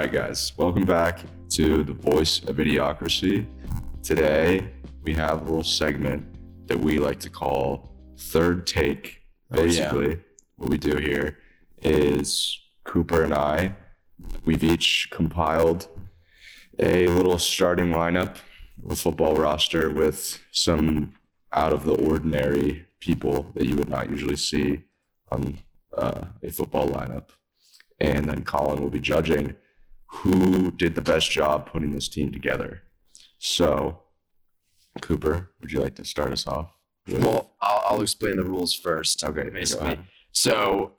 [0.00, 1.20] right, guys, welcome back
[1.50, 3.44] to the Voice of Idiocracy.
[4.02, 4.66] Today,
[5.02, 6.24] we have a little segment
[6.68, 9.20] that we like to call Third Take.
[9.52, 9.66] Oh, yeah.
[9.66, 10.18] Basically,
[10.56, 11.36] what we do here
[11.82, 13.76] is Cooper and I,
[14.46, 15.86] we've each compiled
[16.78, 18.36] a little starting lineup,
[18.88, 21.12] a football roster with some
[21.52, 24.82] out of the ordinary people that you would not usually see
[25.30, 25.58] on
[25.98, 27.28] uh, a football lineup.
[28.00, 29.56] And then Colin will be judging
[30.12, 32.82] who did the best job putting this team together.
[33.38, 34.02] So,
[35.00, 36.72] Cooper, would you like to start us off?
[37.08, 39.24] Well, I'll, I'll explain the rules first.
[39.24, 39.98] Okay, basically.
[40.32, 40.92] So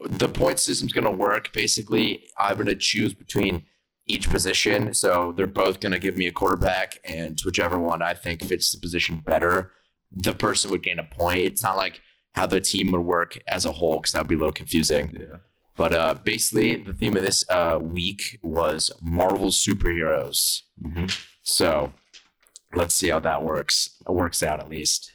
[0.00, 1.52] the point system's going to work.
[1.52, 3.64] Basically, I'm going to choose between
[4.06, 4.94] each position.
[4.94, 8.72] So they're both going to give me a quarterback, and whichever one I think fits
[8.72, 9.72] the position better,
[10.10, 11.40] the person would gain a point.
[11.40, 12.00] It's not like
[12.34, 15.16] how the team would work as a whole, because that would be a little confusing.
[15.18, 15.36] Yeah.
[15.76, 20.62] But uh, basically, the theme of this uh, week was Marvel superheroes.
[20.82, 21.10] Mhm.
[21.42, 21.92] So
[22.74, 23.96] let's see how that works.
[24.06, 25.12] It works out at least.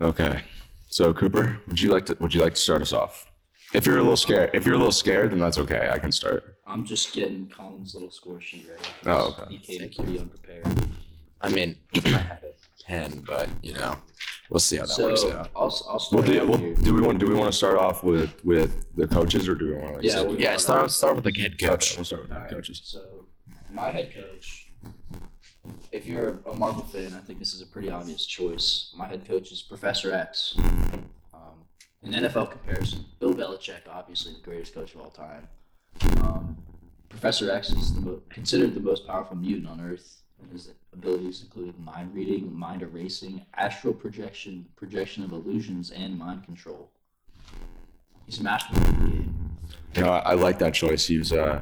[0.00, 0.42] Okay.
[0.88, 3.30] So, Cooper, would you like to would you like to start us off?
[3.74, 5.90] If you're a little scared, if you're a little scared, then that's okay.
[5.92, 6.56] I can start.
[6.66, 8.88] I'm just getting Colin's little score sheet ready.
[9.06, 9.54] Oh, okay.
[9.54, 10.66] He came Thank pretty unprepared.
[11.40, 13.96] I mean, I had a pen, but you know,
[14.50, 15.50] we'll see how that works out.
[15.56, 16.74] I'll, I'll Well, start do, out well, here.
[16.74, 19.66] do we want do we want to start off with with the coaches or do
[19.66, 21.96] we want to like Yeah, say- we- Yeah, start start with the head Okay, coach.
[21.96, 22.80] we'll start with the Alright, coaches.
[22.84, 23.26] So
[23.72, 24.70] my head coach,
[25.92, 28.92] if you're a Marvel fan, I think this is a pretty obvious choice.
[28.96, 30.56] My head coach is Professor X.
[31.34, 31.64] Um,
[32.02, 35.48] in NFL comparison, Bill Belichick, obviously the greatest coach of all time.
[36.22, 36.56] Um,
[37.08, 41.42] Professor X is the mo- considered the most powerful mutant on Earth, and his abilities
[41.42, 46.90] include mind reading, mind erasing, astral projection, projection of illusions, and mind control.
[48.26, 49.56] He's a master of the game.
[49.94, 51.06] You know, I, I like that choice.
[51.06, 51.60] He was uh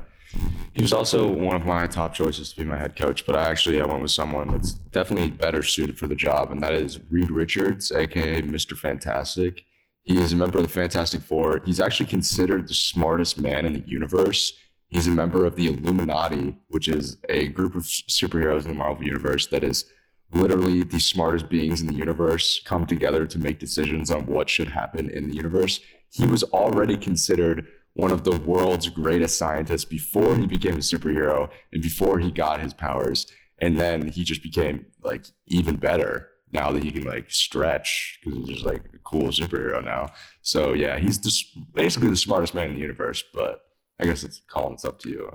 [0.73, 3.49] he was also one of my top choices to be my head coach, but I
[3.49, 6.99] actually I went with someone that's definitely better suited for the job, and that is
[7.11, 8.77] Reed Richards, aka Mr.
[8.77, 9.65] Fantastic.
[10.03, 11.63] He is a member of the Fantastic Four.
[11.65, 14.53] He's actually considered the smartest man in the universe.
[14.89, 19.05] He's a member of the Illuminati, which is a group of superheroes in the Marvel
[19.05, 19.87] universe that is
[20.33, 24.69] literally the smartest beings in the universe come together to make decisions on what should
[24.69, 25.81] happen in the universe.
[26.11, 31.49] He was already considered one of the world's greatest scientists before he became a superhero
[31.73, 33.27] and before he got his powers.
[33.59, 38.39] And then he just became like even better now that he can like stretch because
[38.39, 40.13] he's just like a cool superhero now.
[40.43, 43.23] So yeah, he's just basically the smartest man in the universe.
[43.33, 43.61] But
[44.01, 44.75] I guess it's Colin.
[44.75, 45.31] It's up to you.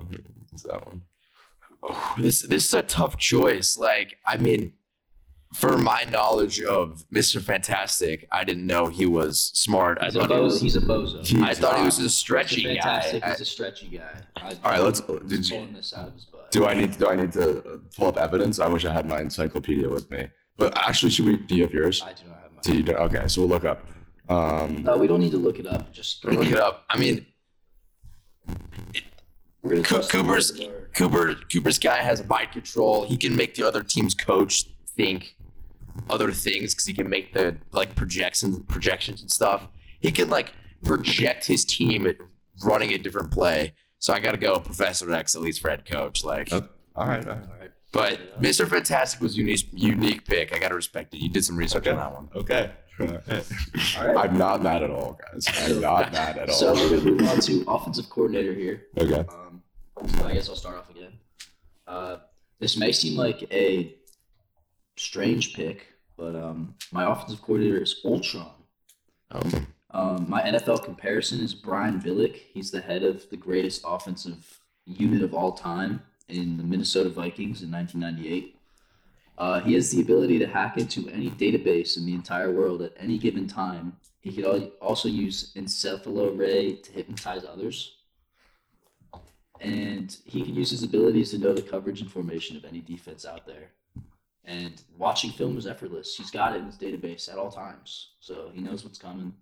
[0.52, 1.02] It's that one.
[1.82, 3.78] Oh, this this is a tough choice.
[3.78, 4.74] Like, I mean,
[5.54, 7.40] for my knowledge of Mr.
[7.40, 9.98] Fantastic, I didn't know he was smart.
[10.00, 10.60] I He's a, thought he was.
[10.60, 11.26] he's a bozo.
[11.26, 13.22] He- I thought he was a stretchy a fantastic.
[13.22, 13.30] guy.
[13.30, 14.20] He's a stretchy guy.
[14.36, 15.00] I, All right, let's.
[15.00, 16.50] Did you, pulling this out of his butt.
[16.50, 16.98] do I need?
[16.98, 18.58] Do I need to pull up evidence?
[18.60, 20.28] I wish I had my encyclopedia with me.
[20.58, 21.38] But actually, should we?
[21.38, 22.02] Do you have yours?
[22.02, 22.60] I do not have my.
[22.62, 23.86] Do you, okay, so we'll look up.
[24.28, 25.92] Um, No, we don't need to look it up.
[25.92, 26.84] Just Look it up.
[26.90, 27.26] I mean,
[29.62, 30.94] We're Co- Cooper's word of the Lord.
[30.94, 33.04] Cooper Cooper's guy has a mind control.
[33.06, 34.64] He can make the other team's coach
[34.96, 35.36] think
[36.08, 39.68] other things because he can make the like projections projections and stuff.
[40.00, 40.52] He can like
[40.82, 42.16] project his team at
[42.64, 43.74] running a different play.
[43.98, 46.24] So I got to go Professor X at least for head coach.
[46.24, 46.66] Like, Oh.
[46.96, 47.26] all right.
[47.26, 47.44] All right.
[47.44, 47.70] All right.
[47.92, 48.66] but Mr.
[48.66, 50.54] Fantastic was unique unique pick.
[50.54, 51.18] I got to respect it.
[51.18, 52.28] You did some research on that one.
[52.34, 52.70] Okay.
[53.00, 54.16] All right.
[54.16, 55.46] I'm not mad at all, guys.
[55.62, 56.54] I'm not mad at all.
[56.54, 58.86] So we're gonna move on to offensive coordinator here.
[58.98, 59.24] okay.
[59.28, 59.62] Um,
[60.18, 61.12] so I guess I'll start off again.
[61.86, 62.16] Uh,
[62.58, 63.94] this may seem like a
[64.96, 68.50] strange pick, but um, my offensive coordinator is Ultron.
[69.30, 72.36] Um, Um, my NFL comparison is Brian Billick.
[72.54, 77.62] He's the head of the greatest offensive unit of all time in the Minnesota Vikings
[77.62, 78.56] in 1998.
[79.40, 82.92] Uh, he has the ability to hack into any database in the entire world at
[82.98, 83.96] any given time.
[84.20, 84.44] He could
[84.82, 87.96] also use encephalo-ray to hypnotize others.
[89.58, 93.24] And he can use his abilities to know the coverage and formation of any defense
[93.24, 93.70] out there.
[94.44, 96.16] And watching film is effortless.
[96.16, 98.10] He's got it in his database at all times.
[98.20, 99.32] So he knows what's coming.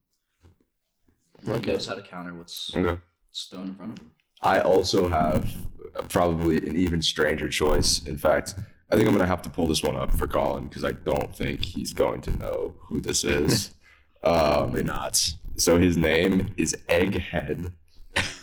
[1.45, 3.01] He knows how to counter what's, Okay.
[3.29, 4.13] what's thrown in front of him.
[4.43, 5.53] I also have
[6.09, 8.07] probably an even stranger choice.
[8.07, 8.55] In fact,
[8.91, 11.35] I think I'm gonna have to pull this one up for Colin because I don't
[11.35, 13.75] think he's going to know who this is.
[14.25, 15.35] um, probably not.
[15.57, 17.73] so his name is Egghead.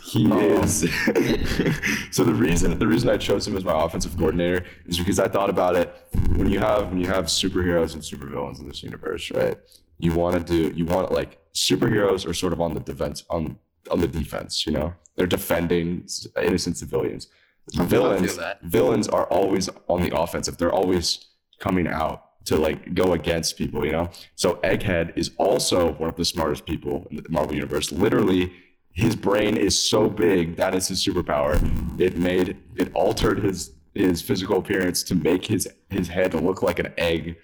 [0.04, 0.38] He Oh.
[0.62, 0.80] is.
[2.12, 5.28] so the reason the reason I chose him as my offensive coordinator is because I
[5.28, 5.94] thought about it
[6.36, 9.58] when you have when you have superheroes and supervillains in this universe, right?
[9.98, 13.58] You want to do you want like superheroes are sort of on the defense on
[13.90, 14.64] on the defense.
[14.66, 16.06] You know, they're defending
[16.40, 17.26] innocent civilians.
[17.74, 20.56] I feel Villains, villains are always on the offensive.
[20.56, 21.26] They're always
[21.58, 23.84] coming out to like go against people.
[23.84, 27.90] You know, so Egghead is also one of the smartest people in the Marvel universe.
[27.90, 28.52] Literally,
[28.92, 31.60] his brain is so big that is his superpower.
[32.00, 36.78] It made it altered his his physical appearance to make his his head look like
[36.78, 37.36] an egg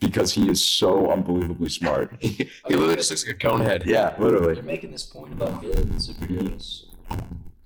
[0.00, 2.16] because he is so unbelievably smart.
[2.20, 3.84] he literally just looks like a cone head.
[3.86, 4.54] yeah, literally.
[4.54, 6.84] You're making this point about villains and superheroes.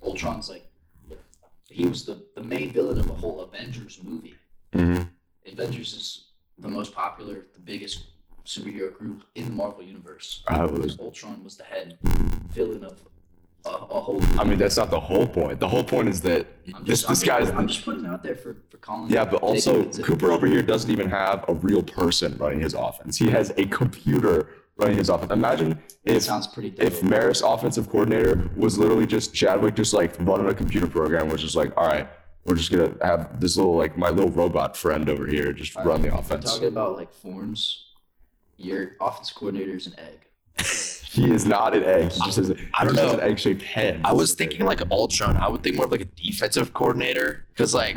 [0.03, 0.64] Ultron's like,
[1.75, 4.35] he was the, the main villain of a whole Avengers movie.
[4.73, 5.01] hmm
[5.45, 6.07] Avengers is
[6.57, 8.05] the most popular, the biggest
[8.45, 10.43] superhero group in the Marvel universe.
[10.47, 11.97] I was- Ultron was the head
[12.51, 12.97] villain of
[13.65, 14.21] a, a whole.
[14.39, 15.59] I mean, that's not the whole point.
[15.59, 18.05] The whole point is that I'm this just, this I'm, guy's just, I'm just putting
[18.05, 19.09] it out there for for Colin.
[19.09, 23.17] yeah, but also Cooper over here doesn't even have a real person running his offense.
[23.17, 25.31] He has a computer running his offense.
[25.31, 25.71] Imagine
[26.03, 30.47] It if sounds pretty if Maris offensive coordinator was literally just Chadwick, just like running
[30.47, 32.07] a computer program, which is like, all right,
[32.45, 36.01] we're just gonna have this little like my little robot friend over here just run
[36.01, 36.45] the offense.
[36.51, 37.85] talking about like forms,
[38.57, 40.19] your offense coordinator is an egg.
[41.15, 42.11] He is not an egg.
[42.11, 43.19] He just has, a, I don't he just has know.
[43.19, 44.01] an egg-shaped head.
[44.03, 45.37] I was thinking like Ultron.
[45.37, 47.95] I would think more of like a defensive coordinator because like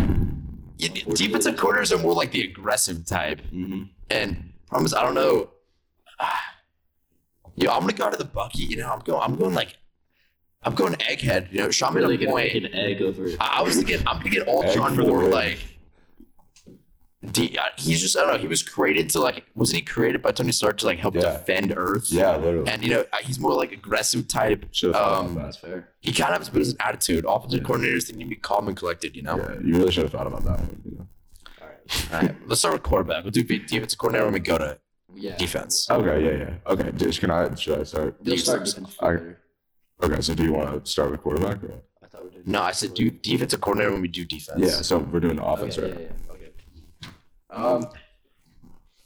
[0.77, 3.41] yeah, defensive coordinators are more like the aggressive type.
[3.53, 3.89] Mhm.
[4.11, 5.51] And problem is, I don't know.
[7.61, 8.65] Yo, I'm gonna go to the Bucky.
[8.65, 9.21] You know, I'm going.
[9.23, 9.77] I'm going like,
[10.63, 11.53] I'm going Egghead.
[11.53, 12.55] You know, shot me Really the gonna point.
[12.65, 13.29] an egg over.
[13.41, 15.31] I I was thinking I'm gonna get for the more win.
[15.31, 15.59] like.
[17.33, 18.39] De- uh, he's just I don't know.
[18.39, 21.33] He was created to like wasn't he created by Tony Stark to like help Yeah.
[21.33, 22.07] defend Earth?
[22.13, 22.71] Yeah, literally.
[22.71, 24.65] And you know uh, he's more like aggressive type.
[24.81, 25.89] Have Um, That's fair.
[25.99, 27.25] He kind of has a bit of an attitude.
[27.29, 29.17] Offensive coordinators they need to be calm and collected.
[29.17, 29.37] You know.
[29.37, 30.81] Yeah, you really should have thought about that one.
[30.85, 31.07] You know?
[31.61, 32.13] All right.
[32.13, 33.25] All right, let's start with quarterback.
[33.25, 34.79] We'll do de- defensive coordinator when we go to
[35.15, 35.37] Yeah.
[35.37, 35.89] defense.
[35.91, 36.55] Okay, yeah, yeah.
[36.73, 37.55] Okay, just can I?
[37.55, 38.17] Should I start?
[38.23, 38.85] You'll You start start.
[38.87, 39.41] defense I- coordinator.
[40.03, 41.63] Okay, so do you want to start with quarterback?
[41.65, 41.73] Or?
[42.03, 42.47] I thought we did.
[42.47, 44.61] No, I said do defensive coordinator when we do defense.
[44.61, 46.01] Yeah, so we're doing the offense, Okay, right?
[46.01, 47.13] yeah, yeah, okay.
[47.51, 47.87] Um,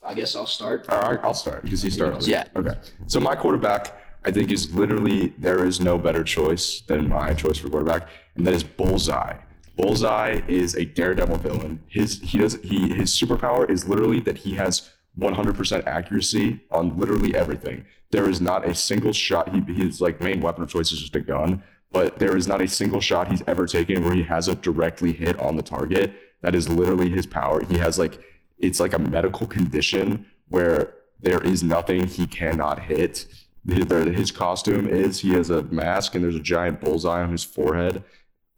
[0.05, 0.89] I guess I'll start.
[0.91, 2.27] All right, I'll start because he started.
[2.27, 2.45] Yeah.
[2.57, 2.75] Okay.
[3.07, 7.57] So my quarterback, I think, is literally there is no better choice than my choice
[7.59, 9.37] for quarterback, and that is Bullseye.
[9.77, 11.81] Bullseye is a daredevil villain.
[11.89, 17.35] His he does he his superpower is literally that he has 100% accuracy on literally
[17.35, 17.85] everything.
[18.11, 19.55] There is not a single shot.
[19.55, 22.63] He his like main weapon of choice is just a gun, but there is not
[22.63, 26.13] a single shot he's ever taken where he hasn't directly hit on the target.
[26.41, 27.65] That is literally his power.
[27.65, 28.21] He has like
[28.59, 33.27] it's like a medical condition where there is nothing he cannot hit.
[33.67, 38.03] His, costume is he has a mask and there's a giant bullseye on his forehead,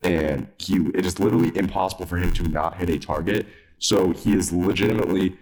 [0.02, 3.46] and he it is literally impossible for him to not hit a target.
[3.78, 5.36] So he is legitimately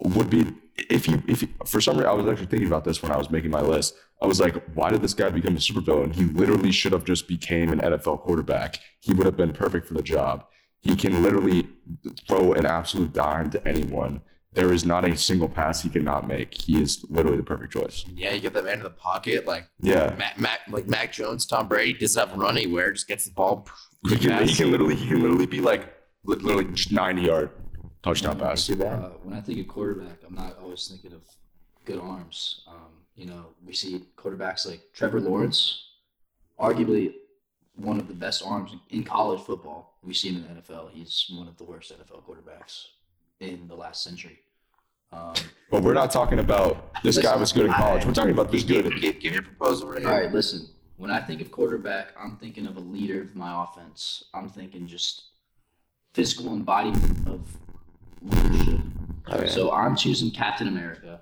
[0.00, 0.46] would be
[0.76, 3.16] if you if he, for some reason I was actually thinking about this when I
[3.16, 3.94] was making my list.
[4.20, 6.12] I was like, why did this guy become a supervillain?
[6.14, 8.80] He literally should have just became an NFL quarterback.
[9.00, 10.44] He would have been perfect for the job.
[10.80, 11.68] He can literally
[12.26, 14.22] throw an absolute dime to anyone.
[14.54, 16.54] There is not a single pass he cannot make.
[16.54, 18.04] He is literally the perfect choice.
[18.12, 20.14] Yeah, you get that man in the pocket, like Yeah.
[20.18, 23.30] Mac, Mac, like Mac Jones, Tom Brady doesn't have a run anywhere, just gets the
[23.32, 23.68] ball.
[24.08, 25.92] He can, he can literally he can literally be like
[26.24, 27.50] literally just 90 yard
[28.02, 28.66] touchdown pass.
[28.66, 28.92] do that.
[28.92, 31.22] Uh, when I think of quarterback, I'm not always thinking of
[31.84, 32.62] good arms.
[32.68, 32.74] Um,
[33.16, 35.84] you know, we see quarterbacks like Trevor Lawrence,
[36.58, 37.14] arguably
[37.76, 39.98] one of the best arms in college football.
[40.02, 40.90] We see him in the NFL.
[40.92, 42.86] He's one of the worst NFL quarterbacks
[43.40, 44.38] in the last century.
[45.12, 45.32] Um,
[45.70, 48.04] But we're not talking about this guy was good in college.
[48.04, 49.00] We're talking about this Give, good.
[49.00, 50.20] give, give your proposal right all here.
[50.24, 50.68] right, listen.
[50.96, 54.24] When I think of quarterback, I'm thinking of a leader of my offense.
[54.34, 55.22] I'm thinking just
[56.12, 57.40] physical embodiment of
[58.22, 58.80] leadership.
[59.30, 59.46] Okay.
[59.48, 61.20] So I'm choosing Captain America.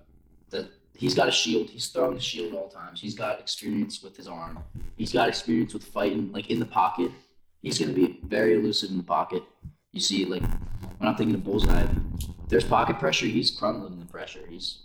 [0.50, 1.70] That he's got a shield.
[1.70, 3.00] He's throwing the shield all times.
[3.00, 4.58] He's got experience with his arm.
[4.96, 7.10] He's got experience with fighting, like in the pocket.
[7.62, 9.42] He's gonna be very elusive in the pocket.
[9.92, 10.42] You see, like
[10.98, 11.86] when I'm thinking of Bullseye,
[12.48, 13.26] there's pocket pressure.
[13.26, 14.40] He's crumbling in the pressure.
[14.48, 14.82] He's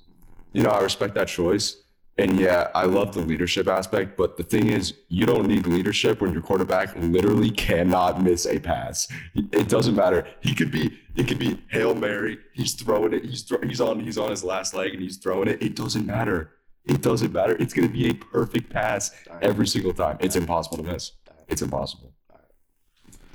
[0.53, 1.77] You know, I respect that choice.
[2.17, 6.21] And yeah, I love the leadership aspect, but the thing is, you don't need leadership
[6.21, 9.07] when your quarterback literally cannot miss a pass.
[9.33, 10.27] It doesn't matter.
[10.41, 12.37] He could be, it could be hail mary.
[12.53, 13.23] He's throwing it.
[13.23, 15.63] He's throw, he's on he's on his last leg and he's throwing it.
[15.63, 16.51] It doesn't matter.
[16.85, 17.55] It doesn't matter.
[17.59, 20.17] It's gonna be a perfect pass every single time.
[20.19, 21.13] It's impossible to miss.
[21.47, 22.13] It's impossible.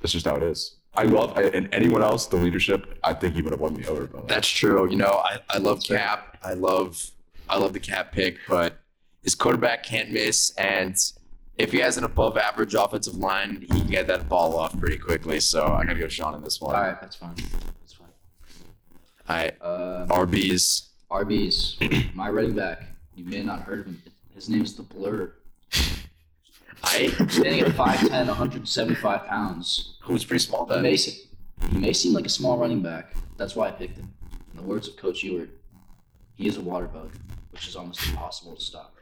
[0.01, 0.77] That's just how it is.
[0.95, 2.99] I love and anyone else, the leadership.
[3.05, 4.07] I think he would have won me over.
[4.07, 4.89] But That's true.
[4.91, 6.39] You know, I, I love Cap.
[6.43, 7.11] I love
[7.49, 8.79] I love the Cap pick, but
[9.23, 10.97] his quarterback can't miss, and
[11.59, 14.99] if he has an above average offensive line, he can get that ball off pretty
[14.99, 15.41] quickly.
[15.41, 16.75] So I'm going to go Sean in this one.
[16.77, 17.01] all right.
[17.01, 17.35] That's fine.
[17.81, 18.09] That's fine.
[19.29, 19.55] All right.
[19.63, 20.89] Uh, RBs.
[21.11, 22.15] RBs.
[22.15, 22.83] my running back.
[23.15, 24.03] You may not have heard of him.
[24.35, 25.33] His name is the Blur.
[26.85, 30.83] I Standing at 5'10", 175 pounds, who's pretty small he then.
[30.83, 31.23] may, se-
[31.71, 33.15] he may seem like a small running back.
[33.39, 34.13] That's why I picked him.
[34.53, 35.49] In the words of Coach Ewart,
[36.37, 37.11] he is a water bug,
[37.51, 38.95] which is almost impossible to stop.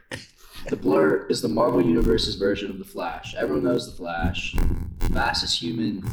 [0.68, 3.34] The Blur is the Marvel Universe's version of the Flash.
[3.34, 4.54] Everyone knows the Flash,
[5.12, 6.08] fastest human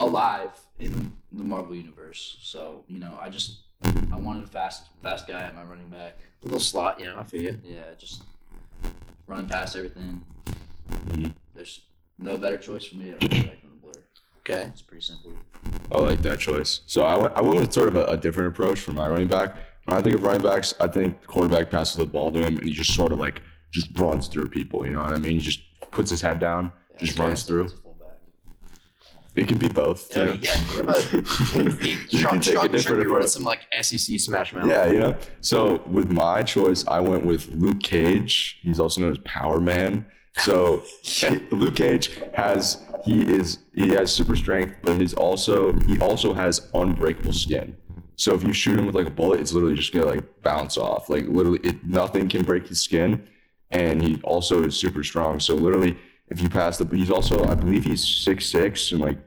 [0.00, 2.38] alive in the Marvel Universe.
[2.42, 3.60] So you know, I just
[4.12, 6.18] I wanted a fast fast guy at my running back.
[6.42, 7.58] A little slot, you know, I feel you.
[7.64, 8.22] Yeah, just
[9.26, 10.22] running past everything.
[11.08, 11.32] Mhm.
[11.54, 11.82] There's
[12.18, 14.02] no better choice for me at running back than the Blur.
[14.40, 14.62] Okay.
[14.72, 15.32] It's pretty simple.
[15.92, 16.80] I like that choice.
[16.86, 19.28] So I went, I went with sort of a, a different approach for my running
[19.28, 19.56] back.
[19.86, 22.64] When I think of running backs, I think quarterback passes the ball to him and
[22.64, 23.40] he just sort of like
[23.70, 24.84] just runs through people.
[24.84, 25.32] You know what I mean?
[25.32, 25.60] He just
[25.92, 27.64] puts his head down, just runs through.
[27.64, 28.18] It's a fullback.
[29.36, 30.16] It can be both.
[30.16, 30.38] Yeah, too.
[30.42, 30.56] yeah.
[32.08, 33.26] You can take a different Sean, approach.
[33.28, 34.66] some like SEC smash mouth.
[34.66, 35.16] Yeah, you know.
[35.40, 38.58] So with my choice, I went with Luke Cage.
[38.62, 40.06] He's also known as Power Man.
[40.38, 40.82] So
[41.52, 46.68] Luke Cage has he is he has super strength, but he's also he also has
[46.74, 47.76] unbreakable skin.
[48.16, 50.76] So if you shoot him with like a bullet, it's literally just gonna like bounce
[50.76, 51.08] off.
[51.08, 53.26] Like literally, it nothing can break his skin,
[53.70, 55.38] and he also is super strong.
[55.38, 59.18] So literally, if you pass the, he's also I believe he's six six and like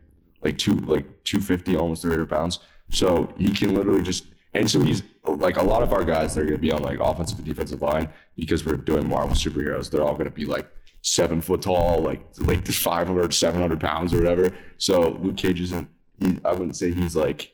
[0.44, 2.60] like two like two fifty, almost three hundred pounds.
[2.90, 6.34] So he can literally just and so he's like a lot of our guys.
[6.34, 9.92] They're gonna be on like offensive and defensive line because we're doing Marvel superheroes.
[9.92, 10.68] They're all gonna be like
[11.04, 14.52] seven foot tall, like like 500, 700 pounds or whatever.
[14.78, 15.88] So Luke Cage isn't.
[16.20, 17.54] He, I wouldn't say he's like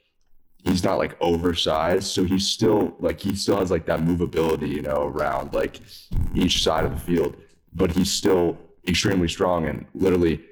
[0.65, 2.07] he's not like oversized.
[2.07, 5.79] So he's still like he still has like that movability, you know, around like
[6.33, 7.35] each side of the field.
[7.73, 8.57] But he's still
[8.87, 10.43] extremely strong and literally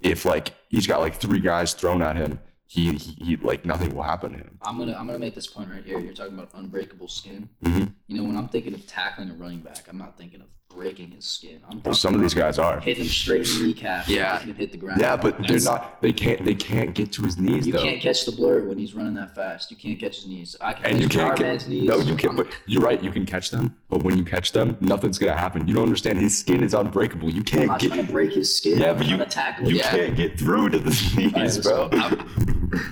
[0.00, 3.94] if like he's got like three guys thrown at him, he, he, he like nothing
[3.94, 4.58] will happen to him.
[4.62, 5.98] I'm gonna I'm gonna make this point right here.
[5.98, 7.48] You're talking about unbreakable skin.
[7.64, 7.94] Mhm.
[8.06, 10.46] You know, when I'm thinking of tackling a running back, I'm not thinking of
[10.78, 11.60] breaking his skin.
[11.68, 12.78] I'm some of these guys are.
[12.80, 14.06] hit him straight in the kneecap.
[14.06, 14.34] Yeah.
[14.34, 15.00] making him hit the ground.
[15.00, 16.00] Yeah, but they're not.
[16.00, 16.44] They can't.
[16.44, 17.82] They can't get to his knees You though.
[17.82, 19.70] can't catch the blur when he's running that fast.
[19.72, 20.56] You can't catch his knees.
[20.60, 21.88] I can and catch you can't Power get, Man's knees.
[21.88, 22.36] no, you can't.
[22.36, 23.02] But you're right.
[23.02, 25.66] You can catch them, but when you catch them, nothing's gonna happen.
[25.66, 26.18] You don't understand.
[26.20, 27.28] His skin is unbreakable.
[27.30, 27.88] You I'm can't not get.
[27.88, 28.78] trying to break his skin.
[28.78, 29.68] Yeah, but you- tackle.
[29.68, 29.90] You him.
[29.90, 32.14] can't get through to the knees, Alright, bro.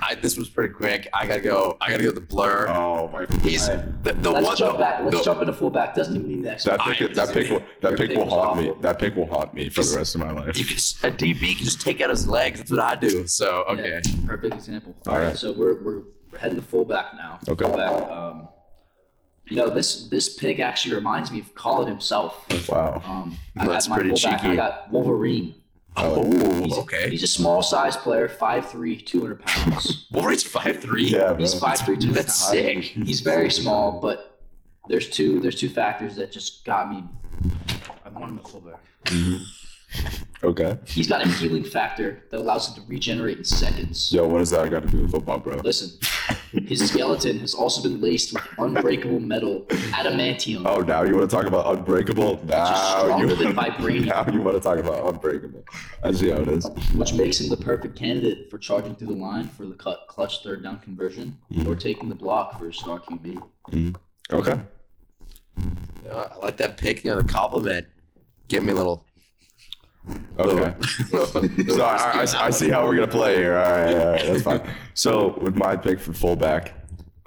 [0.01, 1.07] I, this was pretty quick.
[1.13, 1.77] I gotta go.
[1.79, 2.11] I gotta go.
[2.11, 2.67] The blur.
[2.69, 3.25] Oh my.
[3.25, 3.41] God.
[3.41, 4.03] He's Alright.
[4.03, 4.57] the, the Let's one.
[4.57, 5.03] jump back.
[5.03, 5.95] Let's the- jump into fullback.
[5.95, 6.63] Doesn't even need next.
[6.65, 8.73] That I pick, that pick, will, that Your pick pick will was haunt me.
[8.81, 10.57] That pick will haunt me for the rest of my life.
[10.57, 12.59] You can, a DB can just take out his legs.
[12.59, 13.27] That's what I do.
[13.27, 14.01] So okay.
[14.03, 14.95] Yeah, perfect example.
[15.05, 15.37] All All right, right.
[15.37, 17.39] so we're, we're we're heading to fullback now.
[17.47, 17.65] Okay.
[17.65, 18.09] Fullback.
[18.11, 18.49] Um,
[19.45, 22.45] you know this this pick actually reminds me of Colin himself.
[22.67, 23.01] Wow.
[23.05, 24.41] Um, I That's got my pretty fullback.
[24.41, 24.53] cheeky.
[24.53, 25.55] I got Wolverine.
[25.99, 27.09] Oh, He's, okay.
[27.09, 30.05] He's a small size player, 5'3", 200 pounds.
[30.11, 31.05] Wolverine's five three.
[31.07, 31.37] Yeah, bro.
[31.37, 32.83] He's 5'3", 200 That's sick.
[32.83, 34.39] He's very small, but
[34.89, 37.03] there's two there's two factors that just got me.
[38.17, 38.79] I want him at fullback.
[40.43, 40.77] Okay.
[40.85, 44.11] He's got a healing factor that allows him to regenerate in seconds.
[44.11, 45.57] Yo, what does that got to do with football, bro?
[45.57, 45.91] Listen,
[46.65, 51.35] his skeleton has also been laced with unbreakable metal adamantium, Oh, now you want to
[51.35, 52.35] talk about unbreakable?
[52.37, 55.63] which is Now stronger you, than vibranium, now you want to talk about unbreakable?
[56.03, 56.67] I see how it is.
[56.95, 60.43] which makes him the perfect candidate for charging through the line for the cut, clutch
[60.43, 63.95] third down conversion or taking the block for a star QB.
[64.33, 64.59] Okay.
[66.09, 67.03] Uh, I like that pick.
[67.03, 67.87] You know, the compliment.
[68.47, 69.03] Give me a little.
[70.39, 70.73] Okay.
[71.67, 73.57] so I, I, I see how we're gonna play here.
[73.57, 74.61] All right, all right, that's fine.
[74.93, 76.73] So with my pick for fullback,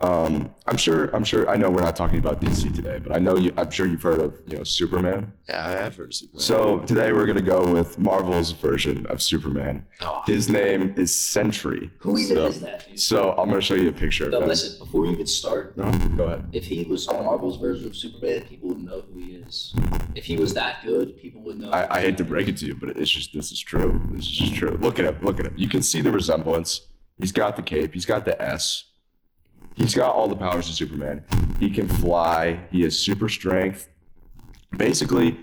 [0.00, 3.18] um, I'm sure I'm sure I know we're not talking about DC today, but I
[3.18, 3.52] know you.
[3.58, 5.30] I'm sure you've heard of you know Superman.
[5.46, 6.40] Yeah, I have heard of Superman.
[6.40, 9.84] So today we're gonna go with Marvel's version of Superman.
[10.00, 10.22] Oh.
[10.26, 11.90] His name is Sentry.
[11.98, 12.88] Who even so, is that?
[12.88, 12.98] Dude?
[12.98, 14.48] So I'm gonna show you a picture of him.
[14.48, 16.48] listen, before you even start, No, go ahead.
[16.52, 19.19] if he was Marvel's version of Superman, people would know who he
[20.14, 21.71] If he was that good, people would know.
[21.71, 24.00] I, I hate to break it to you, but it's just this is true.
[24.12, 24.78] This is just true.
[24.80, 25.19] Look at him.
[25.23, 25.54] Look at him.
[25.57, 26.88] You can see the resemblance.
[27.19, 27.92] He's got the cape.
[27.95, 28.85] He's got the S.
[29.75, 31.25] He's got all the powers of Superman.
[31.59, 32.61] He can fly.
[32.71, 33.88] He has super strength.
[34.76, 35.38] Basically,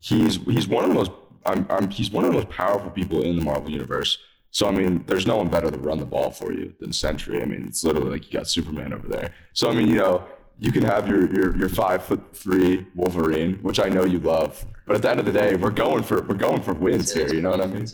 [0.00, 1.12] he's he's one of the most
[1.44, 4.18] I'm, I'm, he's one of the most powerful people in the Marvel universe.
[4.50, 7.42] So I mean, there's no one better to run the ball for you than Sentry.
[7.42, 9.34] I mean, it's literally like you got Superman over there.
[9.52, 10.24] So I mean, you know,
[10.64, 14.64] you can have your your, your five foot three Wolverine, which I know you love.
[14.86, 17.32] But at the end of the day, we're going for we're going for wins here.
[17.36, 17.86] You know what I mean?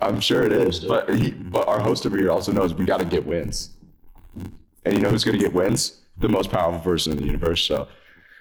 [0.00, 0.80] I'm sure it is.
[0.80, 3.70] But he, but our host over here also knows we got to get wins.
[4.84, 6.00] And you know who's going to get wins?
[6.18, 7.64] The most powerful person in the universe.
[7.64, 7.88] So,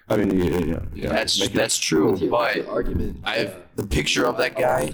[0.09, 2.09] I mean, you, you know, you know, That's it- that's true.
[2.11, 3.17] What's your, what's But your argument?
[3.23, 4.93] I have uh, the picture of that guy.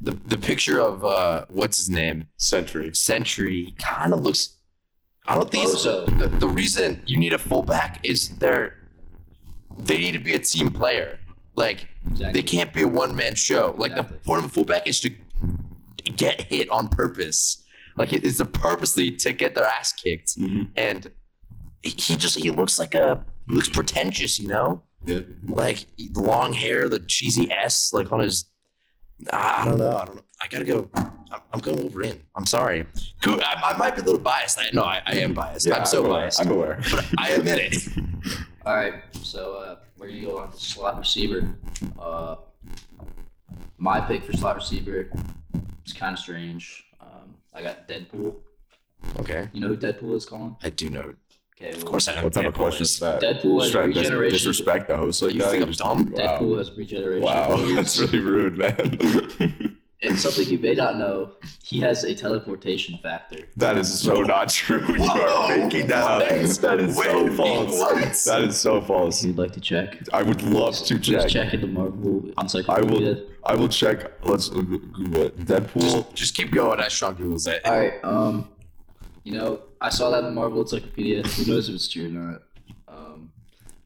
[0.00, 2.26] The the picture of uh what's his name?
[2.36, 2.92] Sentry.
[2.94, 4.56] Sentry kind of looks.
[5.26, 6.18] I don't think it's- Bozo.
[6.18, 8.78] the, the reason you need a fullback is they're
[9.78, 11.18] they need to be a team player.
[11.56, 12.32] Like Exactly.
[12.40, 13.74] They can't be a one man show.
[13.78, 14.16] Like Exactly.
[14.18, 15.10] the point of a fullback is to
[16.16, 17.62] get hit on purpose.
[17.96, 20.36] Like it is to purposely to get their ass kicked.
[20.38, 20.68] Mhm.
[20.76, 21.10] And
[21.82, 24.82] he he just he looks like a looks pretentious, you know?
[25.04, 25.20] Yeah.
[25.46, 28.46] Like long hair, the cheesy S like on his
[29.32, 29.96] I don't know.
[29.96, 30.22] I don't know.
[30.42, 30.88] I gotta go.
[30.94, 31.08] I'm-
[31.54, 32.20] I'm going over in.
[32.34, 32.84] I'm sorry.
[33.22, 33.40] Cool.
[33.42, 34.58] I, I might be a little biased.
[34.58, 35.70] I know I, I am biased.
[35.70, 36.22] I'm so aware.
[36.22, 36.40] biased.
[36.40, 36.78] I'm aware.
[36.90, 37.88] but I admit it.
[38.66, 41.48] All right, so uh, we're gonna go on to slot receiver.
[41.98, 42.36] Uh,
[43.78, 45.10] my pick for slot receiver
[45.86, 46.84] is kind of strange.
[47.00, 48.36] Um, I got Deadpool.
[49.20, 49.48] Okay.
[49.52, 50.54] You know who Deadpool is, Colin?
[50.62, 51.14] I do know.
[51.60, 52.24] Okay, Of course I know.
[52.24, 52.90] What type of Deadpool question is.
[52.92, 53.20] is that?
[53.22, 54.32] Deadpool has Just trying to regeneration.
[54.32, 55.50] disrespect the host like You that.
[55.50, 56.10] think I'm Just- dumb?
[56.12, 56.18] Wow.
[56.38, 57.22] Deadpool has regeneration.
[57.24, 59.78] Wow, that's really rude, man.
[60.04, 61.32] And something you may not know,
[61.62, 63.38] he has a teleportation factor.
[63.56, 64.84] that is so not true.
[64.98, 66.20] You are making that up.
[66.22, 66.28] What?
[66.60, 67.78] That is so false.
[67.78, 68.22] what?
[68.26, 69.24] That is so false.
[69.24, 71.28] You'd like to check, I would love to please check.
[71.28, 72.98] check into Marvel I Encyclopedia.
[73.14, 73.22] will.
[73.44, 74.12] I will check.
[74.24, 75.38] Let's Google it.
[75.46, 76.12] Deadpool.
[76.14, 77.64] Just keep going as Sean Googles it.
[77.64, 77.94] All right.
[78.02, 78.48] Um,
[79.24, 81.22] you know, I saw that in Marvel Encyclopedia.
[81.22, 82.42] Who knows if it's true or not?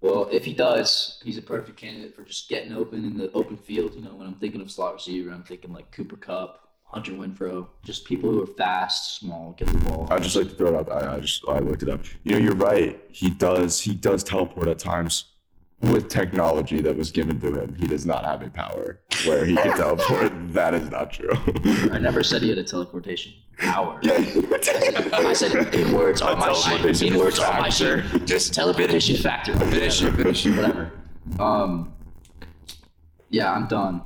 [0.07, 3.57] Well, if he does, he's a perfect candidate for just getting open in the open
[3.57, 3.95] field.
[3.95, 7.69] You know, when I'm thinking of slot receiver, I'm thinking like Cooper Kupp, Hunter Renfrow,
[7.85, 10.07] just people who are fast, small, get the ball.
[10.11, 10.91] I just like to throw it out.
[10.91, 12.01] I, I just I looked it up.
[12.25, 13.01] You know, you're right.
[13.11, 13.81] He does.
[13.81, 15.33] He does teleport at times
[15.81, 17.75] with technology that was given to him.
[17.75, 20.33] He does not have a power where he can teleport.
[20.53, 21.31] that is not true.
[21.93, 23.99] I never said he had a teleportation power.
[24.05, 26.65] I said in words on my sheet.
[26.71, 28.09] teleportation In words on my factor.
[28.09, 28.27] sheet.
[28.27, 29.57] Just Teleportation factor.
[29.59, 30.57] Finish it, finish it.
[30.57, 30.93] Whatever.
[31.39, 31.93] Um.
[33.31, 34.03] Yeah, I'm done.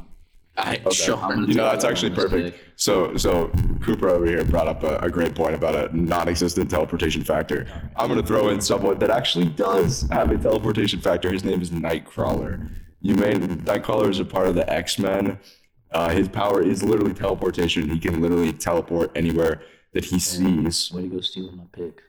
[0.56, 0.90] I, Okay.
[0.94, 2.56] Sean, I'm You know, that's actually perfect.
[2.56, 2.64] pick.
[2.76, 3.50] So, so
[3.82, 7.66] Cooper over here brought up a, a great point about a non-existent teleportation factor.
[7.96, 11.30] I'm going to throw in someone that actually does have a teleportation factor.
[11.32, 12.68] His name is Nightcrawler.
[13.00, 15.38] You may Nightcrawler is a part of the X-Men.
[15.90, 17.88] Uh, his power is literally teleportation.
[17.88, 20.92] He can literally teleport anywhere that he sees.
[20.92, 22.02] Way to go stealing my pick.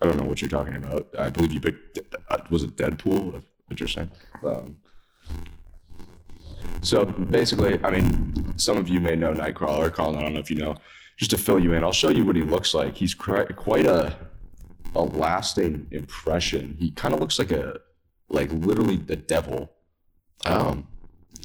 [0.00, 1.08] I don't know what you're talking about.
[1.18, 1.98] I believe you picked.
[2.30, 3.42] Uh, was it Deadpool?
[3.70, 4.10] Interesting.
[4.44, 4.76] Um,
[6.82, 9.92] so basically, I mean, some of you may know Nightcrawler.
[9.92, 10.76] Colin, I don't know if you know.
[11.16, 12.96] Just to fill you in, I'll show you what he looks like.
[12.96, 14.16] He's quite a
[14.94, 16.76] a lasting impression.
[16.78, 17.80] He kind of looks like a
[18.28, 19.72] like literally the devil.
[20.46, 20.86] Um,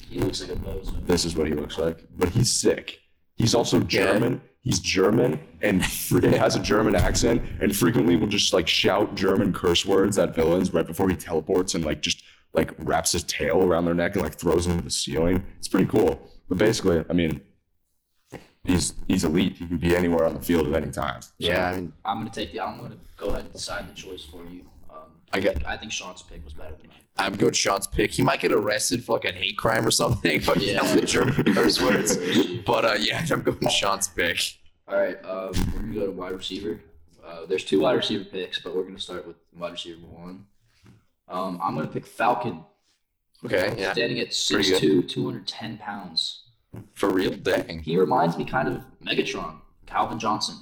[0.09, 1.05] He looks like a bozo.
[1.07, 2.05] this is what he looks like.
[2.15, 2.99] But he's sick.
[3.35, 4.41] He's also German.
[4.61, 9.51] He's German and fr- has a German accent and frequently will just like shout German
[9.51, 13.63] curse words at villains right before he teleports and like just like wraps his tail
[13.63, 15.43] around their neck and like throws them into the ceiling.
[15.57, 16.29] It's pretty cool.
[16.47, 17.41] But basically, I mean,
[18.63, 19.57] he's he's elite.
[19.57, 21.21] He can be anywhere on the field at any time.
[21.39, 22.61] yeah, I mean, I'm gonna take the.
[22.61, 24.65] I'm gonna go ahead and decide the choice for you.
[25.33, 26.97] I get- I think Sean's pick was better than mine.
[27.17, 28.11] I'm going Sean's pick.
[28.11, 30.41] He might get arrested for like a hate crime or something.
[30.45, 30.83] But Yeah.
[30.83, 32.17] yeah, the German curse words.
[32.65, 34.39] But uh, yeah, I'm going Sean's pick.
[34.87, 35.17] All right.
[35.25, 36.79] Um, we're gonna go to wide receiver.
[37.25, 40.45] Uh, there's two wide receiver picks, but we're gonna start with wide receiver one.
[41.27, 42.63] Um, I'm gonna pick Falcon,
[43.45, 46.43] Okay, yeah, standing at Pretty 6'2", 210 pounds.
[46.93, 47.79] for real, dang.
[47.79, 50.57] He reminds me kind of Megatron, Calvin Johnson,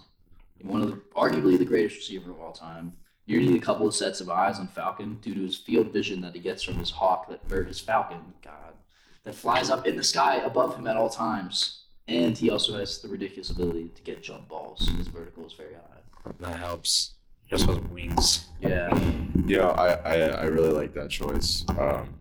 [0.62, 2.93] one of the, arguably the greatest receiver of all time.
[3.25, 6.21] You need a couple of sets of eyes on Falcon due to his field vision
[6.21, 8.73] that he gets from his hawk that or his falcon, God,
[9.23, 11.84] that flies up in the sky above him at all times.
[12.07, 14.89] And he also has the ridiculous ability to get jump balls.
[14.97, 16.31] His vertical is very high.
[16.39, 17.15] That helps.
[17.45, 18.49] He also has wings.
[18.60, 18.89] Yeah.
[19.45, 21.63] Yeah, I I, I really like that choice.
[21.79, 22.15] Um,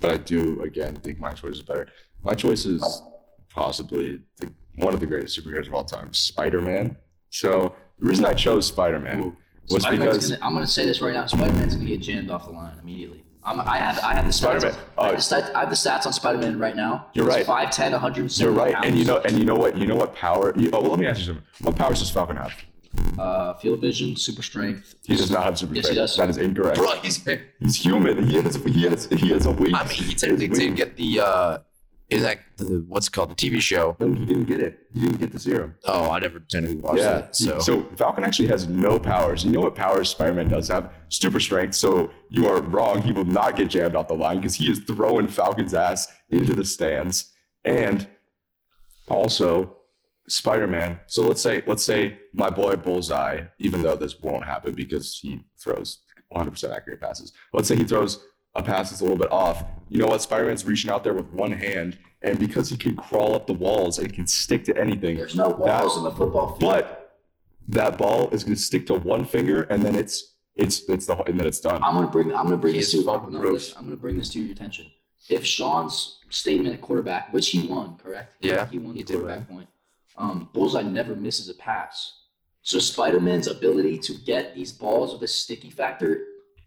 [0.00, 1.88] but I do again think my choice is better.
[2.22, 3.02] My choice is
[3.52, 6.96] possibly the, one of the greatest superheroes of all time, Spider-Man.
[7.30, 9.36] So the reason I chose Spider-Man
[9.70, 11.26] was because gonna, I'm going to say this right now.
[11.26, 13.24] Spider-Man's going to get jammed off the line immediately.
[13.42, 14.60] I'm, I have I have the stats.
[14.60, 14.72] Spider-Man.
[14.72, 15.10] I, have Oh.
[15.12, 17.06] the stats I have the stats on Spider-Man right now.
[17.14, 17.70] You're He's right.
[17.70, 18.86] 5'10", 170 you're right, pounds.
[18.86, 20.52] and you know, and you know what, you know what power.
[20.58, 21.44] You, oh, well, let me ask you something.
[21.62, 22.52] What powers does Falcon have?
[23.18, 24.96] Uh, field vision, super strength.
[25.06, 26.10] He does not have super Yes, he strength.
[26.10, 26.16] does.
[26.16, 26.76] That is incorrect.
[26.76, 27.24] Bro, he's.
[27.60, 28.26] He's human.
[28.26, 29.74] He has he has he has a wing.
[29.74, 31.20] I mean, he technically did get the.
[31.20, 31.58] uh
[32.10, 33.96] Is that the what's it called the TV show?
[34.00, 34.80] No, he didn't get it.
[34.92, 35.76] You didn't get the serum.
[35.84, 37.18] Oh, I never technically watched Yeah.
[37.18, 37.36] it.
[37.36, 39.44] So, so Falcon actually has no powers.
[39.44, 40.92] You know what powers Spider-Man does have?
[41.08, 41.74] Super strength.
[41.76, 43.00] So you are wrong.
[43.02, 46.54] He will not get jammed off the line because he is throwing Falcon's ass into
[46.54, 47.32] the stands.
[47.64, 48.08] And
[49.08, 49.76] also
[50.28, 51.00] Spider-Man.
[51.06, 55.44] So let's say let's say my boy Bullseye, even though this won't happen because he
[55.62, 55.98] throws
[56.34, 57.32] 100% accurate passes.
[57.52, 59.64] Let's say he throws a pass that's a little bit off.
[59.88, 60.22] You know what?
[60.22, 63.98] Spider-Man's reaching out there with one hand, and because he can crawl up the walls
[63.98, 66.60] and can stick to anything, There's no that- walls in the football field.
[66.60, 67.18] but
[67.68, 71.16] that ball is going to stick to one finger, and then it's it's it's the
[71.24, 71.82] and then it's done.
[71.82, 73.38] I'm gonna bring I'm gonna bring this to fucking no,
[73.78, 74.86] I'm gonna bring this to your attention.
[75.28, 78.34] If Sean's statement at quarterback, which he won, correct?
[78.44, 79.68] Yeah, he won he the did quarterback point.
[80.18, 82.14] Um, Bullseye never misses a pass.
[82.62, 86.24] So Spider Man's ability to get these balls with a sticky factor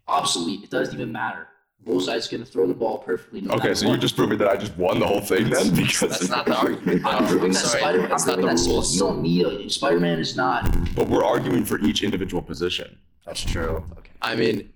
[0.08, 0.64] obsolete.
[0.64, 1.46] It doesn't even matter.
[1.84, 3.42] Bullseye's going to throw the ball perfectly.
[3.42, 4.00] No Okay, matter so you're what.
[4.00, 5.74] just proving that I just won the whole thing then?
[5.74, 7.04] Because That's not the argument.
[7.06, 8.02] I'm proving that Spider.
[8.04, 8.94] I'm that's not proving the that rules.
[8.94, 10.74] you don't need a Spider Man is not.
[10.94, 12.98] But we're arguing for each individual position.
[13.26, 13.84] That's true.
[13.98, 14.72] Okay, I mean,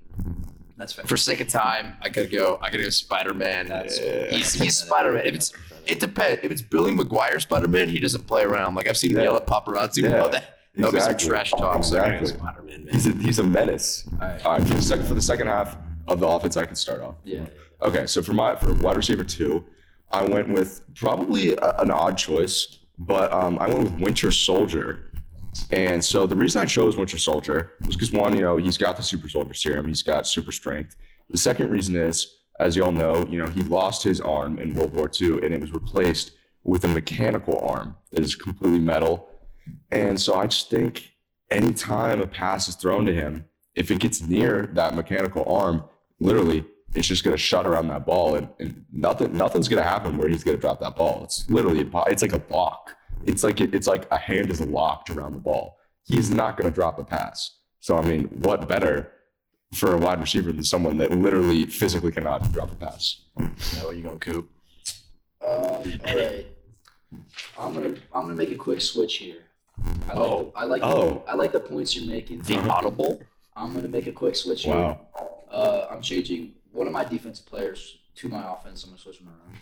[0.77, 1.05] that's fair.
[1.07, 2.59] for sake of time, I gotta go.
[2.63, 3.69] I gotta go Spider Man.
[3.69, 3.99] That's-
[4.33, 5.27] He's, he's Spider Man.
[5.27, 5.53] If it's
[5.87, 6.41] it depends.
[6.45, 8.75] If it's Billy Maguire Spider Man, he doesn't play around.
[8.75, 9.23] Like I've seen him Yeah.
[9.25, 10.03] yell at paparazzi.
[10.03, 11.83] Yeah, Yeah, that that'll be some trash talk.
[11.85, 12.39] So I gotta go Exactly.
[12.39, 12.85] Spider Man.
[12.85, 12.95] Man.
[12.95, 14.05] He's a, he's a menace.
[14.13, 14.45] All right.
[14.47, 15.77] All right, for the second for the second half
[16.09, 17.17] of the offense, I can start off.
[17.25, 17.47] Yeah.
[17.83, 19.65] Okay, so for my for wide receiver two,
[20.11, 25.13] I went with probably a, an odd choice, but um, I went with Winter Soldier.
[25.71, 28.97] And so the reason I chose Winter Soldier was because one, you know, he's got
[28.97, 30.97] the super soldier serum, he's got super strength.
[31.31, 34.75] The second reason is, as you all know, you know, he lost his arm in
[34.75, 36.33] World War II and it was replaced
[36.65, 39.29] with a mechanical arm that is completely metal.
[39.91, 41.13] And so I just think
[41.51, 43.45] anytime a pass is thrown to him,
[43.75, 45.85] if it gets near that mechanical arm,
[46.21, 50.29] literally it's just gonna shut around that ball and, and nothing nothing's gonna happen where
[50.29, 51.23] he's gonna drop that ball.
[51.25, 52.97] It's literally impo- it's like a lock.
[53.27, 55.77] It's like it's like a hand is locked around the ball.
[56.05, 57.59] He's not gonna drop a pass.
[57.81, 59.13] So I mean, what better
[59.75, 63.21] for a wide receiver than someone that literally physically cannot drop a pass?
[63.77, 64.51] How are you going, to Coop?
[65.47, 65.83] Um, all
[66.17, 66.47] right.
[67.59, 69.43] I'm gonna I'm gonna make a quick switch here.
[70.09, 70.53] I like Oh.
[70.55, 71.23] the, I like Oh.
[71.29, 72.41] I like the points you're making.
[72.43, 73.21] The audible.
[73.55, 74.99] I'm gonna make a quick switch here.
[75.51, 78.85] Uh, I'm changing one of my defensive players to my offense.
[78.85, 79.61] I'm gonna switch them around.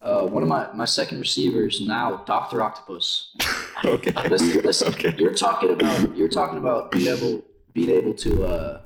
[0.00, 3.34] Uh, one of my, my second receivers now, Doctor Octopus.
[3.84, 4.10] Okay.
[4.28, 4.88] Listen, listen.
[4.88, 5.14] Okay.
[5.18, 8.80] You're talking about you're talking about being able being able to uh,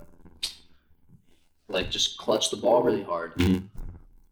[1.68, 3.35] like just clutch the ball really hard.
[3.37, 3.68] Mhm.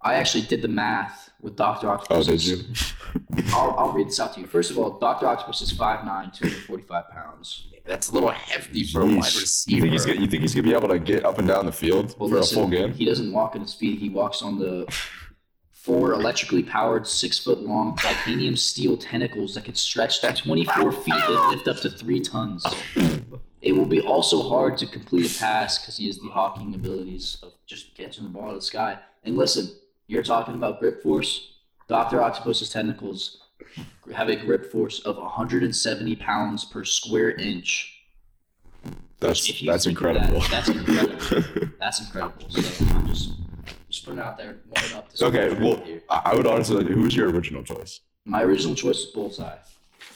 [0.02, 2.26] I actually did the math with Doctor Oh, Octopus.
[2.26, 2.58] did you?
[3.54, 4.46] I'll, I'll read this out to you.
[4.46, 7.66] First of all, Doctor Octopus is 5'9", 245 pounds.
[7.86, 9.74] That's a little hefty for a wide receiver.
[9.76, 11.66] You think he's gonna, you think he's gonna be able to get up and down
[11.66, 12.92] the field Well, for listen, a full game?
[12.92, 13.98] He doesn't walk on his feet.
[13.98, 14.86] He walks on the
[15.72, 21.14] four electrically powered, six foot long titanium steel tentacles that can stretch to 24 feet
[21.14, 22.64] and lift up to three tons.
[23.62, 27.38] It will be also hard to complete a pass because he has the hawking abilities
[27.42, 28.98] of just catching the ball out of the sky.
[29.24, 29.70] And listen,
[30.10, 31.52] you're talking about grip force.
[31.88, 32.20] Dr.
[32.22, 33.38] Octopus's tentacles
[34.14, 37.96] have a grip force of 170 pounds per square inch.
[39.20, 40.40] That's that's incredible.
[40.40, 41.68] that, that's incredible.
[41.78, 42.50] That's incredible.
[42.50, 43.32] So I'm just
[43.88, 44.56] just putting it out there,
[45.20, 45.82] okay, well.
[46.08, 46.84] I would honestly.
[46.84, 48.00] Who was your original choice?
[48.24, 49.56] my original choice was bullseye.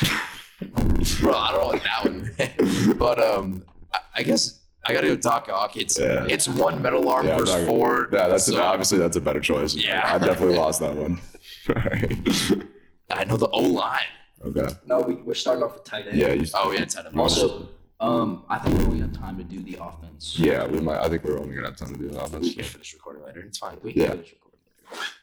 [1.20, 2.96] Bro, I don't like that one.
[2.98, 5.76] but um, I, I guess I gotta go Doc Ock.
[5.76, 6.26] It's Yeah.
[6.28, 8.08] it's one metal arm Yeah, versus not- four.
[8.12, 9.74] Yeah, that's so obviously that's a better choice.
[9.74, 10.02] Yeah.
[10.14, 11.20] I definitely lost that one.
[11.68, 12.12] Alright.
[13.10, 14.00] I know the O line.
[14.44, 14.68] okay.
[14.86, 16.16] No, we, we're starting off with tight end.
[16.18, 16.32] Yeah.
[16.32, 17.68] You, Oh yeah, it's out of Also,
[18.00, 20.38] um, I think we only have time to do the offense.
[20.38, 20.66] yeah.
[20.66, 21.00] We might.
[21.00, 22.46] I think we're only gonna have time to do the offense.
[22.48, 23.40] We can finish recording later.
[23.40, 23.78] It's fine.
[23.82, 24.10] We can Yeah.
[24.10, 24.60] finish recording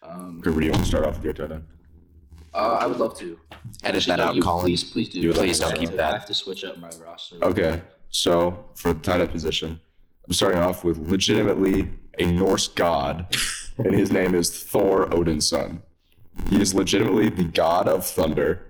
[0.01, 0.21] later.
[0.21, 1.65] Um, Cooper, do you want to start off with your tight end?
[2.53, 3.39] uh, I would love to.
[3.83, 4.63] Edit Actually, that no, out, you- Colin.
[4.65, 5.19] Please, please do.
[5.19, 5.99] You Please don't keep off?
[5.99, 7.35] I have to switch up my roster.
[7.43, 7.81] Okay.
[8.11, 9.79] So for the tight end position,
[10.27, 13.35] I'm starting off with legitimately a Norse god,
[13.77, 15.81] and his name is Thor Odinson.
[16.49, 18.67] He is legitimately the god of thunder.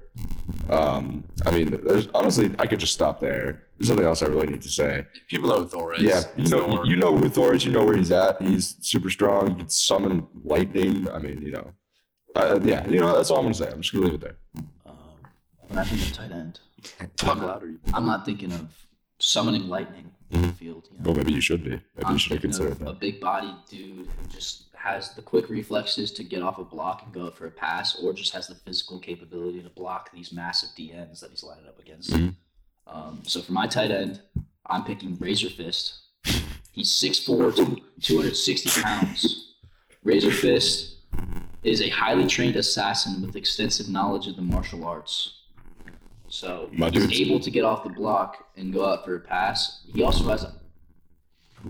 [0.70, 3.64] Um, I mean, there's honestly, I could just stop there.
[3.78, 5.06] There's nothing else I really need to say.
[5.28, 6.04] People know who Thor is.
[6.04, 6.86] Yeah, you know, Thor.
[6.86, 7.66] you know who Thor is.
[7.66, 8.42] You know where he's at.
[8.42, 9.50] He's super strong.
[9.50, 11.10] He can summon lightning.
[11.10, 11.72] I mean, you know,
[12.36, 13.70] uh, yeah, you know, that's all I'm gonna say.
[13.70, 14.38] I'm just gonna leave it there.
[14.86, 14.98] Um,
[15.68, 16.60] when I think of tight end,
[17.16, 17.74] Talk louder.
[17.94, 18.68] I'm not thinking of
[19.22, 20.88] summoning lightning in the field.
[20.92, 21.04] You know?
[21.06, 21.70] Well, maybe you should be.
[21.72, 25.50] Maybe I'm you should consider of a big bodied dude who just has the quick
[25.50, 28.56] reflexes to get off a block and go for a pass, or just has the
[28.56, 32.10] physical capability to block these massive DNs that he's lining up against.
[32.12, 32.36] Mhm.
[32.88, 34.22] Um, so for my tight end,
[34.66, 36.00] I'm picking Razor Fist.
[36.72, 39.54] He's 6'4", two- 260 pounds.
[40.04, 40.96] Razor Fist
[41.64, 45.41] is a highly trained assassin with extensive knowledge of the martial arts.
[46.32, 49.20] So My he's dude's- able to get off the block and go out for a
[49.20, 49.82] pass.
[49.94, 50.54] He also has a,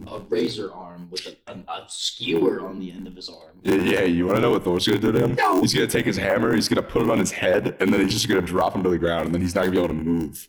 [0.07, 3.59] a razor arm with a, a, a skewer on the end of his arm.
[3.63, 5.35] Yeah, yeah, you want to know what Thor's gonna do to him?
[5.35, 5.61] No.
[5.61, 8.13] He's gonna take his hammer, he's gonna put it on his head, and then he's
[8.13, 9.93] just gonna drop him to the ground, and then he's not gonna be able to
[9.95, 10.47] move.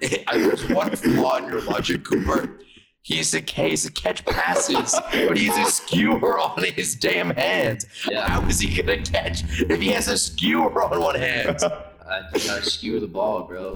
[0.00, 2.58] There's one flaw in your logic, Cooper.
[3.02, 7.84] He's a case to catch passes, but he's a skewer on his damn hand.
[8.10, 8.28] Yeah.
[8.28, 11.58] How is he gonna catch if he has a skewer on one hand?
[12.08, 13.74] I gotta skewer the ball, bro.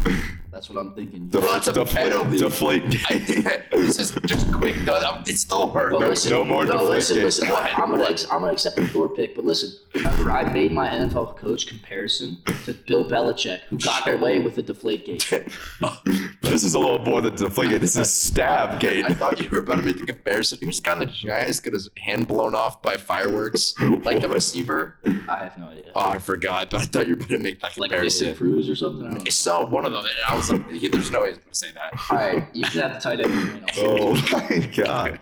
[0.53, 1.29] That's what I'm thinking.
[1.29, 2.39] The, Well, that's a def- penalty.
[2.39, 2.83] deflate.
[3.09, 4.77] I, this is just quick.
[4.83, 5.93] No, that- it still hurt.
[5.93, 7.49] But No- listen, no more no, listen, deflate listen.
[7.49, 7.59] games.
[7.59, 9.73] I, I'm gonna, ex- I'm gonna accept the Thor pick, but listen.
[9.95, 14.63] Remember, I made my NFL coach comparison to Bill Belichick, who got away with the
[14.63, 15.29] deflate gate.
[16.43, 17.71] this is a little more than deflate.
[17.71, 19.05] Gate, this is stab gate.
[19.05, 20.59] I thought you were about to make the comparison.
[20.61, 24.97] He was kind of giant, got his hand blown off by fireworks, like the receiver.
[25.29, 25.93] I have no idea.
[25.95, 28.27] Oh, I forgot, but I thought you were going to make that like comparison.
[28.29, 29.07] Vincent Cruz or something.
[29.07, 29.25] I don't know.
[29.27, 31.51] I saw one of them, and I was like, yeah, "There's no way he's going
[31.51, 33.33] to say that." All right, you can have the tight end.
[33.77, 33.83] You.
[33.83, 35.21] Oh my god!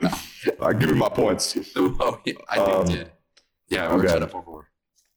[0.63, 1.57] I give me my points.
[1.77, 3.13] oh, yeah, I think Um, did.
[3.69, 4.09] Yeah, we're okay.
[4.09, 4.69] set up four four.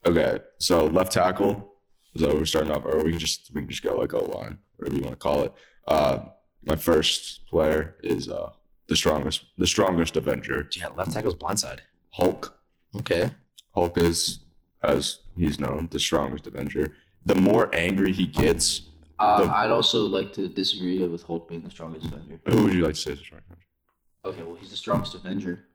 [0.06, 1.74] Okay, so left tackle.
[2.16, 4.14] Is that what we're starting off, or we can just we can just go like
[4.14, 5.54] O line, whatever you want to call it.
[5.88, 6.20] Uh,
[6.66, 8.50] my first player is uh
[8.88, 11.80] the strongest, the strongest Avenger, Yeah, left tackle's blindside.
[12.10, 12.58] Hulk.
[12.98, 13.32] Okay.
[13.74, 14.40] Hulk is,
[14.84, 16.94] as he's known, the strongest Avenger.
[17.26, 18.82] The more angry he gets,
[19.22, 22.40] Uh, The- I'd also like to disagree with Hulk being the strongest Avenger.
[22.48, 23.66] who would you like to say is the strongest Avenger?
[24.26, 25.66] Okay, well, he's the strongest Avenger.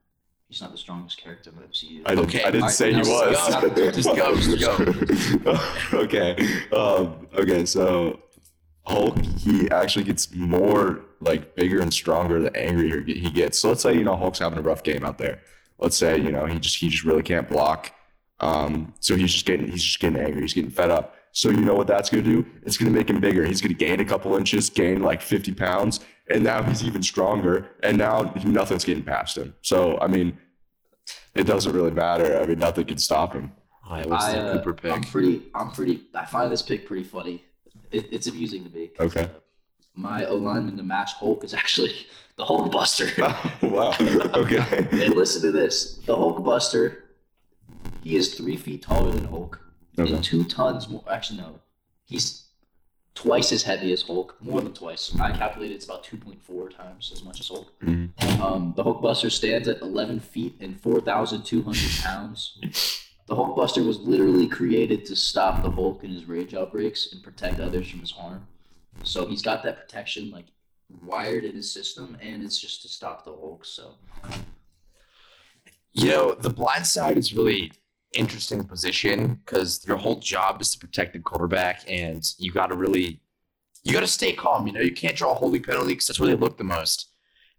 [0.48, 2.02] He's not the strongest character in the MCU.
[2.06, 3.96] I didn't, Okay, I didn't alright, say he now was.
[3.96, 5.58] just go, just go.
[6.04, 6.36] okay.
[6.72, 7.66] Um, okay.
[7.66, 8.20] So
[8.86, 13.58] Hulk, he actually gets more like bigger and stronger the angrier he he gets.
[13.58, 15.40] So let's say you know Hulk's having a rough game out there.
[15.80, 17.92] Let's say you know he just he just really can't block.
[18.38, 20.42] Um, so he's just getting he's just getting angry.
[20.42, 21.15] He's getting fed up.
[21.36, 22.46] So you know what that's gonna do?
[22.62, 23.44] It's gonna make him bigger.
[23.44, 27.72] He's gonna gain a couple inches, gain like 50 pounds, and now he's even stronger.
[27.82, 29.54] And now nothing's getting past him.
[29.60, 30.38] So I mean,
[31.34, 32.40] it doesn't really matter.
[32.40, 33.52] I mean, nothing can stop him.
[33.86, 35.42] All right, what's I, the uh, Cooper I'm pretty.
[35.54, 36.04] I'm pretty.
[36.14, 37.44] I find this pick pretty funny.
[37.90, 38.92] It, it's amusing to me.
[38.98, 39.24] Okay.
[39.24, 39.28] uh,
[39.94, 43.10] my O lineman to match Hulk is actually the Hulk Buster.
[43.60, 43.94] wow.
[44.00, 44.88] Okay.
[44.90, 47.04] and listen to this: the Hulk Buster.
[48.02, 49.60] He is three feet taller than Hulk
[49.98, 50.12] Okay.
[50.14, 51.02] and two tons more.
[51.10, 51.60] Actually, no,
[52.04, 52.44] he's
[53.14, 54.36] twice as heavy as Hulk.
[54.40, 55.14] More than twice.
[55.18, 57.72] I calculated it's about two point four times as much as Hulk.
[57.80, 58.10] Mhm.
[58.40, 62.58] Um, the Hulk Buster stands at 11 feet and 4,200 pounds.
[63.26, 67.22] The Hulk Buster was literally created to stop the Hulk in his rage outbreaks and
[67.22, 68.46] protect others from his harm.
[69.02, 70.46] So he's got that protection like
[71.02, 73.64] wired in his system, and it's just to stop the Hulk.
[73.64, 73.94] So
[75.92, 77.72] You know, the blind side is really
[78.12, 82.76] interesting position because your whole job is to protect the quarterback, and you got to
[82.76, 83.20] really,
[83.84, 84.66] you got to stay calm.
[84.66, 87.10] You know, you can't draw a holding penalty because that's where they look the most.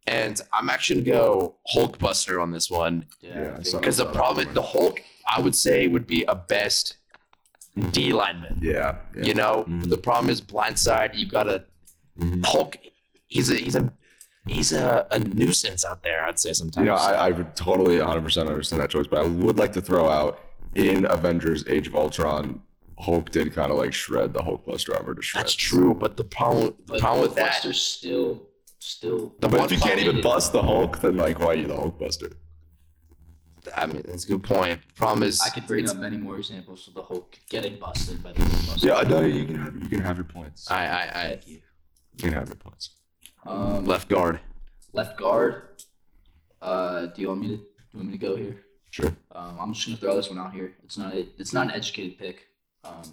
[0.07, 3.79] And I'm actually gonna go Hulk Buster on this one yeah, Yeah, I think- so-
[3.79, 6.95] because the problem, the Hulk, I would say would be a best
[7.91, 8.57] D lineman.
[8.61, 8.95] Yeah.
[9.15, 9.23] yeah.
[9.23, 9.89] You know, Mhm.
[9.89, 11.15] the problem is blindside.
[11.17, 11.65] You gotta
[12.17, 12.45] Mhm.
[12.45, 12.77] Hulk.
[13.27, 13.91] He's a he's a
[14.49, 16.25] he's a, a nuisance out there.
[16.25, 16.85] I'd say sometimes.
[16.85, 19.81] You know, I, I would totally 100% understand that choice, but I would like to
[19.81, 20.39] throw out
[20.75, 22.61] in Avengers Age of Ultron,
[22.99, 25.45] Hulk did kind of like shred the Hulk Buster armor to shreds.
[25.45, 28.47] That's true, but the problem the but problem with that Buster's still,
[28.79, 29.35] still.
[29.39, 31.75] The But if you can't even bust the Hulk, then like, why are you the
[31.75, 32.31] Hulk Buster?
[33.75, 34.79] I mean, that's a good point.
[34.95, 38.31] Problem is, I could bring up many more examples of the Hulk getting busted by
[38.33, 38.87] the Hulk Buster.
[38.87, 40.71] Yeah, I know you can have you can have your points.
[40.71, 41.61] I, I, I Thank you.
[42.17, 42.91] You can have your points.
[43.45, 44.39] Um, left guard.
[44.93, 45.63] left guard.
[46.61, 47.57] Uh, do you want me to?
[47.57, 48.63] Do you want me to go here?
[48.89, 49.15] Sure.
[49.33, 50.73] Um, I'm just gonna throw this one out here.
[50.83, 52.47] It's not a, it's not an educated pick.
[52.83, 53.03] Um,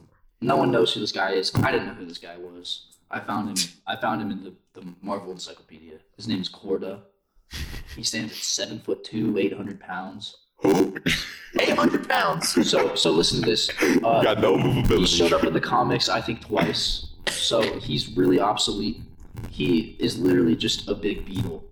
[0.40, 1.52] no one knows who this guy is.
[1.56, 2.86] I didn't know who this guy was.
[3.10, 3.70] I found him.
[3.86, 5.98] I found him in the, the Marvel Encyclopedia.
[6.16, 7.02] His name is Corda.
[7.94, 10.36] He stands at seven foot two, eight hundred pounds.
[10.58, 10.96] Who?
[11.60, 12.48] Eight hundred pounds.
[12.68, 13.70] So so listen to this.
[14.02, 17.12] Uh, Got no he showed up in the comics, I think, twice.
[17.28, 19.00] So he's really obsolete.
[19.48, 21.64] He is literally just a big beetle.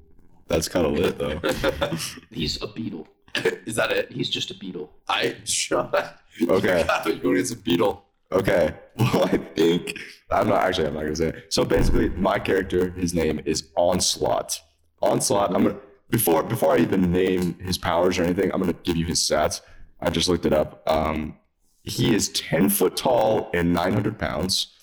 [0.49, 1.41] That's kind of lit though.
[2.31, 3.09] He's a beetle.
[3.35, 4.13] is that it?
[4.13, 4.93] He's just a beetle.
[5.09, 6.19] I shot.
[6.49, 6.87] Okay.
[7.23, 8.05] Who is a beetle?
[8.31, 8.75] Okay.
[8.99, 9.99] Well, I think
[10.31, 10.87] I'm not actually.
[10.89, 11.29] I'm not gonna say.
[11.29, 11.47] It.
[11.53, 14.61] So basically, my character, his name is Onslaught.
[15.01, 15.55] Onslaught.
[15.57, 15.79] I'm gonna
[16.11, 18.53] before before I even name his powers or anything.
[18.53, 19.63] I'm gonna give you his stats.
[19.99, 20.83] I just looked it up.
[20.87, 21.39] Um,
[21.85, 24.75] he is 10 foot tall and 900 pounds.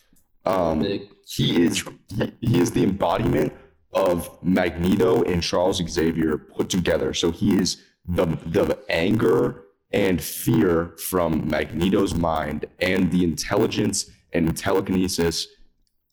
[0.46, 1.10] Um, Big.
[1.30, 1.84] He is
[2.16, 3.54] he, he is the embodiment
[3.94, 7.14] of Magneto and Charles Xavier put together.
[7.14, 14.56] So he is the the anger and fear from Magneto's mind and the intelligence and
[14.56, 15.48] telekinesis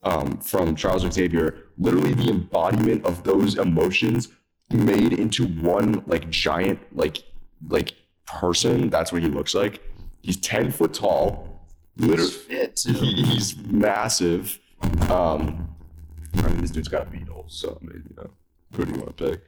[0.02, 4.29] um, from Charles Xavier, literally the embodiment of those emotions
[4.70, 7.22] made into one like giant like
[7.68, 7.92] like
[8.26, 8.90] person.
[8.90, 9.83] That's what he looks like.
[10.22, 11.66] He's 10 foot tall.
[11.96, 12.83] Literally, fit.
[12.85, 14.59] he, he's massive.
[15.10, 15.68] Um,
[16.36, 18.30] I mean, this dude's got a beetle, so I mean, you know,
[18.74, 19.40] who do you want to pick?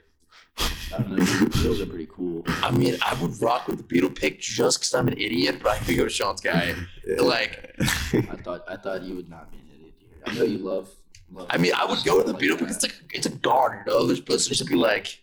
[0.95, 1.17] I don't know.
[1.25, 2.45] Beatles are pretty cool.
[2.63, 5.73] I mean, I would rock with the Beetle pick just because I'm an idiot, but
[5.73, 6.75] I could go to Sean's guy.
[7.19, 7.75] Like,
[8.13, 10.09] I thought I thought you would not be an idiot here.
[10.27, 10.89] I know you love.
[11.31, 12.65] love I mean, I would go with the like Beetle that.
[12.65, 14.07] because it's like it's a guard, you know.
[14.07, 15.23] They're supposed to be like,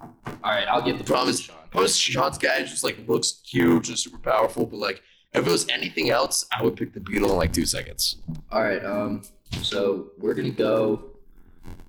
[0.00, 0.10] All
[0.44, 1.56] right, I'll give the problem promise, is, Sean.
[1.74, 5.02] most Sean's guy just like looks huge and super powerful, but like
[5.38, 8.16] if it was anything else, I would pick the Beetle in like two seconds.
[8.50, 9.22] All right, um,
[9.62, 11.12] so we're gonna go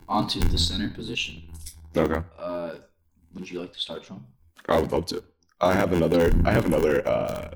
[0.07, 1.43] onto the center position.
[1.95, 2.21] Okay.
[2.37, 2.75] Uh,
[3.33, 4.25] would you like to start, Sean?
[4.67, 5.23] I would love to.
[5.61, 6.31] I have another.
[6.45, 7.51] I have another uh,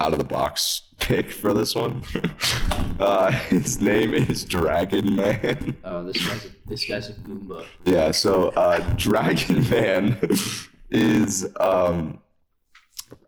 [0.00, 2.02] out of the box pick for this one.
[3.00, 5.76] uh, his name is Dragon Man.
[5.84, 7.66] Uh, this guy's a, this guy's a Goomba.
[7.84, 8.10] Yeah.
[8.10, 10.18] So uh, Dragon Man
[10.90, 12.20] is um,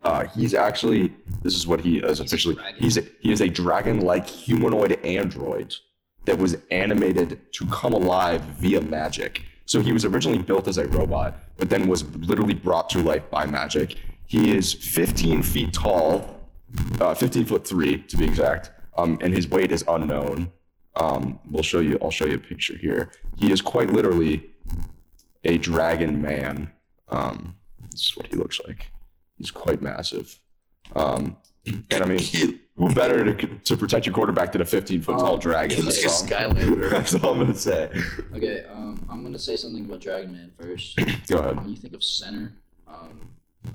[0.09, 2.57] uh, he's actually this is what he is officially.
[2.79, 5.75] He's a, he is a dragon-like humanoid android
[6.25, 9.43] that was animated to come alive via magic.
[9.67, 13.29] So he was originally built as a robot, but then was literally brought to life
[13.29, 13.97] by magic.
[14.25, 16.41] He is 15 feet tall,
[17.03, 20.51] uh, 15 foot three to be exact, um, and his weight is unknown.
[20.97, 21.99] Um, we'll show you.
[22.01, 23.13] I'll show you a picture here.
[23.37, 24.51] He is quite literally
[25.45, 26.73] a dragon man.
[27.11, 27.57] Um,
[27.91, 28.91] this is what he looks like.
[29.39, 30.39] He's quite massive.
[30.95, 32.19] Um, and I mean,
[32.77, 35.85] who better to, to protect your quarterback than a 15 foot tall Um, dragon?
[35.87, 36.91] Like a Skylander.
[36.91, 37.91] that's all I'm gonna say.
[38.35, 40.97] Okay, um, I'm gonna say something about Dragon Man first.
[41.29, 41.57] Go ahead.
[41.57, 42.53] When you think of center,
[42.89, 43.21] um,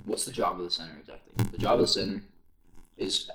[0.06, 1.46] what's the job of the center exactly?
[1.52, 2.24] The job of the center
[2.98, 3.30] is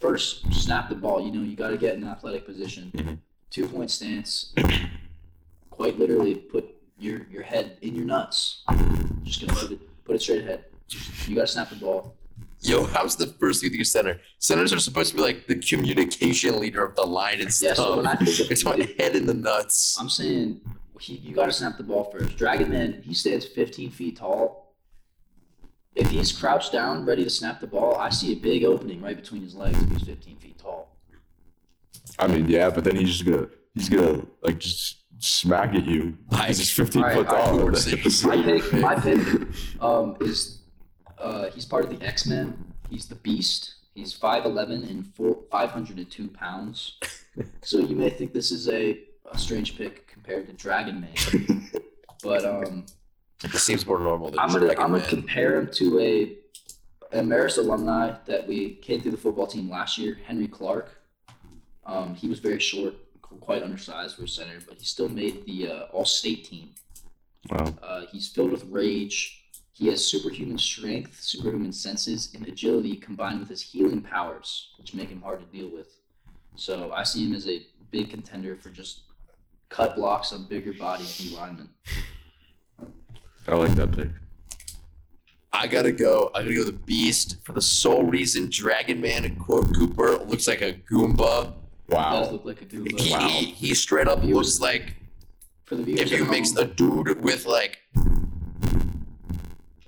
[0.00, 1.20] first snap the ball.
[1.24, 3.18] You know, you got to get in an athletic position, Mhm.
[3.50, 4.54] two point stance.
[5.70, 6.66] Quite literally, put
[6.98, 8.62] your your head in your nuts.
[9.24, 10.66] Just gonna put it put it straight ahead.
[11.26, 12.16] You got to snap the ball.
[12.60, 14.20] Yo, how's the first thing you think center?
[14.38, 17.76] Centers are supposed to be like the communication leader of the line and Yeah, stuff.
[17.76, 19.96] so when I think it's my head in the nuts.
[20.00, 20.60] I'm saying
[21.00, 22.36] he, you got to snap the ball first.
[22.36, 24.74] Dragon Man, he stands 15 feet tall.
[25.94, 29.14] If he's crouched down, ready to snap the ball, I see a big opening right
[29.16, 29.80] between his legs.
[29.80, 30.96] If he's 15 feet tall.
[32.18, 36.16] I mean, yeah, but then he's just gonna he's gonna like just smack at you.
[36.46, 37.56] He's just 15 All right, foot all right, tall.
[37.58, 37.70] we're.
[38.26, 40.62] My pick, my pick, um, is
[41.24, 42.72] uh, he's part of the X Men.
[42.90, 43.74] He's the Beast.
[43.94, 46.98] He's 5'11 and four, 502 pounds.
[47.62, 49.00] So you may think this is a,
[49.32, 51.68] a strange pick compared to Dragon Man,
[52.22, 52.86] but um,
[53.42, 55.08] It seems more normal than I'm gonna Dragon I'm gonna Man.
[55.10, 56.36] compare him to a
[57.10, 60.90] an Marist alumni that we came through the football team last year, Henry Clark.
[61.84, 62.94] Um, he was very short,
[63.40, 66.70] quite undersized for a center, but he still made the uh, All-State team.
[67.50, 67.74] Wow.
[67.82, 69.43] Uh, he's filled with rage.
[69.74, 75.08] He has superhuman strength, superhuman senses, and agility combined with his healing powers, which make
[75.08, 75.88] him hard to deal with.
[76.54, 79.02] So I see him as a big contender for just
[79.70, 81.68] cut blocks on bigger body D linemen.
[83.48, 84.08] I like that pick.
[85.52, 86.30] I gotta go.
[86.34, 90.46] I gotta go the Beast for the sole reason Dragon Man and quote Cooper looks
[90.46, 91.52] like a Goomba.
[91.88, 92.30] He does Wow.
[92.30, 93.28] look like a He, Goomba.
[93.28, 94.94] he, he straight up looks like
[95.64, 98.00] For the if you mix home, a dude with like a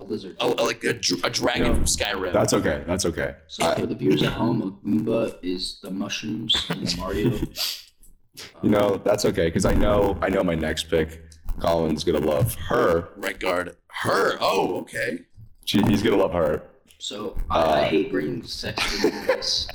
[0.09, 0.37] lizard.
[0.41, 0.91] a, like a,
[1.25, 1.75] a dragon Yeah.
[1.75, 2.33] from Skyrim.
[2.33, 2.83] That's okay.
[2.87, 3.35] That's okay.
[3.49, 7.31] So I- for the viewers at home, a Goomba is the mushrooms in Mario.
[8.63, 11.23] you know, that's okay because I know I know my next pick.
[11.61, 13.09] Colin's gonna love her.
[13.17, 13.77] right guard.
[13.89, 14.37] Her.
[14.41, 15.21] Oh, okay.
[15.65, 16.63] She, he's gonna love her.
[16.99, 19.67] So I, I Uh, hate bringing sex into this.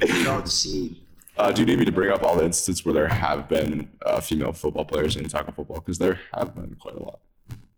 [0.00, 1.02] you don't see.
[1.36, 3.88] Uh, do you need me to bring up all the instances where there have been
[4.04, 5.78] uh, female football players in tackle football?
[5.78, 7.20] Because there have been quite a lot.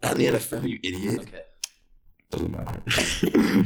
[0.03, 1.21] Not in the NFL, you idiot.
[1.21, 1.43] Okay.
[2.31, 2.81] Doesn't matter.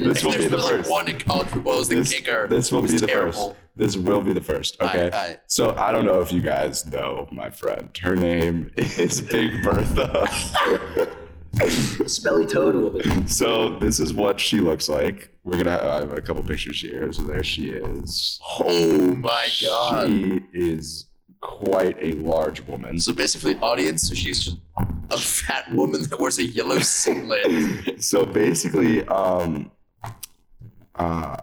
[0.04, 0.90] This will be the really first.
[0.90, 2.48] one in college football is the This, kicker.
[2.48, 3.32] this will be the terrible.
[3.50, 3.56] first.
[3.76, 4.80] This will be the first.
[4.80, 5.10] Okay.
[5.12, 7.90] I- I- So I don't know if you guys know my friend.
[8.00, 10.26] Her name is Big Bertha.
[11.52, 13.28] The smelly toad woman.
[13.28, 15.28] so this is what she looks like.
[15.44, 17.12] We're gonna I have a couple pictures here.
[17.12, 18.40] So there she is.
[18.60, 20.08] Oh my god.
[20.08, 21.06] She is
[21.44, 22.98] quite a large woman.
[22.98, 24.56] So basically, audience, so she's just
[25.10, 28.02] a fat woman that wears a yellow singlet.
[28.02, 29.70] so basically, um,
[30.94, 31.36] uh,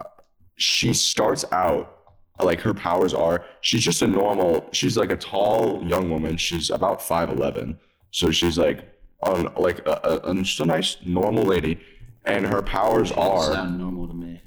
[0.56, 2.00] she starts out
[2.42, 3.46] like her powers are.
[3.62, 4.68] She's just a normal.
[4.72, 6.36] She's like a tall young woman.
[6.36, 7.80] She's about five eleven.
[8.10, 11.80] So she's like on like a, a, a just a nice normal lady,
[12.26, 13.54] and her powers are.
[13.54, 14.42] Sound normal to me.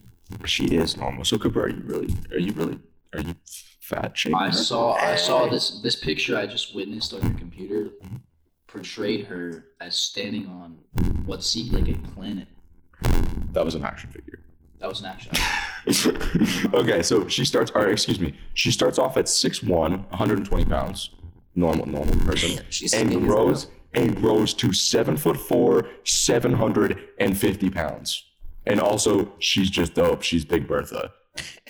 [0.47, 1.25] She is normal.
[1.25, 2.15] So Cooper, are you really?
[2.33, 2.79] Are you really?
[3.13, 3.37] Are you
[3.85, 4.53] fat shaming I her?
[4.53, 8.17] saw I saw this this picture I just witnessed on your computer mm-hmm.
[8.67, 10.79] portrayed her as standing on
[11.27, 12.49] what seemed like a planet.
[13.53, 14.41] That was an action figure.
[14.79, 15.33] That was an action.
[16.75, 21.11] okay, so she starts, or excuse me, she starts off at 6'1, 120 pounds,
[21.55, 28.25] normal, normal person, She's and skinny grows and rose to seven foot four, 750 pounds.
[28.67, 30.23] And also, she's just dope.
[30.23, 31.13] She's Big Bertha.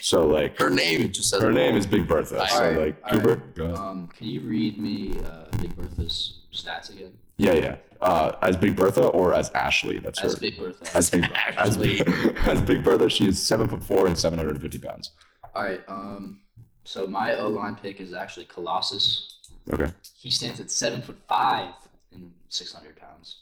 [0.01, 2.47] So, like, Her name just says her name is Big Bertha.
[2.49, 3.23] So, Alright, like, alright.
[3.23, 3.77] Cooper, go ahead.
[3.77, 7.13] Um, can you read me uh, Big Bertha's stats again?
[7.39, 7.77] Yeah, yeah.
[8.01, 9.99] Uh, as Big Bertha or as Ashley?
[9.99, 10.41] That's As her.
[10.41, 10.97] Big Bertha.
[10.97, 11.25] As Big,
[11.57, 12.01] as, Ashley.
[12.47, 15.13] as Big Bertha, she is seven foot four and 750 pounds.
[15.55, 15.81] All right.
[15.89, 16.41] Um,
[16.85, 19.39] so my O line pick is actually Colossus.
[19.73, 19.91] Okay.
[20.15, 21.73] He stands at seven foot five
[22.13, 23.41] and six hundred pounds.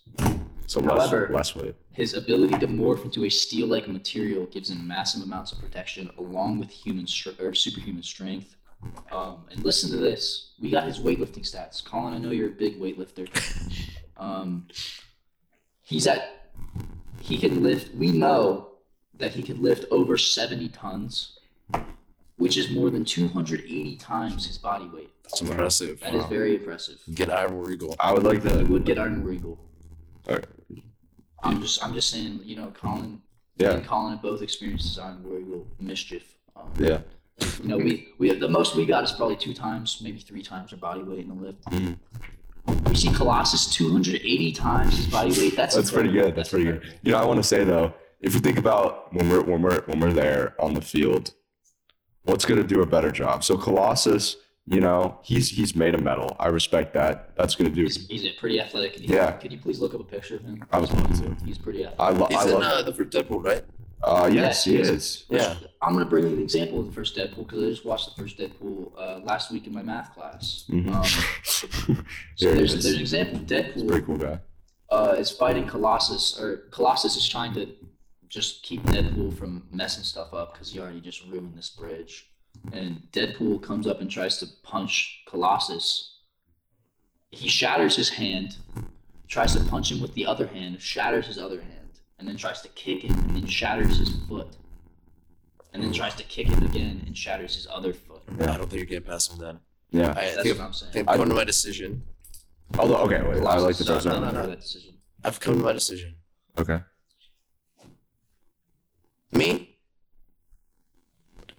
[0.72, 1.74] So less, However- less weight.
[1.92, 6.60] His ability to morph into a steel-like material gives him massive amounts of protection, along
[6.60, 8.56] with human str- or superhuman strength.
[9.12, 11.84] Um, and listen to this: we got his weightlifting stats.
[11.84, 13.28] Colin, I know you're a big weightlifter.
[14.16, 14.66] Um,
[15.82, 16.48] he's at
[17.20, 17.94] he can lift.
[17.94, 18.68] We know
[19.18, 21.38] that he can lift over seventy tons,
[22.36, 25.10] which is more than two hundred eighty times his body weight.
[25.24, 26.00] That's impressive.
[26.00, 26.98] That is very impressive.
[27.14, 27.94] Get Iron Regal.
[28.00, 28.64] I would like He to.
[28.64, 29.58] would get Iron Regal.
[30.28, 30.46] Alright.
[31.42, 33.20] I'm just I'm just saying, you know, Colin
[33.56, 33.72] Yeah.
[33.74, 36.36] and Colin have both experienced Iron Regal mischief.
[36.56, 37.00] Um, Yeah.
[37.62, 40.42] You know, we we have the most we got is probably two times, maybe three
[40.42, 41.64] times our body weight in the lift.
[41.66, 41.98] Mhm.
[42.88, 45.56] We see Colossus 280 times his body weight.
[45.56, 46.36] That's That's pretty good.
[46.36, 46.82] That's pretty good.
[47.02, 49.80] You know, I want to say though, if you think about when we're when we're
[49.86, 51.32] when we're there on the field,
[52.24, 53.42] what's going to do a better job?
[53.42, 54.36] So Colossus,
[54.66, 56.36] you know, he's he's made a medal.
[56.38, 57.34] I respect that.
[57.36, 57.82] That's going to do.
[57.82, 58.94] He's, he's pretty athletic.
[58.94, 59.32] Can you, Yeah.
[59.32, 60.62] Can you please look up a picture of him?
[60.72, 61.44] I was going to.
[61.44, 62.00] He's pretty athletic.
[62.00, 62.62] I, lo- I He's in love.
[62.62, 63.64] uh, the first Deadpool, right?
[64.04, 64.88] Uh, yes, Yes, he he is.
[64.88, 65.24] is.
[65.30, 65.54] Yeah.
[65.80, 68.20] I'm gonna bring you an example of the first Deadpool because I just watched the
[68.22, 70.64] first Deadpool uh, last week in my math class.
[70.68, 70.92] Mhm.
[70.92, 71.02] Um,
[71.96, 72.04] There
[72.36, 72.82] so he there's, is.
[72.84, 74.40] there's an example of Deadpool Pretty cool guy.
[74.90, 77.68] uh, is fighting Colossus, or Colossus is trying to
[78.28, 82.28] just keep Deadpool from messing stuff up because he already just ruined this bridge.
[82.72, 86.20] And Deadpool comes up and tries to punch Colossus.
[87.30, 88.56] He shatters his hand,
[89.26, 92.62] tries to punch him with the other hand, shatters his other hand, and then tries
[92.62, 94.48] to kick him and then shatters his foot.
[95.72, 98.20] And then tries to kick him again and shatters his other foot.
[98.38, 99.58] Yeah, I don't think you're getting past him then.
[99.90, 100.10] Yeah.
[100.10, 100.90] I That's think, what I'm saying.
[100.90, 102.02] I think I'm coming to my decision.
[102.78, 103.42] Although, okay, wait.
[103.42, 104.94] I like the Colossus, first no, no, no, that decision.
[105.24, 106.16] I've come to my decision.
[106.58, 106.80] Okay.
[109.32, 109.71] Me,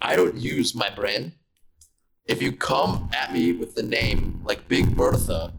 [0.03, 1.31] I don't use my brain.
[2.25, 5.53] If you come at me with the name like Big Bertha,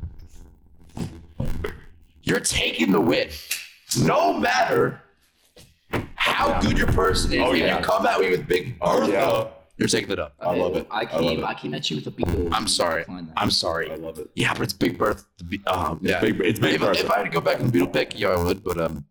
[2.22, 3.28] you're taking the win.
[4.00, 5.00] No matter
[6.14, 7.78] how good your person is, Oh, if yeah.
[7.78, 9.46] you come at me with Big Oh, Bertha, yeah.
[9.76, 10.34] you're taking it up.
[10.40, 10.86] I love it.
[10.90, 11.22] I I came.
[11.22, 11.44] love it.
[11.44, 12.48] I, came at you with a beetle.
[12.52, 13.04] I'm sorry.
[13.36, 13.90] I'm sorry.
[13.90, 14.30] I love it.
[14.34, 15.24] Yeah, but it's Big Bertha.
[15.66, 16.20] Um, yeah.
[16.20, 17.00] Big, it's Big if, Bertha.
[17.04, 18.64] if I had to go back and Beetle pick, yeah, I would.
[18.64, 19.04] But um,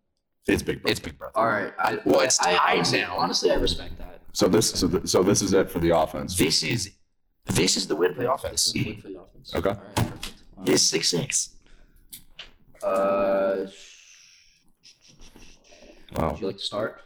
[0.48, 0.90] it's Big Bertha.
[0.90, 1.36] it's Big Bertha.
[1.36, 1.72] All right.
[1.78, 3.16] I, Well, it's I, tied honestly, now.
[3.16, 4.13] Honestly, I respect that.
[4.34, 6.36] So this, so, th- so this is it for the offense.
[6.36, 6.90] This is
[7.46, 8.66] this is the win for the This offense.
[8.66, 9.54] is good for the offense.
[9.54, 9.68] Okay.
[9.70, 9.94] All right.
[9.96, 10.34] Perfect.
[10.68, 11.50] He's six six.
[12.82, 13.66] Uh,
[16.16, 16.30] Wow.
[16.30, 17.00] would you like to start?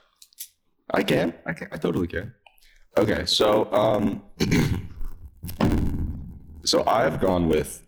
[0.93, 1.33] I can.
[1.47, 1.69] I can.
[1.73, 2.35] I totally can.
[2.99, 4.23] Okay, so um,
[6.65, 7.83] so I've gone with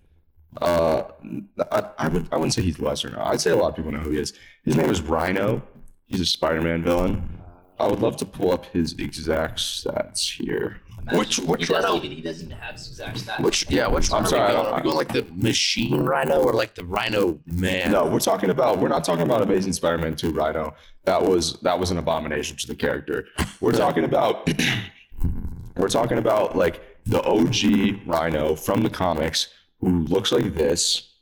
[0.63, 1.03] uh,
[1.73, 3.25] I, I would I wouldn't say he's lesser now.
[3.25, 4.33] I'd say a lot of people know who he is.
[4.65, 5.63] His name is Rhino.
[6.07, 7.40] He's a Spider-Man villain.
[7.81, 10.81] I would love to pull up his exact stats here.
[11.13, 11.97] Which- Imagine- which he Rhino?
[11.97, 13.41] even he doesn't have his exact stats.
[13.41, 14.67] Which yeah, which I'm sorry, Are I we, going?
[14.73, 17.91] are we going like the machine rhino or like the rhino man?
[17.91, 20.75] No, we're talking about we're not talking about Amazing Spider-Man 2 Rhino.
[21.05, 23.27] That was that was an abomination to the character.
[23.63, 24.49] We're talking about
[25.77, 29.49] we're talking about like the OG Rhino from the comics
[29.81, 31.15] who looks like this.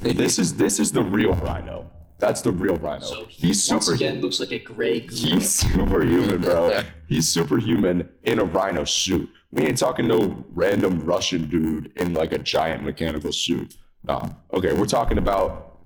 [0.00, 1.90] This is this is the real Rhino.
[2.18, 3.04] That's the real Rhino.
[3.04, 5.00] So he's once super again looks like a gray.
[5.00, 5.16] Ghoul.
[5.16, 6.82] He's superhuman, bro.
[7.06, 9.30] He's superhuman in a rhino suit.
[9.52, 13.76] We ain't talking no random Russian dude in like a giant mechanical suit.
[14.04, 14.28] Nah.
[14.52, 15.78] Okay, we're talking about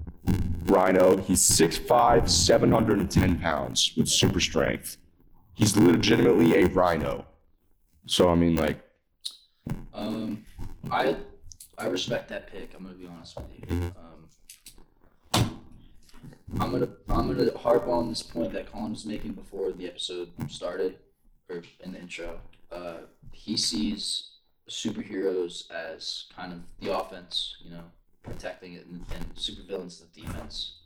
[0.64, 1.16] Rhino.
[1.18, 4.96] He's 6'5, 710 pounds with super strength.
[5.54, 7.26] He's legitimately a rhino.
[8.06, 8.82] So I mean like
[9.92, 10.44] Um,
[10.90, 11.16] I
[11.78, 12.74] I respect that pick.
[12.76, 13.76] I'm gonna be honest with you.
[13.76, 14.11] Um,
[16.60, 20.28] I'm gonna I'm gonna harp on this point that Colin was making before the episode
[20.48, 20.96] started,
[21.48, 22.40] or in the intro.
[22.70, 22.98] Uh,
[23.32, 24.30] he sees
[24.68, 27.82] superheroes as kind of the offense, you know,
[28.22, 30.78] protecting it, and, and supervillains the defense.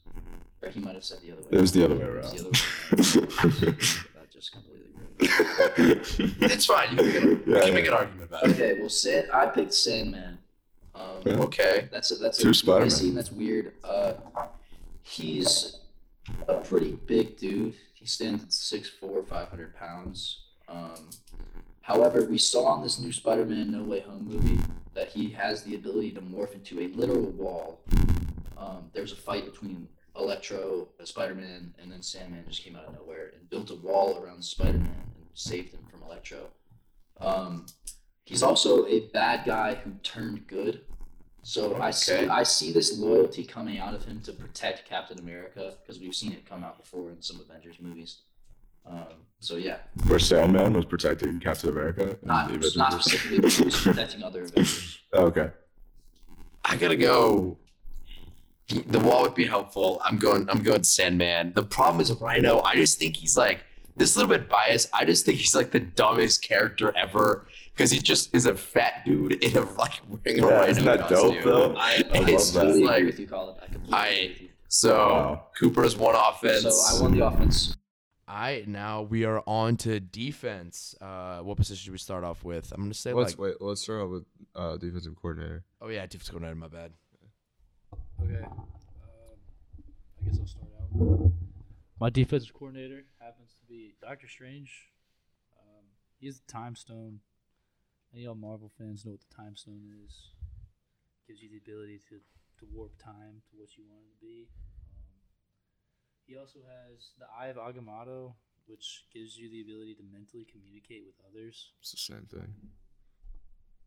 [0.63, 1.49] Or he might have said the other way.
[1.53, 2.33] it was the other way around.
[2.33, 3.77] the other way around.
[4.15, 6.01] that just completely ruined.
[6.41, 6.51] it.
[6.53, 6.91] It's fine.
[6.93, 7.71] You can, make, a- you can yeah.
[7.75, 8.51] make an argument about it.
[8.53, 10.39] Okay, well, Sand, I picked Sandman.
[10.95, 11.33] Um, Yeah.
[11.35, 11.89] Okay.
[11.93, 12.91] That's a, that's Two a Spider-Man.
[12.91, 13.73] scene that's weird.
[13.85, 14.15] Uh,
[15.07, 15.79] he's
[16.49, 17.75] a pretty big dude.
[17.95, 20.43] He stands at 6'4", 500 pounds.
[20.69, 21.11] Um,
[21.83, 24.61] however, we saw in this new Spider-Man No Way Home movie
[24.95, 27.81] that he has the ability to morph into a literal wall.
[28.59, 32.95] um, there was a fight between Electro, Spider-Man, and then Sandman just came out of
[32.95, 36.49] nowhere and built a wall around Spider-Man and saved him from Electro.
[37.21, 37.67] Um,
[38.25, 40.81] he's also a bad guy who turned good.
[41.47, 45.75] So I see I see this loyalty coming out of him to protect Captain America
[45.81, 48.23] because we've seen it come out before in some Avengers movies.
[48.85, 49.77] Um, so yeah,
[50.09, 52.19] Where Sandman was protecting Captain America.
[52.25, 54.99] not not specifically, but he was protecting other Avengers.
[55.13, 55.51] Oh, okay.
[56.65, 57.59] I gotta go.
[58.69, 60.03] The wall would be helpful.
[60.05, 60.51] I'm going.
[60.51, 61.53] I'm going Sandman.
[61.55, 62.61] The problem is Rhino.
[62.63, 63.61] I just think he's like
[63.97, 64.89] this little bit biased.
[64.93, 69.05] I just think he's like the dumbest character ever because he just is a fat
[69.05, 71.35] dude in a like wearing a Yeah, rhino isn't that costume.
[71.35, 71.75] dope though?
[71.77, 72.77] I, I love it's that.
[72.77, 73.57] Like, with you, Colin.
[73.63, 74.49] I completely I- agree with you.
[74.69, 75.47] So Wow.
[75.59, 76.63] Cooper's one offense.
[76.63, 77.77] So I won the offense.
[78.29, 80.97] All right, now we are on to defense.
[81.01, 82.73] Uh, what position should we start off with?
[82.73, 83.55] I'm gonna say Let's like, wait.
[83.61, 84.25] Let's start off with
[84.57, 85.63] uh, defensive coordinator.
[85.81, 86.57] oh yeah, defense coordinator.
[86.57, 86.91] My bad.
[88.21, 88.43] Okay.
[88.45, 88.67] Um,
[90.21, 91.31] I guess I'll start out.
[92.01, 94.89] My defensive coordinator happens to be Doctor Strange.
[95.61, 95.85] Um,
[96.19, 97.21] he's the Time Stone.
[98.17, 100.31] Any y'all Marvel fans know what the Time Stone is.
[101.29, 104.49] Gives you the ability to, to warp time to what you want it to be.
[104.97, 105.21] Um,
[106.25, 108.33] he also has the Eye of Agamotto,
[108.65, 111.73] which gives you the ability to mentally communicate with others.
[111.83, 112.55] It's the same thing.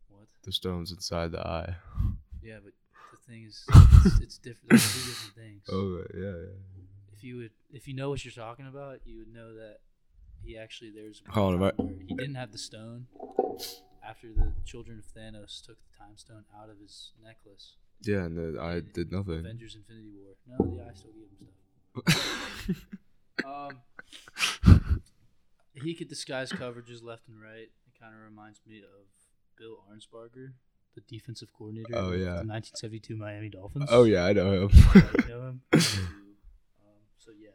[0.06, 0.28] What?
[0.44, 1.74] The stones inside the eye.
[2.42, 2.72] Yeah, but
[3.12, 3.66] the thing is,
[4.06, 4.70] it's, it's different.
[4.70, 5.62] Two different things.
[5.70, 6.82] Oh yeah, yeah.
[7.12, 9.80] if you would if you know what you're talking about, you would know that
[10.42, 13.08] he actually there's am I- where he didn't have the stone
[14.10, 17.76] after the children of Thanos took the time stone out of his necklace.
[18.02, 19.38] Yeah, and the eye did nothing.
[19.40, 20.34] Avengers Infinity War.
[20.48, 21.48] No, the eye still gave him
[22.66, 22.86] stuff.
[23.46, 23.80] Um
[25.74, 27.70] he could disguise coverages left and right.
[27.86, 29.06] It kind of reminds me of
[29.56, 30.52] Bill Arnsparger,
[30.94, 32.42] the defensive coordinator Oh, of yeah.
[32.42, 33.86] the 1972 Miami Dolphins.
[33.88, 34.70] oh yeah, I know him.
[34.94, 35.60] Yeah, you know him.
[35.72, 35.80] um,
[37.18, 37.48] so yeah,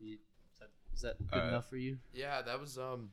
[0.00, 0.18] is
[0.58, 1.48] that, is that good Alright.
[1.50, 1.98] enough for you?
[2.12, 3.10] Yeah, that was um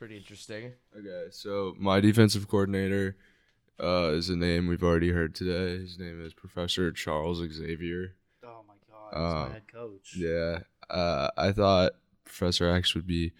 [0.00, 0.72] pretty interesting.
[0.98, 3.16] okay, so my defensive coordinator
[3.78, 5.78] uh, is a name we've already heard today.
[5.78, 8.14] His name is Professor Charles Xavier.
[8.42, 10.16] Oh my god, he's Uh, my head coach.
[10.16, 11.92] Yeah, uh, I thought
[12.24, 13.32] Professor X would be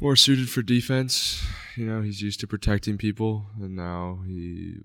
[0.00, 1.46] more suited for defense.
[1.76, 4.80] You know, he's used to protecting people, and now he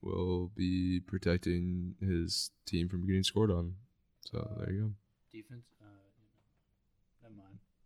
[0.00, 3.74] will be protecting his team from getting scored on.
[4.30, 4.90] So there you go.
[5.32, 5.64] Defense.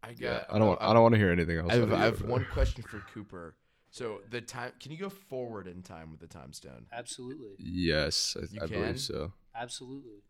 [0.02, 0.20] Uh, never mind.
[0.20, 0.46] I got.
[0.48, 0.68] Yeah, I don't.
[0.68, 1.72] Want, I don't want to hear anything else.
[1.72, 3.56] I have, I have one question for Cooper.
[3.90, 6.86] So the time, can you go forward in time with the time stone?
[6.92, 8.80] Absolutely, Yes, I, You I can?
[8.80, 9.32] believe so.
[9.54, 10.22] absolutely.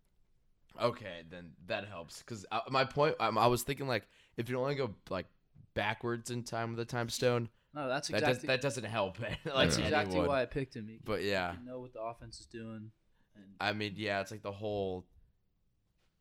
[0.81, 4.75] Okay, then that helps because my point, um, I was thinking like if you only
[4.75, 5.27] go like
[5.75, 9.19] backwards in time with the time stone, No, that's that does, exactly that doesn't help.
[9.21, 10.29] like that's exactly anyone.
[10.29, 10.89] why I picked him.
[10.89, 12.91] He, But yeah, you know what the offense is doing,
[13.37, 15.07] and I mean, yeah, it's like the whole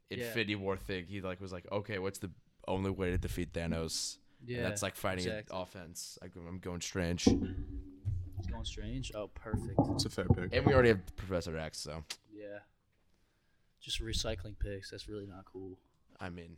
[0.10, 0.18] Yeah.
[0.28, 1.06] Infinity War thing.
[1.08, 2.30] He like was like, okay, what's the
[2.68, 4.18] only way to defeat Thanos?
[4.45, 5.55] yeah, and that's like fighting exactly.
[5.55, 6.18] an offense.
[6.22, 9.12] I, I'm going strange, He's going strange.
[9.14, 9.80] Oh, perfect.
[9.91, 10.55] It's a fair pick.
[10.55, 12.03] and we already have Professor X, so
[12.34, 12.59] Yeah,
[13.80, 14.89] just recycling picks.
[14.91, 15.78] That's really not cool.
[16.20, 16.57] I mean,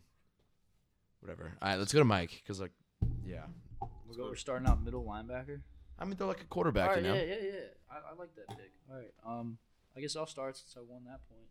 [1.19, 1.51] whatever.
[1.61, 2.71] All right, let's go to Mike because like,
[3.25, 3.43] yeah,
[4.07, 5.61] We're, go, we're starting out middle linebacker.
[5.99, 7.15] I mean they're like a quarterback, All right, you know.
[7.15, 7.59] yeah, yeah, yeah.
[7.91, 8.71] I, I like that pick.
[8.89, 9.11] All right.
[9.25, 9.57] Um,
[9.95, 11.47] I guess I'll start since I won that point.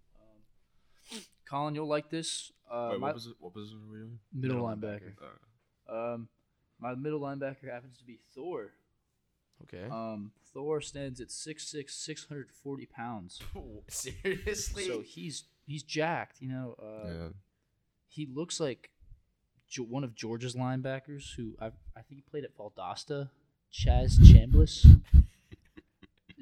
[1.48, 2.50] Colin, you'll like this.
[2.70, 4.18] Uh, Wait, my what, position, what position are we doing?
[4.32, 5.12] middle, middle linebacker.
[5.88, 6.28] Uh, Um,
[6.78, 8.72] my middle linebacker happens to be Thor.
[9.64, 9.84] Okay.
[9.90, 13.40] Um, Thor stands at 6'6", 640 pounds.
[13.88, 14.84] Seriously?
[14.86, 16.40] So he's he's jacked.
[16.40, 16.76] You know.
[16.82, 17.28] Uh, yeah.
[18.08, 18.90] he looks like
[19.68, 23.30] Jo- one of Georgia's linebackers who I I think he played at Valdosta,
[23.72, 24.84] Chaz Chambliss.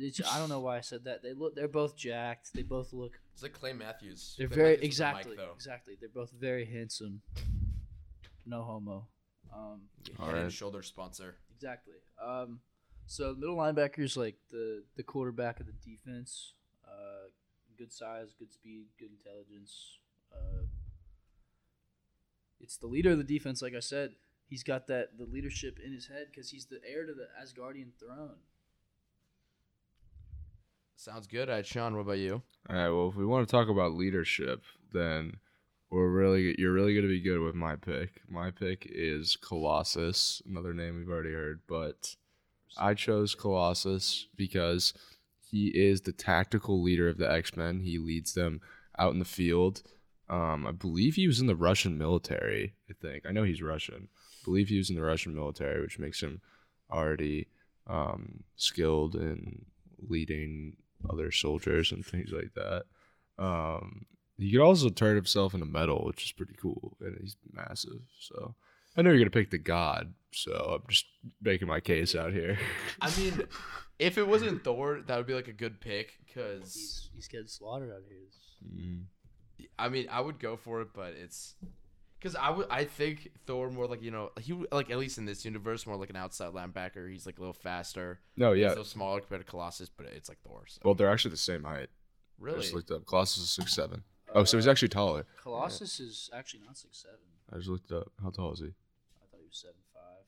[0.00, 1.22] It's- I don't know why I said that.
[1.22, 2.52] They look they're both jacked.
[2.54, 4.34] They both look it's like Clay Matthews.
[4.38, 5.94] they're Clay very Matthews with the mic, exactly exactly.
[6.00, 7.22] They're both very handsome.
[8.46, 9.08] No homo.
[9.52, 9.88] Um
[10.18, 11.36] All Head and shoulder sponsor.
[11.54, 11.94] exactly.
[12.22, 12.60] Um
[13.06, 16.54] so middle linebacker is like the the quarterback of the defense.
[16.84, 17.28] Uh
[17.76, 19.98] good size, good speed, good intelligence.
[20.32, 20.64] Uh
[22.60, 24.14] it's the leader of the defense like I said.
[24.48, 27.92] He's got that the leadership in his head cuz he's the heir to the Asgardian
[27.98, 28.38] throne.
[31.00, 31.48] Sounds good.
[31.48, 32.42] All right, Sean, what about you?
[32.68, 32.90] All right.
[32.90, 34.60] Well, if we want to talk about leadership,
[34.92, 35.38] then
[35.88, 38.20] we're really you're really gonna be good with my pick.
[38.28, 42.16] My pick is Colossus, another name we've already heard, but
[42.76, 44.92] I chose Colossus because
[45.40, 47.80] he is the tactical leader of the X Men.
[47.80, 48.60] He leads them
[48.98, 49.82] out in the field.
[50.28, 52.74] Um, I believe he was in the Russian military.
[52.90, 54.08] I think I know he's Russian.
[54.12, 56.42] I believe he was in the Russian military, which makes him
[56.92, 57.48] already
[57.86, 59.64] um, skilled in
[60.06, 60.76] leading
[61.08, 62.84] other soldiers and things like that.
[63.38, 68.00] Um, he could also turn himself into metal, which is pretty cool, and he's massive.
[68.18, 68.54] So
[68.96, 71.06] I know you're gonna pick the god, so I'm just
[71.42, 72.58] making my case out here.
[73.00, 73.42] I mean,
[73.98, 77.48] if it wasn't Thor, that would be like a good pick because He's he's getting
[77.48, 78.18] slaughtered out here.
[78.66, 79.04] Mm.
[79.78, 81.54] I mean, I would go for it, but it's
[82.20, 82.66] because I would.
[82.70, 85.96] I think Thor more like you know he like at least in this universe more
[85.96, 87.10] like an outside linebacker.
[87.10, 88.20] He's like a little faster.
[88.36, 90.64] No, yeah, He's a little smaller compared to Colossus, but it's like Thor.
[90.66, 90.80] So.
[90.84, 91.88] Well, they're actually the same height.
[92.38, 92.52] Really?
[92.52, 93.06] I really, just looked up.
[93.06, 94.02] Colossus is six seven.
[94.34, 95.26] Oh, so he's actually taller.
[95.42, 97.18] Colossus is actually not six seven.
[97.52, 98.12] I just looked up.
[98.22, 98.66] How tall is he?
[98.66, 100.24] I thought he was seven five.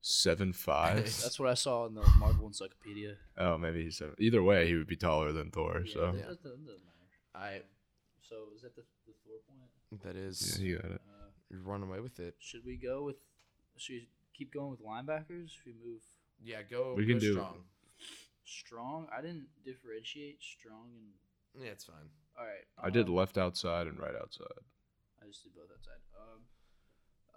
[0.00, 0.96] Seven five.
[1.22, 3.16] That's what I saw in the Marvel Encyclopedia.
[3.38, 4.14] oh, maybe he's seven.
[4.18, 5.82] Either way, he would be taller than Thor.
[5.84, 6.28] Yeah, So Yeah.
[6.28, 6.80] that doesn't matter.
[7.34, 7.60] I
[8.22, 10.02] So is that the, the Thor point?
[10.02, 10.90] that is yeah, you got it.
[10.92, 11.13] Uh, you
[11.50, 12.34] run away with it.
[12.38, 13.16] should we go with?
[13.76, 15.50] Should we keep going with linebackers?
[15.50, 16.02] Should we move
[16.42, 16.94] Yeah, go.
[16.96, 17.64] We can go do- strong.
[18.44, 19.06] strong?
[19.16, 21.62] I didn't differentiate strong and.
[21.64, 22.10] Yeah, it's fine.
[22.38, 22.66] All right.
[22.82, 24.58] I did um, left outside and right outside.
[25.22, 26.02] I just did both outside.
[26.18, 26.40] Um,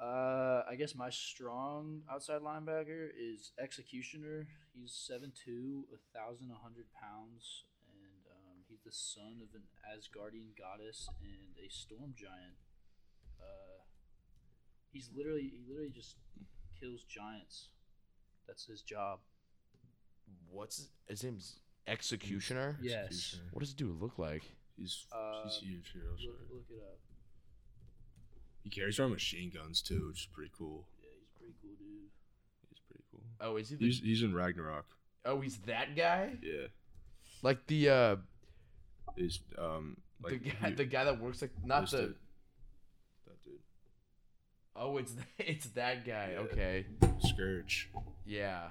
[0.01, 4.47] uh, I guess my strong outside linebacker is Executioner.
[4.73, 11.69] He's 7'2", 1,100 pounds, and um, he's the son of an Asgardian goddess and a
[11.69, 12.57] storm giant.
[13.39, 13.76] Uh,
[14.97, 16.15] he's literally he literally just
[16.79, 17.69] kills giants.
[18.47, 19.19] That's his job.
[20.49, 22.77] What's his, his name's Executioner?
[22.81, 23.37] Yes.
[23.51, 24.43] What does this dude look like?
[24.77, 26.03] He's Uh, he's huge here.
[26.11, 26.97] Look, look it up.
[28.63, 30.87] He carries around machine guns too, which is pretty cool.
[31.01, 32.09] Yeah, he's pretty cool dude.
[32.69, 33.21] He's pretty cool.
[33.39, 33.75] Oh, is he?
[33.75, 34.85] The, He's he's in Ragnarok.
[35.25, 36.33] oh, he's that guy.
[36.41, 36.67] Yeah.
[37.43, 38.15] Like the uh,
[39.15, 42.15] He's um like the guy, he- the guy that works like not this the.
[44.77, 44.85] Dude.
[44.85, 44.93] that dude.
[44.93, 46.31] Oh, it's it's that guy.
[46.33, 46.39] Yeah.
[46.39, 46.85] Okay.
[47.19, 47.89] Scourge.
[48.25, 48.69] Yeah.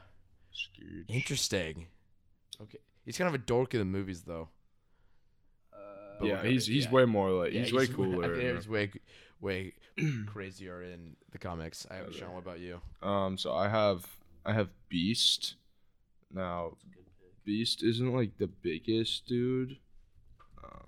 [0.52, 1.04] Scourge.
[1.09, 1.86] Interesting.
[2.62, 2.78] Okay.
[3.04, 4.48] He's kind of a dork in the movies though.
[5.72, 6.90] Uh, Yeah, he's gonna- he's yeah.
[6.90, 8.34] way more like Yeah, he's, way I cooler.
[8.36, 8.90] can in he's way
[9.40, 9.74] way
[10.26, 11.86] crazier in the comics.
[11.90, 12.32] I have Sean.
[12.32, 12.80] What about you?
[13.02, 14.07] Um, so I have
[14.44, 15.54] I have Beast.
[16.32, 17.44] Now, That's a good pick.
[17.44, 19.78] Beast isn't like the biggest dude.
[20.62, 20.86] Um,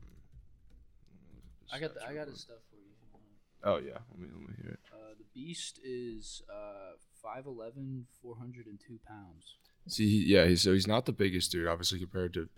[1.73, 2.35] I got the, I got his.
[2.35, 2.83] his stuff for you.
[2.91, 3.25] if you want.
[3.65, 4.81] Oh yeah, let me let me hear it.
[4.93, 6.93] Uh, the Beast is uh,
[7.25, 9.57] 5'11", 402 pounds.
[9.87, 12.49] See, he- yeah, he's so he's not the biggest dude, obviously compared to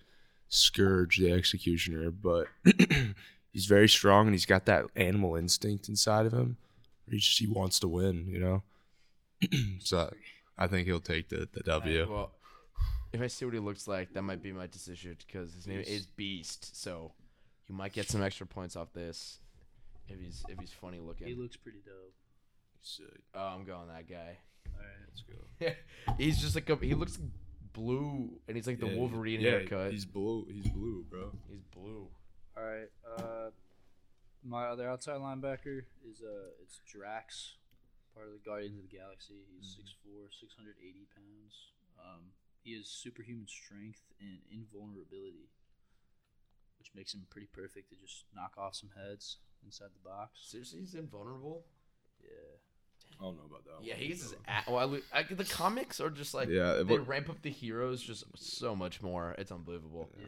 [0.49, 2.47] Scourge, the Executioner, but
[3.53, 6.57] he's very strong and he's got that animal instinct inside of him.
[7.09, 8.63] He just he wants to win, you know.
[9.81, 10.13] so
[10.59, 12.07] I think he'll take the the W.
[12.11, 12.31] Well,
[13.13, 15.81] if I see what he looks like, that might be my decision because his name
[15.81, 16.81] is Beast.
[16.81, 17.13] So
[17.69, 19.40] you might get some extra points off this
[20.11, 21.27] if he's if he's funny looking.
[21.27, 22.15] He looks pretty dope.
[22.83, 23.23] Sick.
[23.35, 24.39] Oh, I'm going that guy.
[24.67, 25.09] All right.
[25.09, 26.15] Let's go.
[26.19, 27.19] he's just like a, he looks
[27.73, 29.93] blue and he's like the Yeah, Wolverine yeah, haircut.
[29.93, 30.47] He's blue.
[30.51, 31.33] He's blue, bro.
[31.49, 32.09] He's blue.
[32.57, 32.91] All right.
[33.19, 33.51] Uh,
[34.43, 37.57] my other outside linebacker is uh, it's Drax,
[38.15, 39.45] part of the Guardians of the Galaxy.
[39.55, 41.55] He's 6'4", 680 pounds.
[42.01, 42.33] Um,
[42.65, 45.49] he has superhuman strength and invulnerability,
[46.81, 50.41] which makes him pretty perfect to just knock off some heads inside the box.
[50.43, 51.65] Seriously, he's invulnerable.
[52.23, 52.31] Yeah.
[53.21, 53.85] I don't know about that.
[53.85, 54.37] Yeah, one, he's though.
[54.49, 56.75] a- well, I, lo- I, the comics are just like yeah.
[56.75, 59.35] they but ramp up the heroes just so much more.
[59.39, 60.09] It's unbelievable.
[60.19, 60.27] Yeah.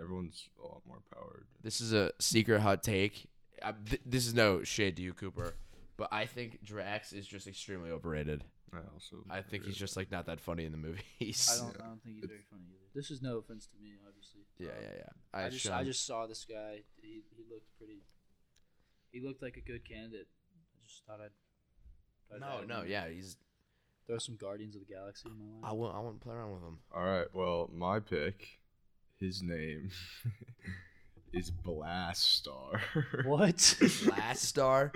[0.00, 1.46] everyone's a lot more powered.
[1.62, 3.26] This is a secret hot take.
[3.62, 5.54] I, th- this is no shade to you, Cooper,
[5.96, 8.44] but I think Drax is just extremely overrated.
[8.72, 9.16] I also.
[9.28, 11.50] I think he's agree just like not that funny in the movies.
[11.52, 11.74] I don't.
[11.74, 11.84] Yeah.
[11.84, 12.90] I don't think he's very funny either.
[12.94, 14.07] This is no offense to me, obviously.
[14.58, 15.40] Yeah, Um, yeah, yeah.
[15.46, 16.82] I, just I just saw this guy.
[17.00, 18.02] He, he looked pretty.
[19.12, 20.26] He looked like a good candidate.
[20.74, 21.30] I just thought I'd.
[22.40, 22.90] thought I'd no, no, him.
[22.90, 23.08] yeah.
[23.08, 23.36] He's
[24.06, 26.62] Throw some Guardians of the Galaxy in my I won't I won't play around with
[26.62, 26.78] him.
[26.94, 27.26] All right.
[27.34, 28.58] Well, my pick,
[29.16, 29.90] his name
[31.34, 32.80] is Blastaar.
[33.26, 33.76] What?
[34.16, 34.92] Last star.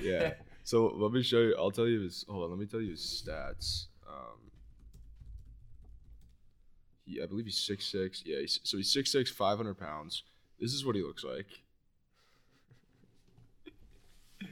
[0.00, 0.32] yeah.
[0.62, 1.54] So let me show you.
[1.58, 2.24] I'll tell you his.
[2.26, 2.50] Hold on.
[2.50, 3.86] Let me tell you his stats.
[4.08, 4.43] Um,
[7.06, 8.22] he, I believe he's six six.
[8.24, 8.40] Yeah.
[8.40, 10.22] He's, so he's six six, five hundred pounds.
[10.60, 11.46] This is what he looks like.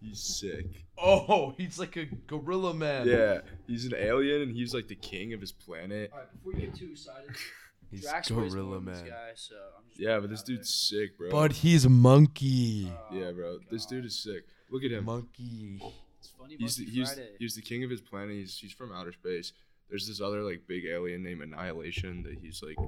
[0.00, 0.66] he's sick.
[0.98, 3.08] Oh, he's like a gorilla man.
[3.08, 3.40] Yeah.
[3.66, 6.10] He's an alien, and he's like the king of his planet.
[6.12, 7.30] All right, before you get too excited,
[7.90, 9.10] He's Drax gorilla than this man.
[9.10, 10.56] guy, so I'm just Yeah, but this out there.
[10.56, 11.30] dude's sick, bro.
[11.30, 12.90] But he's a monkey.
[12.90, 13.58] Oh, yeah, bro.
[13.70, 14.44] This dude is sick.
[14.70, 15.04] Look at him.
[15.04, 15.78] monkey.
[16.18, 16.56] It's funny.
[16.58, 18.30] he's the, he's, he's the king of his planet.
[18.30, 19.52] He's he's from outer space.
[19.92, 22.78] There's this other like big alien named Annihilation that he's like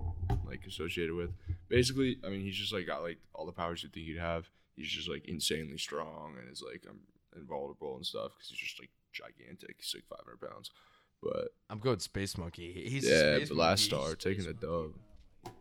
[0.47, 1.35] like associated with.
[1.69, 4.49] Basically, I mean, he's just like got like all the powers you think he'd have.
[4.75, 7.01] He's just like insanely strong and is like um,
[7.37, 9.77] invulnerable and stuff because he's just like gigantic.
[9.81, 10.71] He's like 500 pounds.
[11.23, 12.73] But I'm going space monkey.
[12.89, 14.03] He's yeah, space the last monkey.
[14.07, 14.71] star taking the Space dub.
[14.71, 14.99] Monkey.
[15.45, 15.55] Oh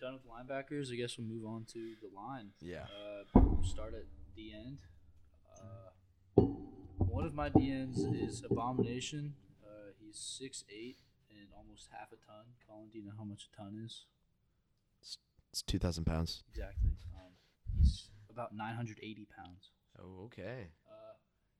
[0.00, 0.92] done with linebackers.
[0.92, 2.50] I guess we'll move on to the line.
[2.60, 2.84] Yeah.
[2.84, 4.04] Uh, we'll start at
[4.36, 4.78] the end.
[5.58, 6.42] Uh,
[6.98, 9.34] one of my DNs is Abomination.
[9.64, 10.98] Uh, he's six eight
[11.30, 12.44] and almost half a ton.
[12.68, 14.04] Colin, do you know how much a ton is?
[15.52, 16.42] It's two thousand pounds.
[16.52, 16.90] Exactly.
[17.14, 17.32] Um,
[17.78, 19.70] he's about 980 pounds.
[19.98, 20.68] Oh, okay.
[20.86, 21.14] Uh,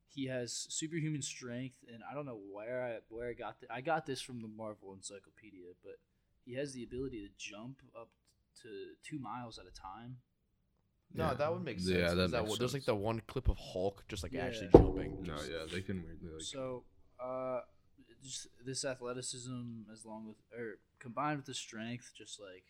[0.07, 3.80] he has superhuman strength, and I don't know where I where I got th- I
[3.80, 5.95] got this from the Marvel Encyclopedia, but
[6.45, 8.11] he has the ability to jump up
[8.62, 8.68] to
[9.03, 10.18] two miles at a time.
[11.14, 11.34] No, Yeah.
[11.34, 11.90] that would make sense.
[11.90, 14.70] Yeah, that that makes one- There's like the one clip of Hulk just like actually
[14.74, 14.80] Yeah.
[14.80, 15.22] jumping.
[15.22, 16.42] No, Just- yeah, they can weirdly like.
[16.42, 16.84] So,
[17.18, 17.62] uh,
[18.22, 22.64] just this athleticism, as long with or combined with the strength, just like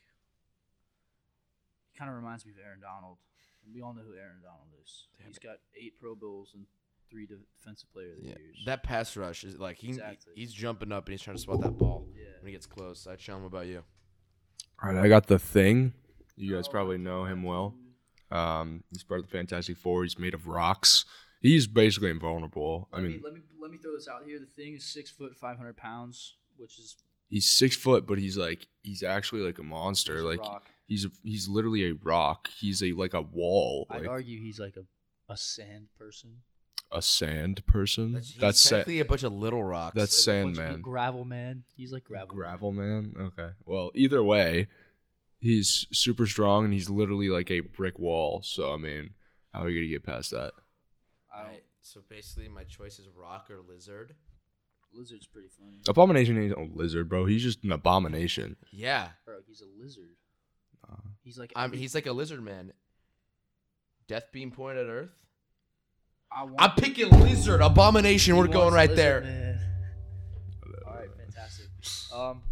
[1.98, 3.18] kind of reminds me of Aaron Donald,
[3.64, 5.08] and we all know who Aaron Donald is.
[5.18, 6.66] Damn He's got eight Pro Bowls and
[7.10, 8.62] three defensive player of the Yeah, years.
[8.66, 10.32] that pass rush is like he Exactly.
[10.34, 12.26] he's jumping up and he's trying to spot that ball yeah.
[12.40, 13.06] when he gets close.
[13.06, 13.82] I tell him about you.
[14.82, 15.94] All right, I got the thing.
[16.36, 17.74] You guys Oh, probably know him well.
[18.30, 20.02] Um, he's part of the Fantastic Four.
[20.02, 21.04] He's made of rocks.
[21.40, 22.88] He's basically invulnerable.
[22.92, 24.38] I Let mean, me, let me let me throw this out here.
[24.38, 26.96] The thing is six foot, five hundred pounds, which is
[27.28, 30.14] he's six foot, but he's like he's actually like a monster.
[30.14, 30.64] just a Like rock.
[30.88, 32.48] he's a, he's literally a rock.
[32.58, 36.38] He's a like a wall, I'd like argue he's like a, a sand person.
[36.90, 38.12] a sand person.
[38.14, 39.94] That's, That's, he's sa- a bunch of little rocks.
[39.94, 40.80] that's A bunch of- Sandman.
[40.82, 41.64] gravel man.
[41.76, 42.28] He's like gravel.
[42.28, 42.36] man.
[42.36, 43.14] Gravel man.
[43.20, 43.50] Okay.
[43.66, 44.68] Well, either way,
[45.46, 48.42] he's super strong and he's literally like a brick wall.
[48.42, 49.10] So I mean,
[49.52, 50.52] how are you gonna get past that?
[51.34, 54.14] I Alright, so basically my choice is rock or lizard.
[54.92, 55.80] Lizard's pretty funny.
[55.88, 57.26] Abomination ain't a lizard, bro.
[57.26, 58.56] He's just an abomination.
[58.72, 60.16] Yeah, Bro, he's a lizard.
[60.88, 62.72] Uh, He's like I'm, he's like a lizard man.
[64.08, 65.10] Death beam pointed at Earth.
[66.30, 68.34] I want I'm picking lizard abomination.
[68.34, 69.20] He We're going right Lizard there.
[69.22, 69.60] Man.
[70.86, 71.66] All right, fantastic.
[72.14, 72.42] Um,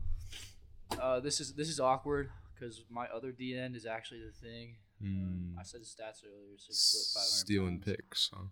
[1.00, 4.76] uh, this is this is awkward because my other DN is actually the thing.
[5.02, 5.58] Um, Hmm.
[5.58, 6.56] I said his stats earlier.
[6.56, 7.84] Six foot, five hundred Stealing pounds.
[7.96, 8.30] picks.
[8.32, 8.44] Huh?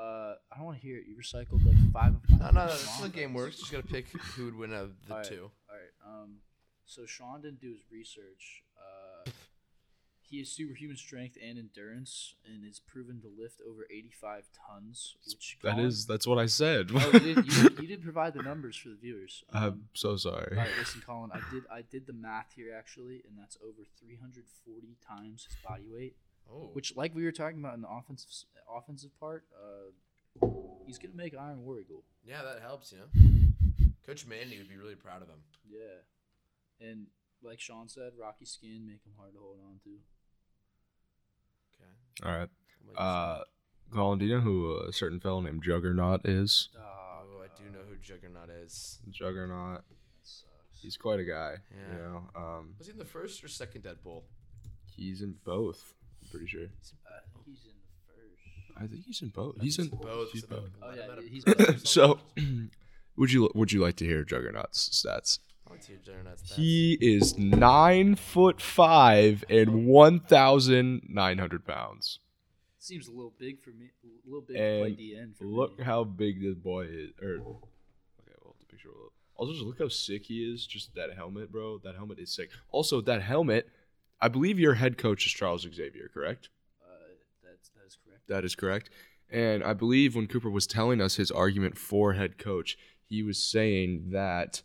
[0.00, 1.04] Uh, I don't want to hear it.
[1.08, 2.36] You recycled like five of my.
[2.38, 2.66] No, no, no.
[2.70, 3.56] picks, That's how the game works.
[3.58, 5.28] Just gotta pick who would win out of the Alright.
[5.28, 5.50] two.
[5.68, 6.22] All right.
[6.22, 6.36] Um,
[6.86, 8.62] so Sean didn't do his research.
[8.76, 9.09] Uh,
[10.30, 15.16] he has superhuman strength and endurance, and is proven to lift over 85 tons.
[15.26, 16.90] Which That Colin- is that's what I said.
[16.94, 19.42] Oh, you did, you, you did provide the numbers for the viewers.
[19.52, 20.52] Um, I'm so sorry.
[20.56, 21.30] all right, listen, Colin.
[21.34, 25.84] I did I did the math here actually, and that's over 340 times his body
[25.92, 26.14] weight.
[26.52, 28.28] Oh, Which, like we were talking about in the offensive
[28.74, 30.46] offensive part, uh,
[30.86, 32.04] he's gonna make Iron War Eagle.
[32.24, 32.92] yeah, that helps.
[32.92, 35.42] You know, Coach Mandy would be really proud of him.
[35.68, 37.06] Yeah, and
[37.42, 39.90] like Sean said, rocky skin make him hard to hold on to.
[42.22, 42.28] Okay.
[42.30, 42.48] All right.
[42.86, 43.42] What Uh,
[43.92, 46.68] Colin, do you know who a certain fellow named Juggernaut is?
[46.78, 48.98] Oh, I do know who Juggernaut is.
[49.10, 49.82] Juggernaut.
[49.88, 50.80] That sucks.
[50.82, 51.56] He's quite a guy.
[51.70, 51.96] Yeah.
[51.96, 52.22] You know.
[52.36, 54.22] Um, Was he in the first or second Deadpool?
[54.96, 55.94] he's in both.
[56.22, 56.64] I'm pretty sure.
[56.64, 58.76] Uh, he's in the first.
[58.76, 59.56] I think he's in both.
[59.60, 60.30] He's in both.
[60.32, 60.70] He's so both.
[60.82, 61.44] Oh yeah, he's.
[61.44, 62.20] that- so,
[63.16, 65.38] would you would you like to hear Juggernaut's stats?
[65.70, 66.54] I want to hear Juggernaut's stats.
[66.56, 72.18] He is nine foot five and one thousand nine hundred pounds.
[72.78, 73.90] seems a little big for me.
[74.04, 75.84] A little big to play And DN for Look me.
[75.84, 77.10] how big this boy is.
[77.22, 77.44] Or okay,
[78.42, 78.88] well, the picture.
[78.88, 80.66] Will, also, just look how sick he is.
[80.66, 81.78] Just that helmet, bro.
[81.78, 82.50] That helmet is sick.
[82.72, 83.68] Also, that helmet.
[84.20, 86.50] I believe your head coach is Charles Xavier, correct?
[86.84, 86.94] Uh,
[87.44, 88.28] that's that is correct.
[88.28, 88.90] That is correct.
[89.30, 93.38] And I believe when Cooper was telling us his argument for head coach, he was
[93.38, 94.62] saying that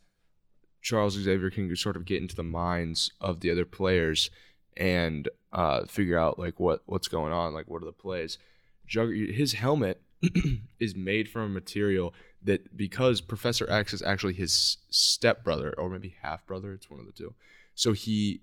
[0.85, 4.29] Charles Xavier can sort of get into the minds of the other players
[4.77, 8.37] and uh, figure out like what what's going on, like what are the plays.
[8.85, 9.99] Jug- his helmet
[10.79, 12.13] is made from a material
[12.43, 17.07] that because Professor X is actually his stepbrother or maybe half brother, it's one of
[17.07, 17.33] the two.
[17.73, 18.41] So he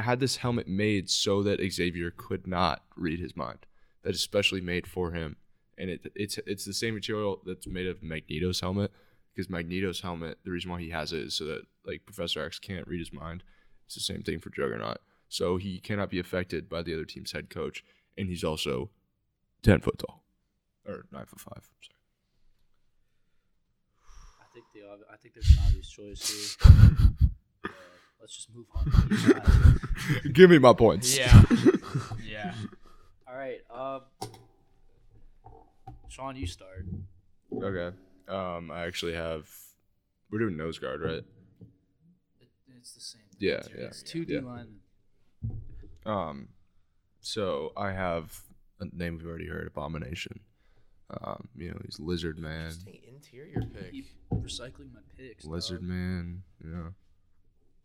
[0.00, 3.60] had this helmet made so that Xavier could not read his mind.
[4.02, 5.36] That is specially made for him,
[5.78, 8.90] and it it's it's the same material that's made of Magneto's helmet.
[9.40, 12.58] Because Magneto's helmet, the reason why he has it is so that like Professor X
[12.58, 13.42] can't read his mind.
[13.86, 14.98] It's the same thing for Juggernaut.
[15.30, 17.82] So he cannot be affected by the other team's head coach,
[18.18, 18.90] and he's also
[19.62, 20.22] ten foot tall,
[20.86, 21.70] or nine foot five.
[21.80, 21.96] Sorry.
[24.42, 26.70] I think the ob- I think there's an obvious choice here.
[27.64, 27.68] uh,
[28.20, 28.84] let's just move on.
[28.90, 30.34] To each side.
[30.34, 31.16] Give me my points.
[31.16, 31.42] Yeah.
[32.28, 32.52] yeah.
[33.26, 33.60] All right.
[33.74, 34.02] Um,
[36.08, 36.84] Sean, you start.
[37.50, 37.96] okay.
[38.30, 39.48] Um, I actually have.
[40.30, 41.22] We're doing nose guard, right?
[42.78, 43.22] It's the same.
[43.30, 43.36] Thing.
[43.40, 44.40] Yeah, It's- yeah, It's two D yeah.
[44.40, 44.80] linemen.
[46.06, 46.48] Um,
[47.20, 48.40] so I have
[48.80, 50.40] a name we've already heard, Abomination.
[51.10, 52.72] Um, you know, he's Lizard Man.
[53.08, 53.90] Interior pick.
[53.90, 55.44] Keep recycling my picks.
[55.44, 55.88] Lizard dog.
[55.88, 56.90] Man, yeah.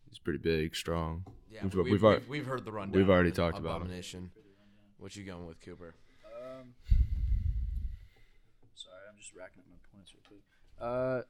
[0.08, 1.26] He's pretty big, strong.
[1.52, 2.98] Yeah, We've- we've, we've we've, we've, heard the rundown.
[2.98, 3.82] we've already on talked about him.
[3.84, 4.32] Abomination.
[5.00, 5.93] What you going with, Cooper?
[6.26, 6.74] Um,
[8.76, 9.75] sorry, I'm just racking up my points real quick.
[10.80, 11.22] Uh,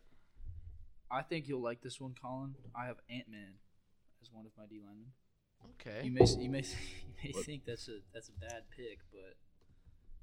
[1.12, 2.56] I think you'll like this one, Colin.
[2.76, 3.56] I have Ant Man
[4.22, 5.14] as one of my D linemen.
[5.80, 6.06] Okay.
[6.06, 6.64] You may you may
[7.24, 9.36] you may think that's a that's a bad pick, but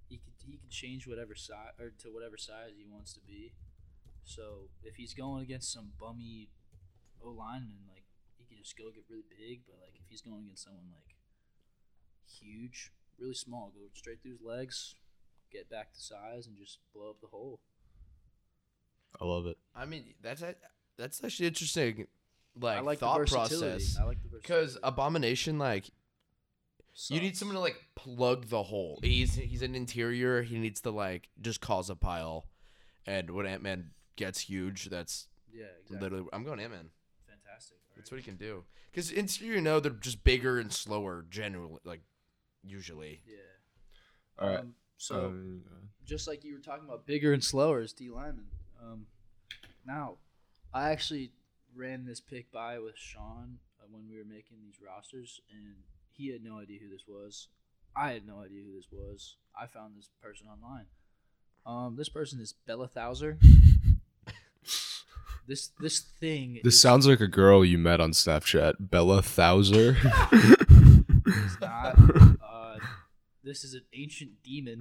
[0.09, 3.55] he could he could change whatever size or to whatever size he wants to be.
[4.25, 6.49] So if he's going against some bummy
[7.25, 8.05] O lineman, like
[8.39, 9.62] he can just go get really big.
[9.66, 11.16] But like if he's going against someone like
[12.27, 14.95] huge, really small, go straight through his legs,
[15.51, 17.61] get back to size, and just blow up the hole.
[19.20, 19.58] I love it.
[19.74, 20.56] I mean, that's a-
[20.96, 22.06] that's actually interesting.
[22.60, 23.96] Like, I like thought the process.
[23.98, 24.78] I like the Because.
[24.82, 25.90] Abomination, like,
[27.08, 28.98] you need someone to like plug the hole.
[29.02, 30.42] He's he's an interior.
[30.42, 32.46] He needs to like just cause a pile.
[33.06, 35.98] And when Ant Man gets huge, that's Yeah, exactly.
[35.98, 36.28] literally.
[36.32, 36.90] I'm going Ant Man.
[37.26, 37.78] Fantastic.
[37.90, 38.16] All That's right.
[38.18, 38.64] what he can do.
[38.90, 41.24] Because interior, you know, they're just bigger and slower.
[41.30, 42.02] Generally, like
[42.62, 43.22] usually.
[43.26, 43.36] Yeah.
[44.38, 44.58] All right.
[44.60, 45.62] Um, so Um,
[46.04, 48.48] just like you were talking about bigger and slower is D lineman.
[48.83, 49.07] Um,
[49.87, 50.16] now,
[50.74, 51.33] I actually
[51.74, 55.74] ran this pick by with Sean uh, when we were making these rosters, and
[56.12, 57.49] he had no idea who this was.
[57.95, 59.37] I had no idea who this was.
[59.59, 60.87] I found this person online.
[61.66, 63.39] Um, this person is Belathauzer.
[65.47, 66.61] this this thing.
[66.64, 69.97] this is- sounds like a girl you met on Snapchat, Belathauzer.
[71.47, 71.99] is not.
[72.53, 72.78] Uh,
[73.43, 74.78] this is an ancient demon.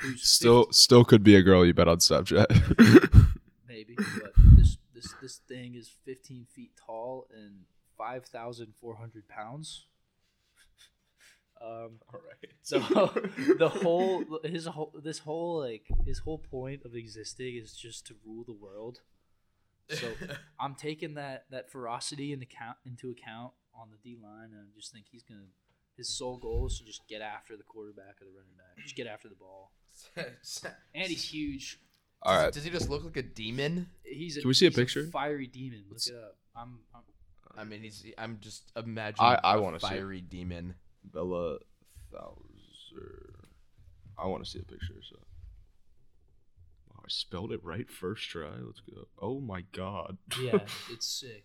[0.00, 2.46] Who's still, still could be a girl you bet on Snapchat.
[3.68, 7.64] maybe, but this this this thing is 15 feet tall and
[7.98, 9.86] 5,400 pounds.
[11.58, 12.50] Um, All right.
[12.62, 12.78] so
[13.58, 18.14] the whole his whole this whole like his whole point of existing is just to
[18.26, 19.00] rule the world.
[19.88, 20.08] So
[20.60, 24.78] I'm taking that that ferocity into account into account on the D line, and I
[24.78, 25.48] just think he's gonna.
[25.96, 28.96] His sole goal is to just get after the quarterback or the running back, just
[28.96, 29.72] get after the ball.
[30.16, 31.80] And he's huge.
[32.22, 32.52] All right.
[32.52, 33.88] Does he just look like a demon?
[34.02, 35.04] He's a, Can we see a he's picture?
[35.06, 35.84] fiery demon.
[35.88, 36.36] Look it up.
[36.56, 37.02] I'm, I'm
[37.58, 38.04] I mean, he's.
[38.18, 39.30] I'm just imagining.
[39.30, 39.90] I- I a wanna see it.
[39.90, 40.74] fiery demon.
[41.04, 41.58] Bella
[42.12, 43.34] Thouser.
[44.18, 44.94] I want to see a picture.
[45.08, 45.16] So.
[46.90, 48.50] Wow, I spelled it right first try.
[48.60, 49.06] Let's go.
[49.20, 50.16] Oh my god.
[50.40, 50.58] yeah,
[50.90, 51.44] it's sick.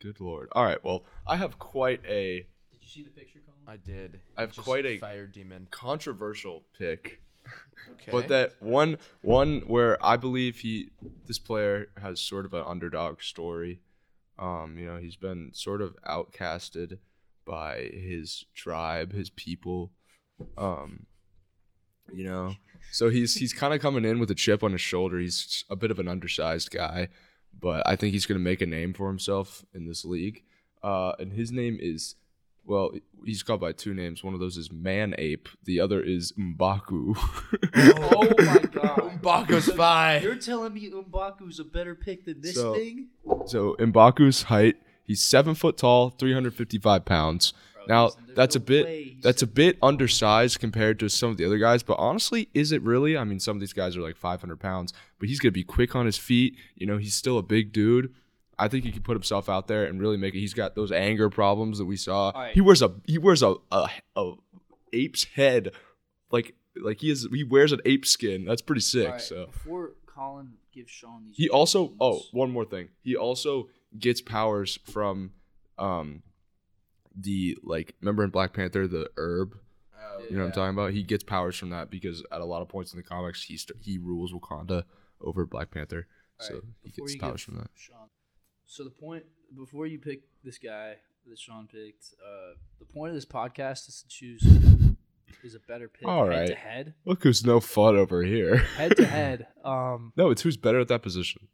[0.00, 0.48] Good lord.
[0.52, 0.82] All right.
[0.82, 3.60] Well, I have quite a Did you see the picture, Colin?
[3.66, 4.20] I did.
[4.36, 5.68] I have Just quite a- fire demon.
[5.70, 7.20] controversial pick.
[7.92, 8.10] Okay.
[8.10, 10.90] But that one one where I believe he
[11.26, 13.80] this player has sort of an underdog story.
[14.38, 16.98] Um, you know, he's been sort of outcasted
[17.46, 19.92] by his tribe, his people.
[20.58, 21.06] Um,
[22.12, 22.54] you know,
[22.92, 25.18] so he's he's kind of coming in with a chip on his shoulder.
[25.18, 27.08] He's a bit of an undersized guy,
[27.58, 30.42] but I think he's going to make a name for himself in this league.
[30.82, 32.16] Uh, and his name is
[32.66, 32.92] well,
[33.24, 34.22] he's called by two names.
[34.24, 35.48] One of those is Man Ape.
[35.64, 37.16] The other is Mbaku.
[37.76, 39.20] Oh my god.
[39.22, 40.22] Mbaku's fine.
[40.22, 43.08] You're telling me Mbaku's a better pick than this So- thing?
[43.46, 47.52] So Mbaku's height, he's seven foot tall, 355 pounds.
[47.74, 51.36] Bro, Now there's- there's that's a bit that's a bit undersized compared to some of
[51.36, 53.16] the other guys, but honestly, is it really?
[53.16, 55.94] I mean, some of these guys are like 500 pounds, but he's gonna be quick
[55.94, 56.56] on his feet.
[56.76, 58.12] You know, he's still a big dude.
[58.58, 60.40] I think he could put himself out there and really make it.
[60.40, 62.30] He's got those anger problems that we saw.
[62.34, 62.54] right.
[62.54, 64.32] He wears a he wears a, a a
[64.92, 65.72] ape's head,
[66.30, 68.44] like like he is he wears an ape skin.
[68.44, 69.06] That's pretty sick.
[69.06, 72.88] Alright, So before Colin gives Sean these he also oh one more thing.
[73.02, 75.32] He also gets powers from
[75.78, 76.22] um
[77.16, 79.56] the like remember in Black Panther the herb.
[79.96, 80.92] Oh, You know what I'm talking about?
[80.92, 83.56] He gets powers from that because at a lot of points in the comics he
[83.56, 84.84] st- he rules Wakanda
[85.20, 86.06] over Black Panther.
[86.38, 87.70] so Alright, he gets powers from that.
[87.74, 88.08] Sean.
[88.66, 89.24] So the point
[89.56, 90.96] before you pick this guy
[91.28, 94.96] that Sean picked, uh, the point of this podcast is to choose who
[95.42, 96.38] is a better pick All right.
[96.40, 96.94] head to head.
[97.04, 98.56] Look who's no fun over here.
[98.76, 99.46] Head to head.
[99.64, 101.48] Um, No, it's who's better at that position.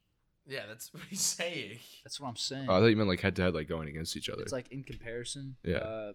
[0.47, 1.79] Yeah, that's what he's saying.
[2.03, 2.67] that's what I'm saying.
[2.69, 4.43] Oh, I thought you meant like head to head, like going against each other.
[4.43, 5.57] It's like in comparison.
[5.63, 5.77] Yeah.
[5.79, 6.13] Uh,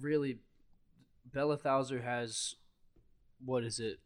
[0.00, 0.38] really,
[1.30, 2.54] Belathauzer has
[3.44, 4.00] what is it,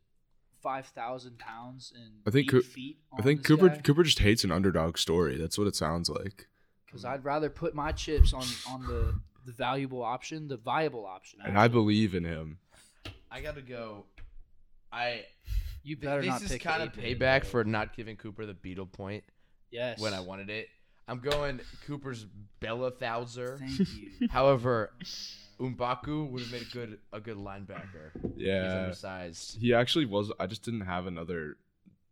[0.63, 2.99] five thousand pounds and I think eight Coo- feet.
[3.19, 5.37] I think Cooper Cooper just hates an underdog story.
[5.37, 6.47] That's what it sounds like.
[6.87, 9.15] because I'd rather put my chips on on the
[9.47, 11.41] the valuable option, the viable option.
[11.45, 12.59] And I believe in him.
[13.31, 14.05] I gotta go.
[14.93, 15.25] I.
[15.83, 18.87] you better this not is pick kind of payback for not giving Cooper the Beetle
[18.87, 19.25] point
[19.71, 20.69] yes when I wanted it.
[21.09, 22.27] I'm going Cooper's
[22.61, 23.59] Belathauzer.
[23.59, 23.79] Thank
[24.21, 24.29] you.
[24.29, 24.93] However,
[25.61, 28.11] Mbaku would have made a good a good linebacker.
[28.37, 29.59] Yeah, he's undersized.
[29.61, 30.33] He actually was.
[30.41, 31.57] I just didn't have another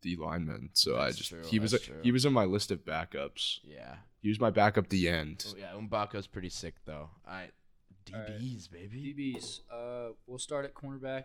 [0.02, 0.70] D linemen.
[0.74, 2.00] So I just true, he was that's a, true.
[2.02, 3.60] he was in my list of backups.
[3.64, 3.96] Yeah.
[4.20, 5.46] He was my backup the end.
[5.48, 5.72] Oh, yeah.
[5.80, 7.08] Mbaku's pretty sick though.
[7.26, 7.50] All right.
[8.14, 8.38] All right.
[8.38, 9.14] DBs, baby.
[9.16, 9.60] DBs.
[9.70, 11.24] Uh, we'll start at cornerback.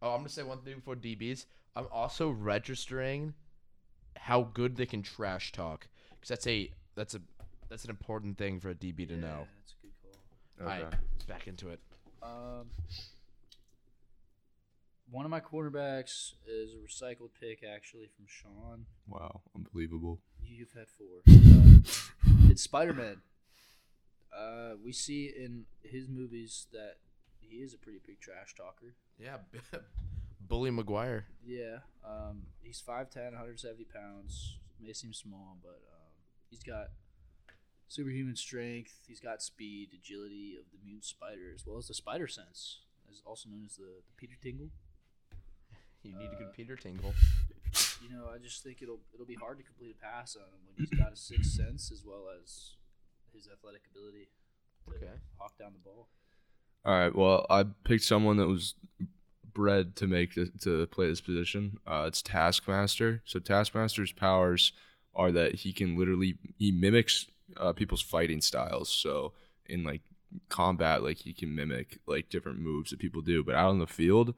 [0.00, 1.46] Oh, I'm gonna say one thing before DBs.
[1.76, 3.34] I'm also registering
[4.16, 7.20] how good they can trash talk because that's a that's a
[7.68, 9.46] that's an important thing for a DB to Yeah, know.
[10.58, 10.68] That's a good call.
[10.68, 10.84] All Okay.
[10.84, 11.80] right, back into it.
[12.22, 12.70] Um,
[15.10, 18.86] one of my cornerbacks is a recycled pick, actually, from Sean.
[19.06, 20.20] Wow, unbelievable.
[20.42, 21.22] You've had four.
[22.24, 23.20] Uh, it's Spider Man.
[24.36, 26.96] Uh, we see in his movies that
[27.40, 28.94] he is a pretty big trash talker.
[29.18, 29.38] Yeah,
[30.40, 31.26] Bully Maguire.
[31.44, 31.78] Yeah.
[32.04, 34.56] Um, he's 5'10, 170 pounds.
[34.80, 36.12] May seem small, but um,
[36.50, 36.90] he's got
[37.92, 38.94] superhuman strength.
[39.06, 42.80] He's got speed, agility of the mutant spider, as well as the spider sense,
[43.10, 44.70] as also known as the, the Peter Tingle.
[46.02, 47.14] You need a Uh, good Peter Tingle.
[48.02, 50.60] You know, I just think it'll it'll be hard to complete a pass on him
[50.66, 52.76] when he's got a sixth sense as well as
[53.34, 54.28] his athletic ability
[54.88, 55.12] to Okay.
[55.38, 56.08] hawk down the ball.
[56.84, 57.14] All right.
[57.14, 58.74] Well, I picked someone that was
[59.54, 61.78] bred to make this, to play this position.
[61.86, 63.22] Uh, it's Taskmaster.
[63.24, 64.72] So Taskmaster's powers
[65.14, 67.26] are that he can literally he mimics
[67.56, 68.88] uh, people's fighting styles.
[68.88, 69.32] So
[69.66, 70.02] in like
[70.48, 73.42] combat, like he can mimic like different moves that people do.
[73.42, 74.34] But out on the field,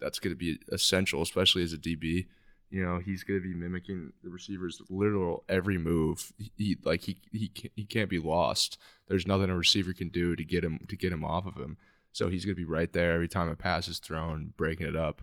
[0.00, 2.26] that's going to be essential, especially as a DB.
[2.70, 6.32] You know, he's going to be mimicking the receiver's literal every move.
[6.56, 8.78] He, like he he can't, he can't be lost.
[9.08, 11.78] There's nothing a receiver can do to get him to get him off of him.
[12.12, 14.96] So he's going to be right there every time a pass is thrown, breaking it
[14.96, 15.22] up.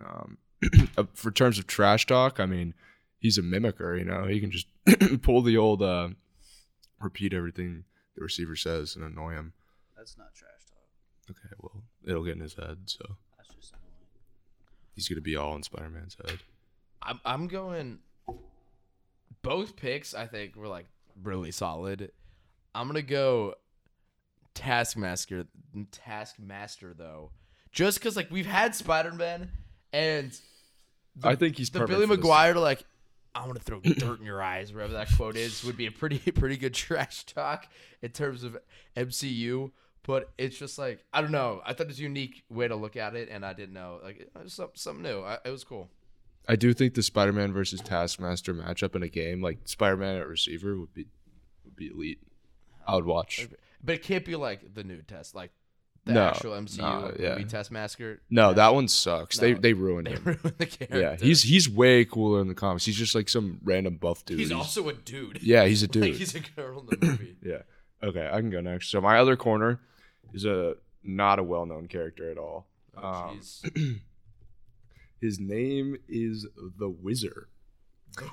[0.00, 0.38] Um,
[0.96, 2.74] uh, for terms of trash talk, I mean,
[3.18, 3.98] he's a mimicker.
[3.98, 4.66] You know, he can just
[5.22, 6.08] pull the old uh,
[7.02, 7.84] repeat everything
[8.16, 9.52] the receiver says and annoy him.
[9.96, 11.30] That's not trash talk.
[11.30, 14.08] Okay, well, it'll get in his head, so That's just annoying.
[14.94, 16.38] he's gonna be all in Spider-Man's head.
[17.02, 17.98] I'm I'm going.
[19.42, 20.86] Both picks I think were like
[21.22, 22.12] really solid.
[22.74, 23.54] I'm gonna go
[24.54, 25.46] Taskmaster.
[25.90, 27.30] Taskmaster though,
[27.72, 29.50] just because like we've had Spider Man
[29.92, 30.38] and
[31.16, 32.08] the, I think he's the Bully for this.
[32.18, 32.84] Maguire to like.
[33.34, 36.18] I'm gonna throw dirt in your eyes, wherever that quote is, would be a pretty
[36.32, 37.66] pretty good trash talk
[38.02, 38.56] in terms of
[38.96, 39.70] MCU.
[40.04, 41.60] But it's just like I don't know.
[41.64, 44.00] I thought it was a unique way to look at it, and I didn't know
[44.02, 45.20] like it was some- something new.
[45.22, 45.88] I, it was cool.
[46.48, 50.76] I do think the Spider-Man versus Taskmaster matchup in a game, like Spider-Man at receiver,
[50.76, 51.06] would be
[51.64, 52.18] would be elite.
[52.86, 53.46] I would watch.
[53.84, 55.52] But it can't be like the new test, like
[56.04, 57.38] the No, actual MCU movie yeah.
[57.46, 58.20] Taskmaster.
[58.30, 59.38] No, Task- that one sucks.
[59.38, 60.24] They No, they ruined They him.
[60.24, 60.98] ruined the character.
[61.00, 62.84] Yeah, he's he's way cooler in the comics.
[62.84, 64.38] He's just like some random buff dude.
[64.40, 65.40] he's also a dude.
[65.42, 66.02] yeah, he's a dude.
[66.02, 67.36] like he's a girl in the movie.
[67.44, 67.62] yeah.
[68.02, 68.90] Okay, I can go next.
[68.90, 69.80] So my other corner
[70.34, 70.74] is a
[71.04, 72.66] not a well-known character at all.
[72.96, 74.00] Oh, Um, jeez.
[75.20, 76.46] His name is
[76.78, 77.46] the Wizard.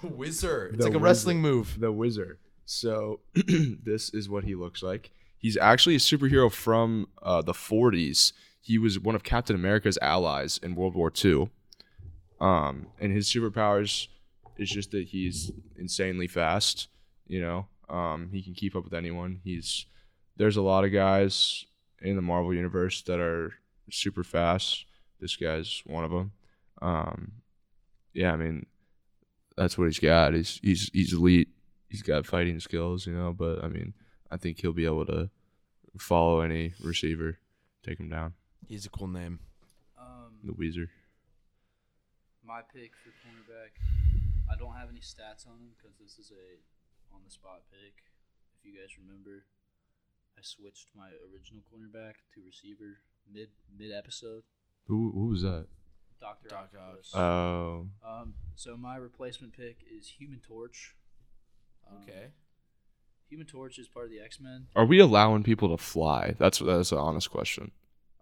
[0.01, 0.73] the Wizard.
[0.73, 1.01] It's The like a Wizard.
[1.03, 1.77] wrestling move.
[1.79, 2.39] The Wizard.
[2.65, 5.11] So this is what he looks like.
[5.39, 8.33] He's actually a superhero from uh, the 40s.
[8.61, 11.49] He was one of Captain America's allies in World War II.
[12.41, 14.07] Um, and his superpowers
[14.57, 16.89] is just that he's insanely fast.
[17.27, 19.39] You know, um, he can keep up with anyone.
[19.43, 19.85] He's
[20.37, 21.65] there's a lot of guys
[22.01, 23.53] in the Marvel universe that are
[23.89, 24.85] super fast.
[25.19, 26.31] This guy's one of them.
[26.81, 27.31] Um,
[28.13, 28.65] yeah, I mean,
[29.57, 30.33] that's what he's got.
[30.33, 31.49] He's he's he's elite.
[31.89, 33.33] He's got fighting skills, you know.
[33.33, 33.93] But I mean,
[34.31, 35.29] I think he'll be able to
[35.97, 37.39] follow any receiver,
[37.83, 38.33] take him down.
[38.67, 39.39] He's a cool name.
[39.97, 40.87] Um, The Weezer.
[42.45, 43.71] my pick for cornerback.
[44.51, 48.03] I don't have any stats on him because this is a on the spot pick.
[48.59, 49.45] If you guys remember,
[50.37, 52.97] I switched my original cornerback to receiver
[53.31, 54.43] mid mid episode.
[54.87, 55.67] Who who was that?
[56.19, 57.11] Doctor Doc Octopus.
[57.15, 60.95] Oh, Um, so my replacement pick is Human Torch.
[61.89, 62.27] Um, Okay.
[63.29, 64.67] Human Torch is part of the X Men.
[64.75, 66.35] are we allowing people to fly?
[66.39, 67.71] That's that's an honest question.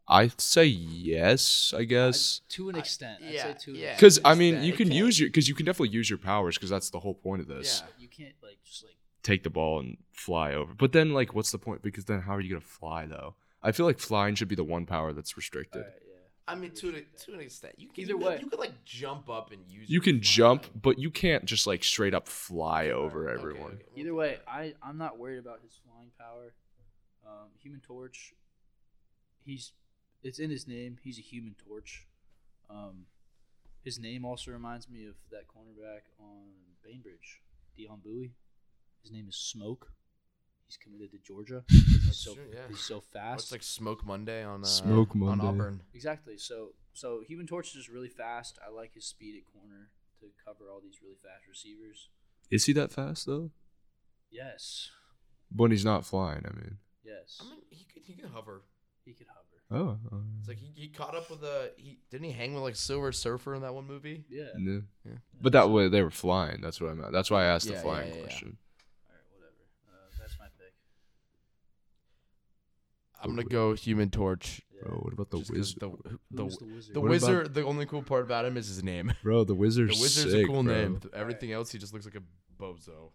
[0.10, 2.42] I say yes, I guess.
[2.50, 3.96] To an extent, I'd yeah, say to yeah.
[3.96, 4.96] Because I mean, you can can.
[4.98, 7.48] use your because you can definitely use your powers because that's the whole point of
[7.48, 7.84] this.
[7.84, 7.92] Yeah.
[8.00, 8.94] you can't like just like
[9.24, 10.74] Take the ball and fly over.
[10.74, 11.82] But then, like, what's the point?
[11.82, 13.36] Because then, how are you gonna fly though?
[13.62, 15.82] I feel like flying should be the one power that's restricted.
[15.82, 16.07] all right, yeah.
[16.48, 18.40] I mean, to an, to an extent, you can Either you, way.
[18.42, 19.90] you could like jump up and use.
[19.90, 20.22] You can fly.
[20.24, 23.74] jump, but you can't just like straight up fly over Okay, everyone.
[23.74, 24.38] okay, Either we'll way.
[24.48, 26.54] I I'm not worried about his flying power.
[27.28, 28.34] Um, human Torch,
[29.44, 29.74] he's
[30.24, 30.98] it's in his name.
[31.04, 32.08] He's a Human Torch.
[32.70, 33.06] Um,
[33.84, 36.48] his name also reminds me of that cornerback on
[36.84, 37.42] Bainbridge,
[37.76, 38.32] Dion Bowie.
[39.04, 39.92] His name is Smoke.
[40.68, 41.64] He's committed to Georgia.
[41.70, 42.60] He's so true, yeah.
[42.70, 43.44] he's so Well, fast.
[43.46, 45.46] it's like Smoke Monday on uh, Smoke on Monday.
[45.46, 45.82] Auburn.
[45.94, 46.38] Exactly.
[46.38, 48.60] So so Human Torch is just really fast.
[48.66, 49.90] I like his speed at corner.
[50.20, 52.10] to cover all these really fast receivers.
[52.52, 53.52] Is he that fast though?
[54.30, 54.90] Yes,
[55.56, 56.78] When he's not flying, I mean.
[57.04, 58.64] yes, I mean, he could, he could hover.
[59.06, 59.44] he could hover.
[59.70, 59.98] Oh.
[60.12, 62.76] uh, It's like he, he caught up with a he didn't he hang with like
[62.76, 64.26] Silver Surfer in that one movie?
[64.30, 64.48] Yeah.
[64.58, 64.82] no.
[65.06, 65.14] Yeah.
[65.42, 66.60] But that way they were flying.
[66.62, 67.14] That's what I meant.
[67.14, 68.22] That's why I asked Yeah, the flying yeah, yeah.
[68.24, 68.58] question.
[69.10, 69.64] All right, whatever.
[69.88, 70.74] Uh, that's my pick.
[73.24, 74.62] I'm gonna go Human Torch.
[74.76, 74.82] Yeah.
[74.90, 75.80] Bro, what about the just 'cause wizard?
[75.80, 76.94] The, the, Who's the wizard?
[76.96, 77.54] the What about- wizard.
[77.56, 79.12] The only cool part about him is his name.
[79.24, 80.74] Bro, the wizard's the wizard's sick, a cool bro.
[80.74, 81.02] name.
[81.14, 82.90] Everything else, he just looks like a bozo.
[82.90, 83.14] All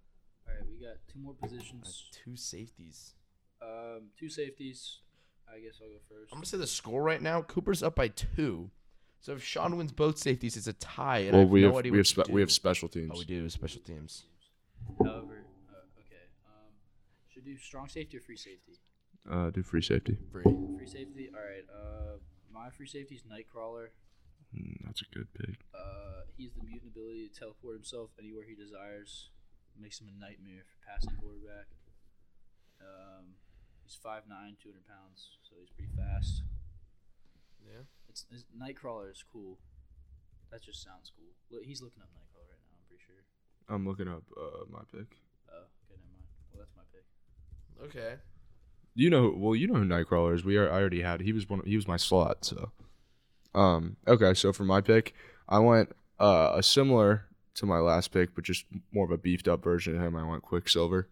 [0.49, 2.09] right, we got two more Uh, positions.
[2.13, 3.15] two safeties.
[3.63, 4.99] Um, two safeties.
[5.49, 6.33] I guess I'll go first.
[6.33, 7.43] I'm gonna say the score right now.
[7.43, 8.71] Cooper's up by two.
[9.21, 11.19] So if Sean wins both safeties, it's a tie.
[11.19, 12.51] And I Well, have we no have idea we what have to spe- we have
[12.51, 13.11] special teams.
[13.15, 14.25] Oh, we do special teams.
[14.99, 16.25] However, uh, okay.
[16.47, 16.73] Um,
[17.29, 18.81] should do strong safety or free safety?
[19.31, 20.17] Uh, do free safety.
[20.31, 20.43] Free.
[20.43, 21.31] Free safety.
[21.35, 21.65] All right.
[21.71, 22.19] Uh,
[22.53, 23.89] my free safety is Nightcrawler.
[24.55, 25.57] Mm, that's a good pick.
[25.75, 29.31] Uh, he's the mutant ability to teleport himself anywhere he desires.
[29.81, 31.65] Makes him a nightmare for passing quarterback.
[32.83, 33.41] Um,
[33.83, 36.43] he's 5'9", 200 pounds, so he's pretty fast.
[37.65, 37.89] Yeah.
[38.11, 39.57] It's, it's Nightcrawler is cool.
[40.51, 41.33] That just sounds cool.
[41.49, 42.77] Look, he's looking up Nightcrawler right now.
[42.77, 43.25] I'm pretty sure.
[43.73, 45.17] I'm looking up uh, my pick.
[45.49, 46.29] Oh, okay, never mind.
[46.53, 47.07] Well, that's my pick.
[47.89, 48.21] Okay.
[48.95, 50.45] You know, well, you know who Nightcrawler is.
[50.45, 51.21] We are, I already had.
[51.21, 51.63] He was one.
[51.65, 52.45] He was my slot.
[52.45, 52.71] So,
[53.55, 54.35] um, okay.
[54.35, 55.15] So for my pick,
[55.49, 57.25] I went uh, a similar
[57.55, 60.17] to my last pick, but just more of a beefed up version of him.
[60.17, 61.09] I went Quicksilver.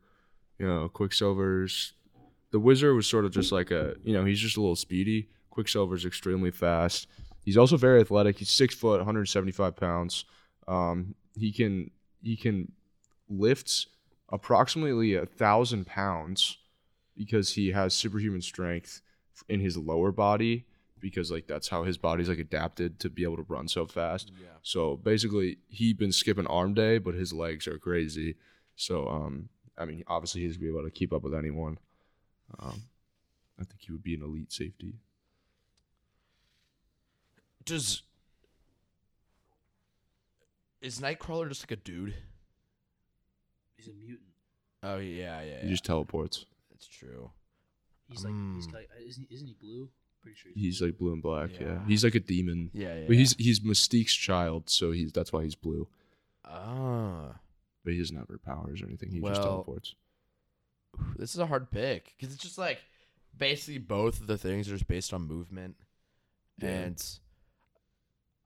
[0.58, 1.94] You know, Quicksilver's
[2.50, 3.94] the Wizard was sort of just like a.
[4.04, 5.28] You know, he's just a little speedy.
[5.50, 7.06] Quicksilver's extremely fast.
[7.44, 8.38] He's also very athletic.
[8.38, 10.24] He's six foot, 175 pounds.
[10.68, 11.90] Um, he can
[12.22, 12.72] he can
[13.28, 13.86] lift
[14.30, 16.58] approximately a thousand pounds
[17.20, 19.02] because he has superhuman strength
[19.46, 20.64] in his lower body
[21.00, 24.32] because like that's how his body's like adapted to be able to run so fast.
[24.40, 24.48] Yeah.
[24.62, 28.36] So basically, he'd been skipping arm day, but his legs are crazy.
[28.74, 31.76] So um, I mean, obviously he's gonna be able to keep up with anyone.
[32.58, 32.84] Um,
[33.60, 34.94] I think he would be an elite safety.
[37.66, 38.00] Does
[40.80, 42.14] is Nightcrawler just like a dude?
[43.76, 44.30] He's a mutant.
[44.82, 45.60] Oh yeah, yeah.
[45.60, 45.70] He yeah.
[45.70, 46.46] just teleports.
[46.80, 47.30] That's true.
[48.08, 48.72] He's like, he's Mm.
[48.74, 49.90] like, isn't, isn't he blue?
[50.22, 51.52] Pretty sure He's like blue and black.
[51.60, 51.86] Yeah, Yeah.
[51.86, 52.70] he's like a demon.
[52.74, 53.06] Yeah, yeah.
[53.06, 55.88] But he's he's Mystique's child, so he's that's why he's blue.
[56.44, 57.38] ah.
[57.84, 59.10] But he doesn't have her powers or anything.
[59.10, 59.94] He just Well, teleports.
[61.16, 62.80] This is a hard pick because it's just like
[63.36, 65.76] basically both of the things are just based on movement,
[66.60, 66.68] Yeah.
[66.68, 67.18] and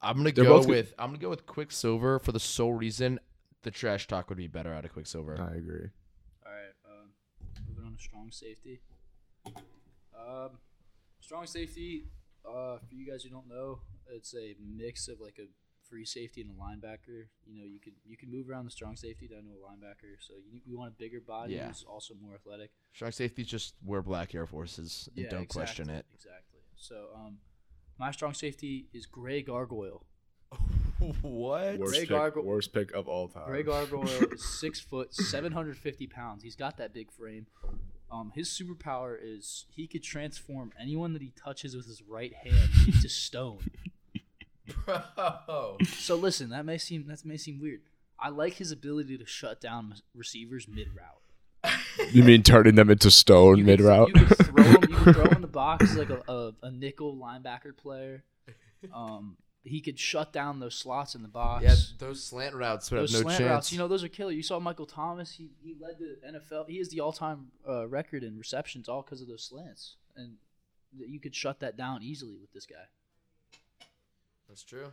[0.01, 2.75] I'm gonna They're go both good- with I'm gonna go with Quicksilver for the sole
[2.75, 3.19] reason
[3.63, 5.41] the trash talk would be better out of Quicksilver.
[5.41, 5.89] I agree.
[6.47, 6.73] All right.
[6.85, 7.09] Um,
[7.67, 8.81] moving on strong safety.
[9.47, 10.51] Um,
[11.21, 12.07] strong safety.
[12.45, 13.81] Uh, for you guys who don't know,
[14.11, 15.47] it's a mix of like a
[15.89, 17.27] free safety and a linebacker.
[17.47, 20.17] You know, you could you can move around the strong safety down to a linebacker.
[20.21, 21.69] So you, you want a bigger body Yeah.
[21.69, 22.71] who's also more athletic.
[22.93, 26.05] Strong safety just wear black Air Forces and don't question it.
[26.13, 26.61] Exactly.
[26.77, 27.39] So um,
[27.99, 30.05] my strong safety is Gray Gargoyle.
[31.23, 31.79] what?
[31.79, 33.51] Worst Ray pick, Gargo- worst pick of all time.
[33.51, 36.43] Ray Gargoyle is six foot, seven hundred fifty pounds.
[36.43, 37.47] He's got that big frame.
[38.11, 42.71] Um, his superpower is he could transform anyone that he touches with his right hand
[42.87, 43.59] into stone.
[44.87, 45.79] Bro.
[45.85, 47.81] So listen, that may seem that may seem weird.
[48.19, 51.21] I like his ability to shut down receivers mid route.
[52.13, 54.11] You mean turning them into stone mid route?
[54.15, 54.77] You could throw him.
[54.83, 58.23] You could throw him in the box like a, a, a nickel linebacker player.
[58.93, 61.65] Um, he could shut down those slots in the box.
[61.65, 63.51] Yeah, those slant routes would those have no slant chance.
[63.51, 64.31] routes, you know, those are killer.
[64.31, 66.69] You saw Michael Thomas; he, he led the NFL.
[66.69, 70.35] He is the all-time uh, record in receptions, all because of those slants, and
[70.97, 73.87] th- you could shut that down easily with this guy.
[74.49, 74.93] That's true.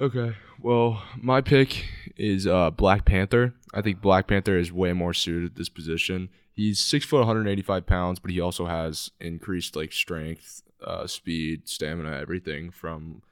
[0.00, 0.34] Okay.
[0.60, 1.84] Well, my pick
[2.16, 3.54] is uh, Black Panther.
[3.74, 6.30] I think Black Panther is way more suited at this position.
[6.52, 12.18] He's six foot, 185 pounds, but he also has increased like strength, uh, speed, stamina,
[12.20, 13.22] everything from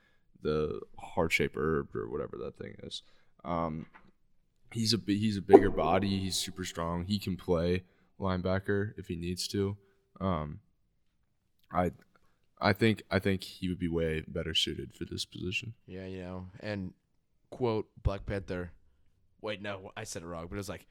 [0.43, 3.03] the heart shaped herb or whatever that thing is.
[3.45, 3.87] Um,
[4.73, 6.19] he's a he's a bigger body.
[6.19, 7.05] He's super strong.
[7.05, 7.85] He can play
[8.19, 9.77] linebacker if he needs to.
[10.21, 10.61] Um,
[11.73, 11.93] I
[12.61, 15.75] I think I think he would be way better suited for this position.
[15.87, 16.93] Yeah, you know, and
[17.51, 18.73] quote Black Panther.
[19.41, 20.87] Wait, no, I said it wrong, but it was like,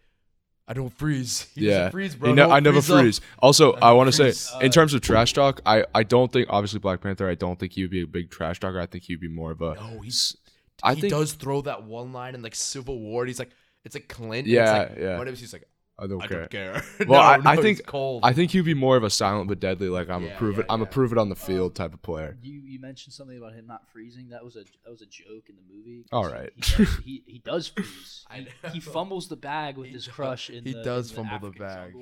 [0.69, 1.47] I don't freeze.
[1.55, 2.35] He yeah, freeze, bro.
[2.35, 2.83] Don't I never up.
[2.83, 3.19] freeze.
[3.39, 4.51] Also, I I, want to say, freeze.
[4.61, 7.27] in terms of trash talk, I, I don't think obviously Black Panther.
[7.27, 8.79] I don't think he would be a big trash talker.
[8.79, 9.73] I think he would be more of a.
[9.73, 10.37] No, he's.
[10.83, 13.23] I he think does throw that one line in like Civil War.
[13.23, 13.49] And he's like,
[13.83, 14.45] it's like Clint.
[14.45, 15.17] and Yeah, it's like, yeah.
[15.17, 15.67] What if he's like,
[16.01, 16.39] I don't I care.
[16.39, 16.84] don't care.
[17.07, 18.21] Well, No, I, no, I think cold.
[18.23, 19.89] I think he'd be more of a silent but deadly.
[19.89, 20.65] Like I'm Yeah, a prove it.
[20.67, 22.38] yeah, I'm a prove it on the field type of player.
[22.41, 24.30] You you mentioned something about him not freezing.
[24.30, 26.05] That was a that was a joke in the movie.
[26.11, 28.26] All right, he- He, does, he, he does freeze.
[28.30, 28.69] I He, know.
[28.73, 31.39] he fumbles the bag with He his does- crush in he the does in fumble
[31.39, 31.93] the African bag.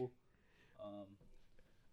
[0.84, 1.06] Um,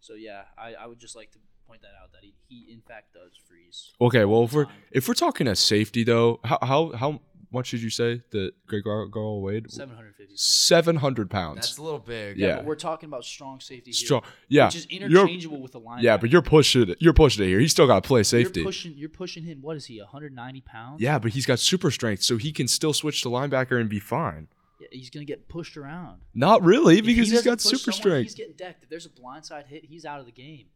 [0.00, 2.80] so yeah, I, I would just like to point that out that he, he in
[2.82, 3.92] fact does freeze.
[4.00, 7.20] Okay, well if we're if we're talking a safety though, how how how
[7.54, 9.70] much did you say that Greg Gar- Garl weighed?
[9.70, 10.36] Seven hundred fifty.
[10.36, 11.56] Seven hundred pounds.
[11.56, 12.36] That's a little big.
[12.36, 12.56] Yeah.
[12.56, 14.22] but we're talking about strong safety here, Strong.
[14.48, 14.66] Yeah.
[14.66, 16.02] which is You're, interchangeable with the line.
[16.02, 16.98] yeah, but you're pushing it.
[17.00, 17.60] You're pushing it here.
[17.60, 18.60] He's still got to play safety.
[18.60, 18.92] You're pushing.
[18.94, 19.62] You're pushing him.
[19.62, 20.00] What is he?
[20.00, 21.00] 190 pounds.
[21.00, 24.00] yeah, but he's got super strength, so he can still switch to linebacker and be
[24.00, 24.48] fine.
[24.80, 26.20] Yeah, he's gonna get pushed around.
[26.34, 28.82] Not really, because he because he's got super someone, He's getting decked.
[28.82, 30.66] If there's a blindside hit, he's out of the game.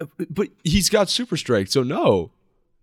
[0.00, 2.30] Uh, but he's got super strength, so no.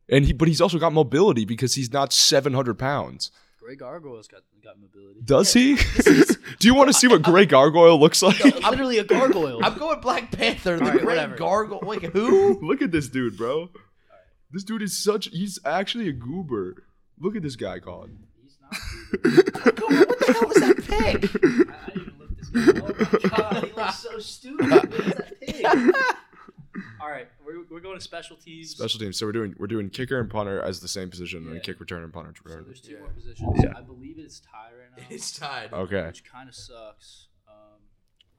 [0.09, 3.31] And he, but he's also got mobility because he's not 700 pounds.
[3.59, 5.21] Greg Gargoyle's got got mobility.
[5.23, 5.75] Does he?
[6.59, 8.39] Do you want to see what Greg Gargoyle looks like?
[8.63, 9.59] I'm Literally a gargoyle.
[9.65, 10.77] I'm going Black Panther.
[10.77, 11.35] The All right, great whatever.
[11.35, 11.79] gargle.
[11.81, 12.59] Like who?
[12.61, 13.69] Look at this dude, bro.
[14.51, 15.25] This dude is such.
[15.29, 16.83] He's actually a goober.
[17.19, 18.19] Look at this guy, Colin.
[18.43, 18.71] he's not.
[19.81, 21.29] what the hell was that pig?
[21.71, 22.79] I, I didn't even look this guy.
[22.79, 22.85] up.
[23.01, 24.69] Oh my god, he looks so stupid.
[24.69, 25.65] What is that pig?
[27.01, 28.71] All right, we're, we're going to special teams.
[28.71, 29.17] Special teams.
[29.17, 31.53] So we're doing we're doing kicker and punter as the same position, and Yeah.
[31.53, 32.63] then kick return and punter So return.
[32.67, 32.99] there's two Yeah.
[32.99, 33.59] more positions.
[33.63, 33.73] Yeah.
[33.77, 35.73] I believe it's tied right now, It's tied.
[35.73, 37.27] Okay, which kind of sucks.
[37.47, 37.53] Um,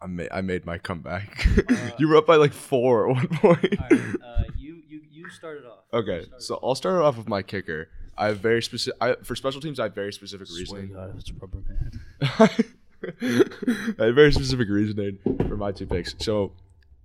[0.01, 1.47] I made I made my comeback.
[1.71, 3.81] Uh, you were up by like four at one point.
[3.81, 5.85] all right, uh, you you you started off.
[5.93, 6.61] Okay, started so off.
[6.65, 7.89] I'll start off with my kicker.
[8.19, 8.97] I have very specific.
[9.01, 10.93] I, for special teams, I have very specific reasoning.
[10.95, 12.01] God, it's rubber man.
[13.99, 15.19] I have very specific reasoning
[15.49, 16.15] for my two picks.
[16.19, 16.53] So,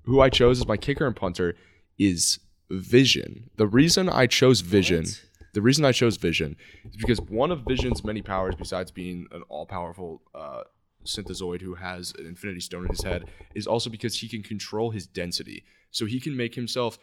[0.04, 1.56] who I chose as my kicker and punter
[2.02, 3.50] is Vision.
[3.58, 5.54] The reason I chose Vision, What?
[5.54, 6.56] the reason I chose Vision,
[6.86, 10.64] is because one of Vision's many powers, besides being an all-powerful uh,
[11.06, 14.92] synthezoid who has an Infinity Stone in his head, is also because he can control
[14.92, 15.64] his density.
[15.92, 16.98] So he can make himself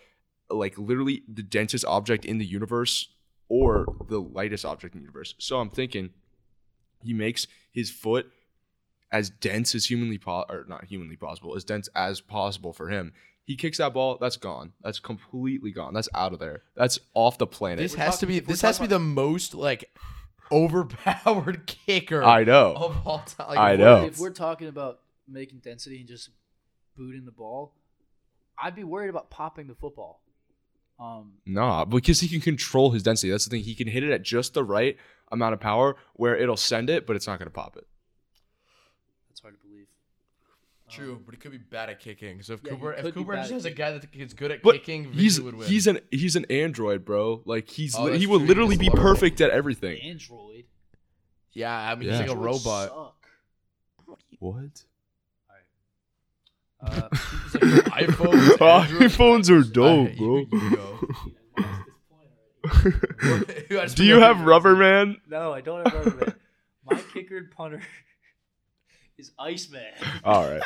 [0.50, 3.08] like literally the densest object in the universe
[3.48, 5.34] or the lightest object in the universe.
[5.38, 6.10] So I'm thinking
[7.04, 8.26] he makes his foot
[9.12, 13.12] as dense as humanly po- or not humanly possible, as dense as possible for him.
[13.48, 14.74] He kicks that ball, that's gone.
[14.82, 15.94] That's completely gone.
[15.94, 16.64] That's out of there.
[16.76, 17.78] That's off the planet.
[17.78, 18.40] This We're has to be.
[18.40, 19.90] This has to be the most like
[20.52, 22.74] overpowered kicker I know.
[22.76, 23.48] of all time.
[23.48, 23.94] Like, I if know.
[24.00, 26.28] we're- If we're talking about making density and just
[26.94, 27.72] booting the ball,
[28.62, 30.20] I'd be worried about popping the football.
[31.00, 33.30] Um, Nah, because he can control his density.
[33.30, 33.62] That's the thing.
[33.62, 34.98] He can hit it at just the right
[35.32, 37.86] amount of power where it'll send it, but it's not going to pop it.
[39.30, 39.86] that's hard to believe.
[40.90, 42.40] True, Um, but he could be bad at kicking.
[42.42, 44.76] So if Yeah, Cooper, if Cooper just has a guy that is good at But
[44.76, 45.68] kicking, he's would win.
[45.68, 47.42] he's an he's an android, bro.
[47.44, 48.48] Like he's Oh, li- he will true.
[48.48, 49.02] literally He's be low.
[49.02, 50.00] perfect at everything.
[50.02, 50.64] Android.
[51.52, 52.18] yeah, I mean Yeah.
[52.20, 52.88] he's like a robot.
[52.88, 53.14] Suck.
[54.38, 54.84] What?
[56.80, 57.62] Uh, like
[58.06, 58.60] iPhones.
[58.62, 60.58] Android- iPhones are dope, you- bro.
[60.60, 61.08] you go.
[63.70, 65.16] You guys Do you have who- rubber man?
[65.28, 66.34] no, I don't have rubber man.
[66.90, 67.80] My kicker and punter
[69.18, 69.82] is Iceman.
[70.24, 70.62] All right.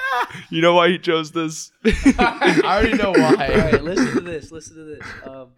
[0.50, 1.72] You know why he chose this?
[1.84, 3.34] I already know why.
[3.34, 4.52] right, listen to this.
[4.52, 5.06] Listen to this.
[5.26, 5.48] Um,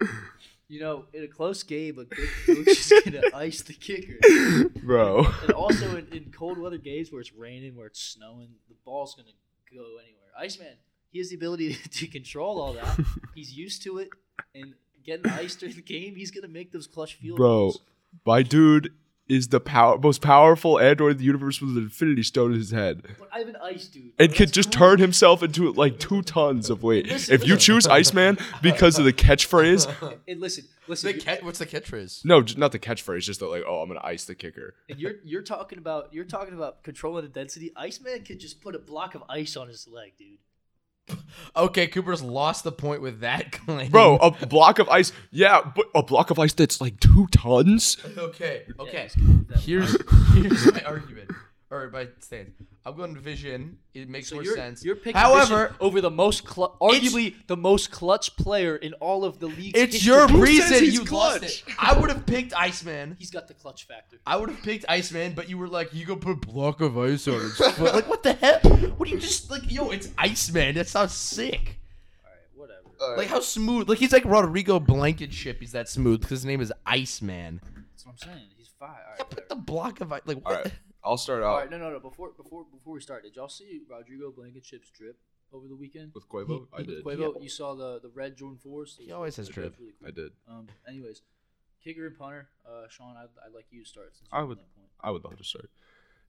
[0.69, 4.69] you know, in a close game, a good coach is gonna ice the kicker.
[4.83, 5.27] bro.
[5.43, 9.15] And also in, in cold weather games where it's raining, where it's snowing, the ball's
[9.15, 9.29] gonna
[9.73, 10.31] go anywhere.
[10.39, 10.77] Iceman,
[11.11, 12.99] he has the ability to control all that.
[13.35, 14.09] He's used to it,
[14.55, 17.81] and getting iced during the game, he's gonna make those clutch field Bro, goals.
[18.25, 18.93] my dude
[19.29, 22.71] is the power most powerful android in the universe with an infinity stone in his
[22.73, 23.03] head.
[23.19, 24.13] But I have an ice dude.
[24.19, 24.37] And bro.
[24.37, 24.79] could just cool.
[24.89, 27.07] turn himself into like two tons of weight.
[27.09, 31.09] Listen, If you choose Iceman because of the catchphrase, And listen, listen.
[31.11, 32.25] The you- cat, what's the catchphrase?
[32.25, 34.75] no, j- not the catchphrase, just that like, oh, I'm gonna ice the kicker.
[34.91, 37.73] And you're you're talking about you're talking about controlling the density.
[37.77, 40.39] Iceman could just put a block of ice on his leg, dude.
[41.57, 43.91] Okay, Cooper's lost the point with that claim.
[43.91, 47.97] Bro, a block of ice, yeah, but a block of ice that's like two tons.
[48.19, 49.03] Okay, okay.
[49.05, 49.61] he's good with that.
[49.61, 49.97] Here's
[50.35, 51.31] here's my argument.
[51.75, 52.51] Or my stance.
[52.87, 53.79] I'm going Vision.
[53.95, 54.85] It makes So more you're, sense.
[54.85, 59.25] you're picking However, Vision over the most clu- arguably the most clutch player in all
[59.25, 59.77] of the league.
[59.77, 61.65] it's your Who says reason he's you lost clutch?
[61.67, 61.75] it.
[61.79, 63.17] I would have picked Iceman.
[63.19, 64.19] He's got the clutch factor.
[64.27, 67.27] I would have picked Iceman, but you were like, you go put block of ice
[67.27, 67.95] on his foot.
[67.95, 68.61] Like, what the hell?
[68.97, 69.69] What do you just like?
[69.71, 70.77] Yo, it's Iceman.
[70.77, 71.81] That sounds sick.
[72.25, 73.17] All right, whatever.
[73.17, 73.89] Like how smooth.
[73.89, 75.59] Like he's like Rodrigo Blankenship.
[75.59, 77.61] He's that smooth because his name is Iceman.
[77.91, 78.47] That's what I'm saying.
[78.57, 78.91] He's fine.
[78.91, 79.49] All Yeah, put whatever.
[79.49, 80.21] the block of ice.
[80.27, 80.73] Like All what?
[81.05, 82.01] Right, I'll start all out right, no, no, no.
[82.01, 85.17] Before before before we start, did y'all see Rodrigo Blankenship's drip
[85.53, 86.13] over the weekend?
[86.15, 86.67] with Quavo.
[86.77, 87.05] I did.
[87.05, 88.99] Quavo, you saw the the red Jordan fours.
[89.01, 89.75] He always has That drip.
[89.79, 90.09] really cool.
[90.09, 90.33] I did.
[90.49, 90.67] Um.
[90.89, 91.23] Anyways,
[91.83, 92.49] kicker and punter.
[92.67, 94.15] Uh, Sean, I'd, I'd like you to start.
[94.17, 94.89] Since I would- that point.
[95.01, 95.71] I would love to start.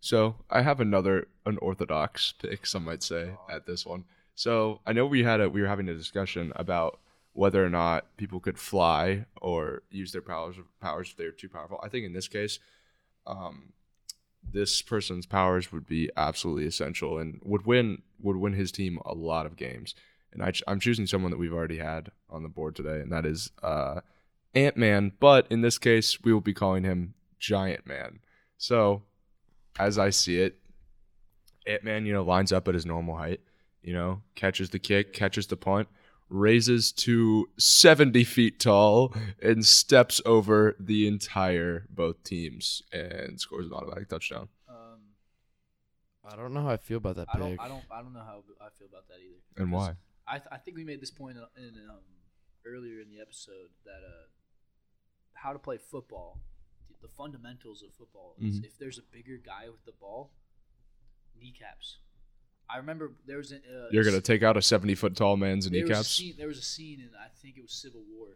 [0.02, 4.04] So I have another unorthodox pick, some might say, at this one.
[4.36, 7.00] So I know we had a we were having a discussion about
[7.32, 11.80] whether or not people could fly or use their powers powers if they're too powerful.
[11.82, 12.60] I think in this case,
[13.26, 13.72] um,
[14.52, 19.14] this person's powers would be absolutely essential and would win would win his team a
[19.14, 19.96] lot of games.
[20.32, 23.26] And I, I'm choosing someone that we've already had on the board today, and that
[23.26, 24.02] is uh,
[24.54, 25.14] Ant Man.
[25.20, 28.20] But in this case, we will be calling him Giant Man.
[28.58, 29.04] So,
[29.80, 30.60] as I see it,
[31.68, 33.42] Ant Man, you know, lines up at his normal height.
[33.82, 35.88] You know, catches the kick, catches the punt,
[36.30, 43.74] raises to 70 feet tall, and steps over the entire both teams and scores an
[43.74, 44.48] automatic touchdown.
[44.68, 45.00] Um,
[46.28, 47.60] I don't know how I feel about that I don't.
[47.60, 49.42] I don't, I don't know how I feel about that either.
[49.58, 49.94] And why?
[50.28, 52.00] I, th- I think we made this point in, in um,
[52.66, 54.26] earlier in the episode that uh,
[55.36, 56.40] how to play football,
[56.90, 58.66] the, the fundamentals of football is Mhm.
[58.66, 60.32] if there's a bigger guy with the ball,
[61.40, 61.98] kneecaps.
[62.70, 65.70] I remember there was a, uh, You're gonna take out a 70 foot tall man's
[65.70, 66.08] there was a kneecaps.
[66.10, 66.36] scene.
[66.38, 68.28] There was a scene in I think it was Civil War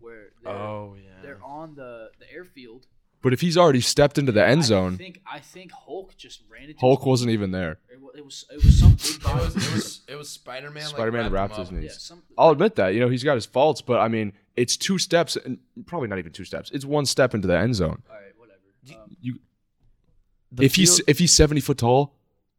[0.00, 1.10] where they're, oh yeah.
[1.22, 2.86] they're on the the airfield.
[3.22, 6.42] But if he's already stepped into the end zone, I think I think Hulk just
[6.50, 7.78] ran into Hulk his wasn't even there.
[7.88, 9.44] It was it was, it was some big It body.
[9.44, 10.84] was it was it was Spider Man.
[10.84, 11.74] Spider-Man like, wrapped him his up.
[11.74, 11.86] knee.
[11.86, 12.94] yeah, some, I'll admit that.
[12.94, 16.18] You know, he's got his faults, but I mean, it's two steps and probably not
[16.18, 16.70] even two steps.
[16.72, 18.02] It's one step into the end zone.
[18.08, 19.02] All right, whatever.
[19.02, 19.38] Um, You
[20.52, 22.14] The if he's if he's 70 foot tall,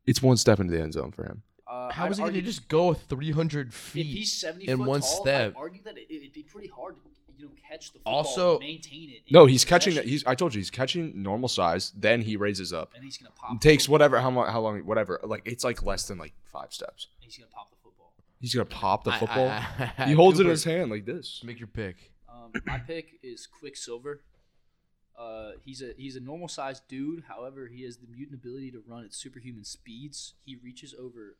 [0.08, 1.44] it's one step into the end zone for him.
[1.68, 4.06] uh, how I'd is he gonna argue- just go 300 If feet?
[4.06, 5.54] he's seventy in foot one tall, step.
[5.56, 7.02] I'd argue that it, it'd be pretty hard to
[7.38, 9.16] you know catch the football, Also- and maintain it.
[9.28, 10.02] in No, he's catching that.
[10.02, 11.92] possession, He's I told you he's catching normal size.
[11.96, 12.94] Then he raises up.
[12.96, 13.52] and he's gonna pop.
[13.52, 15.20] It the takes football, whatever how long how long whatever.
[15.24, 17.08] Like it's like less than like five steps.
[17.22, 18.14] and He's gonna pop the football.
[18.40, 19.48] He's gonna pop the I- I- football.
[19.50, 21.42] I- he holds it in Cooper, his hand like this.
[21.44, 22.12] Make your pick.
[22.30, 24.22] Um, my pick is Quicksilver.
[25.18, 27.24] Uh, he's a he's a normal sized dude.
[27.28, 30.36] However, he has the mutant ability to run at superhuman speeds.
[30.46, 31.38] He reaches over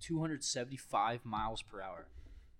[0.00, 2.06] 275 miles per hour.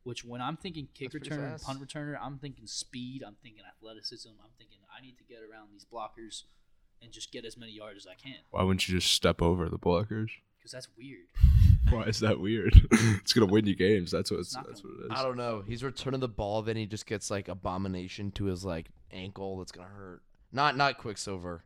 [0.05, 3.24] Which, when I'm thinking kick That's returner, and punt returner, I'm thinking speed.
[3.27, 4.28] I'm thinking athleticism.
[4.28, 6.45] I'm thinking I need to get around these blockers
[7.03, 8.39] and just get as many yards as I can.
[8.51, 10.31] Why wouldn't you just step over the blockers?
[10.59, 11.28] Because that's weird.
[11.91, 12.89] Why is that weird?
[12.91, 14.11] it's gonna win you games.
[14.11, 15.20] That's what it's, not that's gonna what it is.
[15.20, 15.62] I don't know.
[15.65, 19.59] He's returning the ball, then he just gets like abomination to his like ankle.
[19.59, 20.23] That's gonna hurt.
[20.57, 21.62] Not not Quicksilver.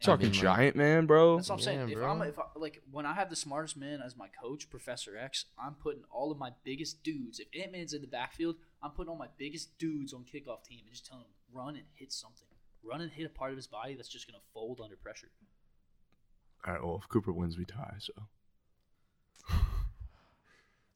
[0.00, 1.36] Talking I mean, like- giant man, bro.
[1.36, 1.78] That's what I'm saying.
[1.78, 2.10] Yeah, if bro.
[2.10, 5.46] I'm if I, like when I have the smartest man as my coach, Professor X,
[5.58, 7.40] I'm putting all of my biggest dudes.
[7.40, 10.80] If Ant Man's in the backfield, I'm putting all my biggest dudes on kickoff team
[10.84, 12.46] and just telling him run and hit something.
[12.82, 15.28] Run and hit a part of his body that's just gonna fold under pressure.
[16.66, 16.82] All right.
[16.84, 17.94] Well, if Cooper wins, we tie.
[17.98, 18.12] So
[19.48, 19.54] I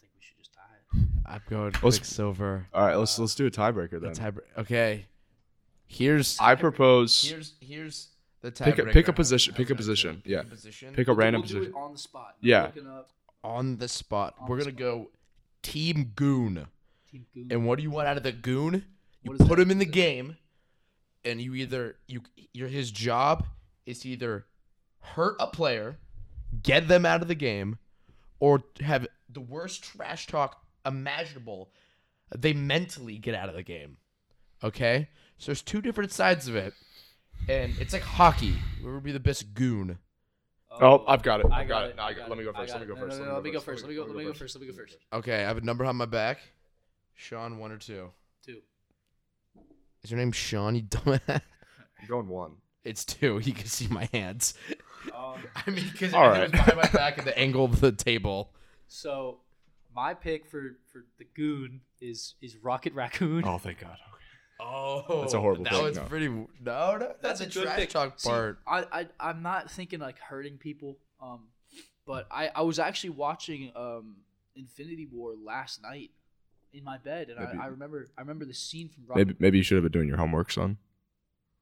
[0.00, 0.60] think we should just tie
[1.00, 1.08] it.
[1.24, 2.66] I'm going Let's- Quicksilver.
[2.74, 4.14] all right, let's uh, let's do a tiebreaker The then.
[4.14, 4.58] tiebreak.
[4.58, 5.06] Okay.
[5.88, 8.08] Here's I propose here's here's
[8.42, 8.92] the Pick a- tiebreaker.
[8.92, 10.32] pick a position- pick a position, feel?
[10.32, 10.38] yeah.
[10.42, 10.94] Pick a position.
[10.94, 11.74] pick a random we'll do position.
[11.74, 12.36] it on the spot.
[12.40, 12.64] Yeah.
[12.64, 13.10] Up
[13.42, 14.34] on the spot.
[14.40, 14.78] On We're the gonna spot.
[14.80, 15.10] go
[15.62, 16.66] Team Goon.
[17.10, 17.48] Team Goon.
[17.50, 18.84] And what do you want out of the goon?
[19.22, 19.62] You What is put that?
[19.62, 20.36] him in the game,
[21.24, 22.20] and you either you
[22.52, 23.46] your his job
[23.86, 24.44] is to either
[25.00, 25.96] hurt a player,
[26.62, 27.78] get them out of the game,
[28.40, 31.70] or have the worst trash talk imaginable.
[32.36, 33.96] They mentally get out of the game.
[34.62, 35.08] Okay,
[35.38, 36.74] so there's two different sides of it,
[37.48, 38.54] and it's like hockey.
[38.82, 39.98] Who would be the best goon?
[40.80, 41.46] Oh, I've got it.
[41.50, 41.90] I I've got got it.
[41.90, 41.96] it.
[41.96, 43.60] No, I got- let me go first, let me go first, let me go go
[43.60, 43.82] first, first.
[43.82, 44.04] Let me go.
[44.04, 44.54] Let me go first.
[44.54, 44.96] Let me go first.
[45.12, 46.38] Okay, I have a number on my back.
[47.14, 48.10] Sean, one or two.
[48.44, 48.58] Two.
[50.04, 50.74] Is your name Sean?
[50.76, 51.20] You dumbass.
[51.28, 52.52] I'm going one.
[52.84, 53.38] It's two.
[53.44, 54.54] You can see my hands.
[55.16, 55.34] Um,
[55.66, 56.52] I mean, because All it was right.
[56.52, 58.52] behind my back at the angle of the table.
[58.86, 59.40] so
[59.94, 63.42] my pick for for the Goon is is Rocket Raccoon.
[63.44, 63.96] Oh, thank God.
[64.60, 64.68] Okay.
[65.08, 66.02] Oh, That's a horrible That pick, was no.
[66.04, 66.28] pretty.
[66.28, 67.90] No, no, that's, a a good trash pick.
[67.90, 68.58] talk See, part.
[68.66, 70.98] I, I I'm not thinking like hurting people.
[71.20, 71.48] Um,
[72.06, 74.16] but I I was actually watching um
[74.56, 76.10] Infinity War last night
[76.72, 79.26] in my bed, and Maybe- I, I remember I remember the scene from Rocket.
[79.26, 80.78] Maybe maybe you should have been doing your homework, son.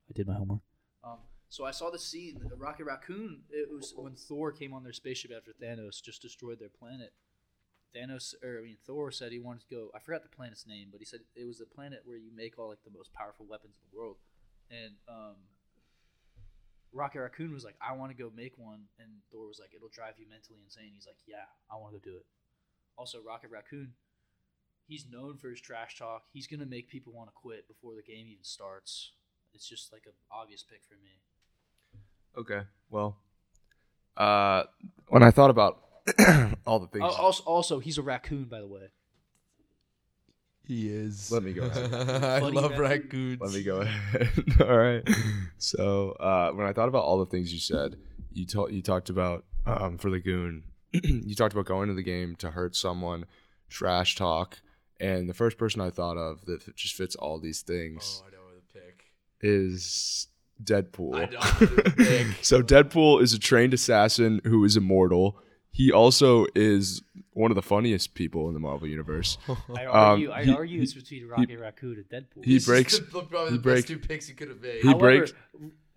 [0.09, 0.61] I did my homework.
[1.05, 1.19] Um,
[1.49, 3.41] so I saw the scene, the Rocket Raccoon.
[3.51, 7.13] It was when Thor came on their spaceship after Thanos just destroyed their planet.
[7.97, 9.91] Thanos, or I mean, Thor said he wanted to go.
[9.95, 12.59] I forgot the planet's name, but he said it was the planet where you make
[12.59, 14.17] all like the most powerful weapons in the world.
[14.71, 15.37] And um,
[16.93, 19.89] Rocket Raccoon was like, "I want to go make one," and Thor was like, "It'll
[19.89, 22.27] drive you mentally insane." He's like, "Yeah, I want to go do it."
[22.99, 23.93] Also, Rocket Raccoon,
[24.87, 26.25] he's known for his trash talk.
[26.33, 29.13] He's gonna make people want to quit before the game even starts.
[29.55, 31.21] It's just like an obvious pick for me.
[32.37, 32.67] Okay.
[32.91, 33.17] Well,
[34.17, 34.65] uh,
[35.09, 35.86] when I thought about
[36.67, 38.89] all the things, also, also, he's a raccoon, by the way.
[40.67, 41.31] He is.
[41.31, 41.95] Let me go ahead.
[42.25, 43.39] I Funny love raccoon.
[43.39, 43.41] raccoons.
[43.41, 44.31] let me go ahead.
[44.61, 45.09] all right.
[45.59, 47.97] So uh, when I thought about all the things you said,
[48.33, 50.65] you talked you talked about um, for the goon.
[50.93, 53.27] you talked about going to the game to hurt someone,
[53.69, 54.59] trash talk,
[54.99, 58.31] and the first person I thought of that just fits all these things Oh, I
[58.33, 59.05] know the pick.
[59.41, 60.27] is
[60.65, 61.15] Deadpool.
[61.15, 62.27] I know who pick.
[62.43, 65.39] so Deadpool is a trained assassin who is immortal.
[65.77, 67.03] He also is
[67.35, 69.37] one of the funniest people in the Marvel universe.
[69.77, 72.45] I Um, argue, I he- argue it's between Rocket Raccoon and Deadpool.
[72.45, 74.61] he This is breaks- the, probably he the breaks- best two picks he could have
[74.63, 74.81] made.
[74.81, 75.33] he However- breaks-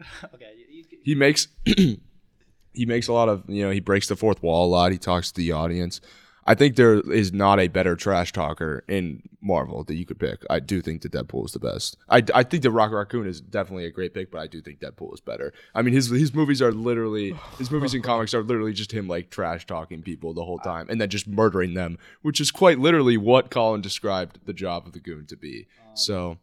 [0.35, 4.15] okay, you, you, he makes he makes a lot of you know he breaks the
[4.15, 6.01] fourth wall a lot he talks to the audience
[6.49, 10.43] i think there is not a better trash talker in marvel that you could pick
[10.49, 13.39] i do think that deadpool is the best i, I think the rock raccoon is
[13.39, 16.33] definitely a great pick but i do think deadpool is better i mean his his
[16.33, 20.33] movies are literally his movies and comics are literally just him like trash talking people
[20.33, 24.39] the whole time and then just murdering them which is quite literally what colin described
[24.45, 26.37] the job of the goon to be um, so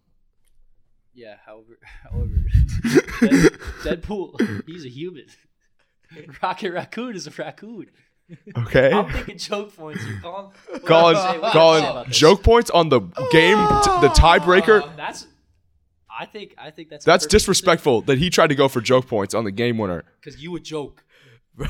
[1.16, 1.36] yeah.
[1.46, 2.44] However, however,
[3.82, 5.26] Deadpool, he's a human.
[6.42, 7.86] Rocket Raccoon is a raccoon.
[8.58, 10.04] Okay I'm thinking choke points.
[10.06, 10.52] You call
[10.84, 13.00] Colin, Say- what say Colin, joke points on the
[13.30, 14.82] game, t- the tiebreaker.
[14.82, 15.26] Um, that's.
[16.18, 16.54] I think.
[16.58, 17.04] I think that's.
[17.04, 20.04] That's disrespectful that he tried to go for joke points on the game winner.
[20.20, 21.04] Because you a joke.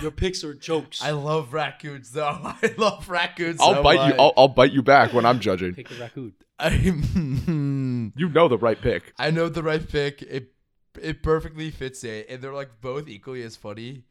[0.02, 1.00] Your picks are jokes.
[1.02, 2.24] I love raccoons though.
[2.42, 3.60] I love raccoons.
[3.60, 4.14] I'll so bite much.
[4.14, 4.20] you.
[4.20, 5.74] I'll, I'll bite you back when I'm judging.
[5.74, 6.32] pick the raccoon.
[6.58, 9.12] I'm, You know the right pick.
[9.18, 10.22] I know the right pick.
[10.22, 10.52] It
[11.00, 14.04] it perfectly fits it, and they're like both equally as funny.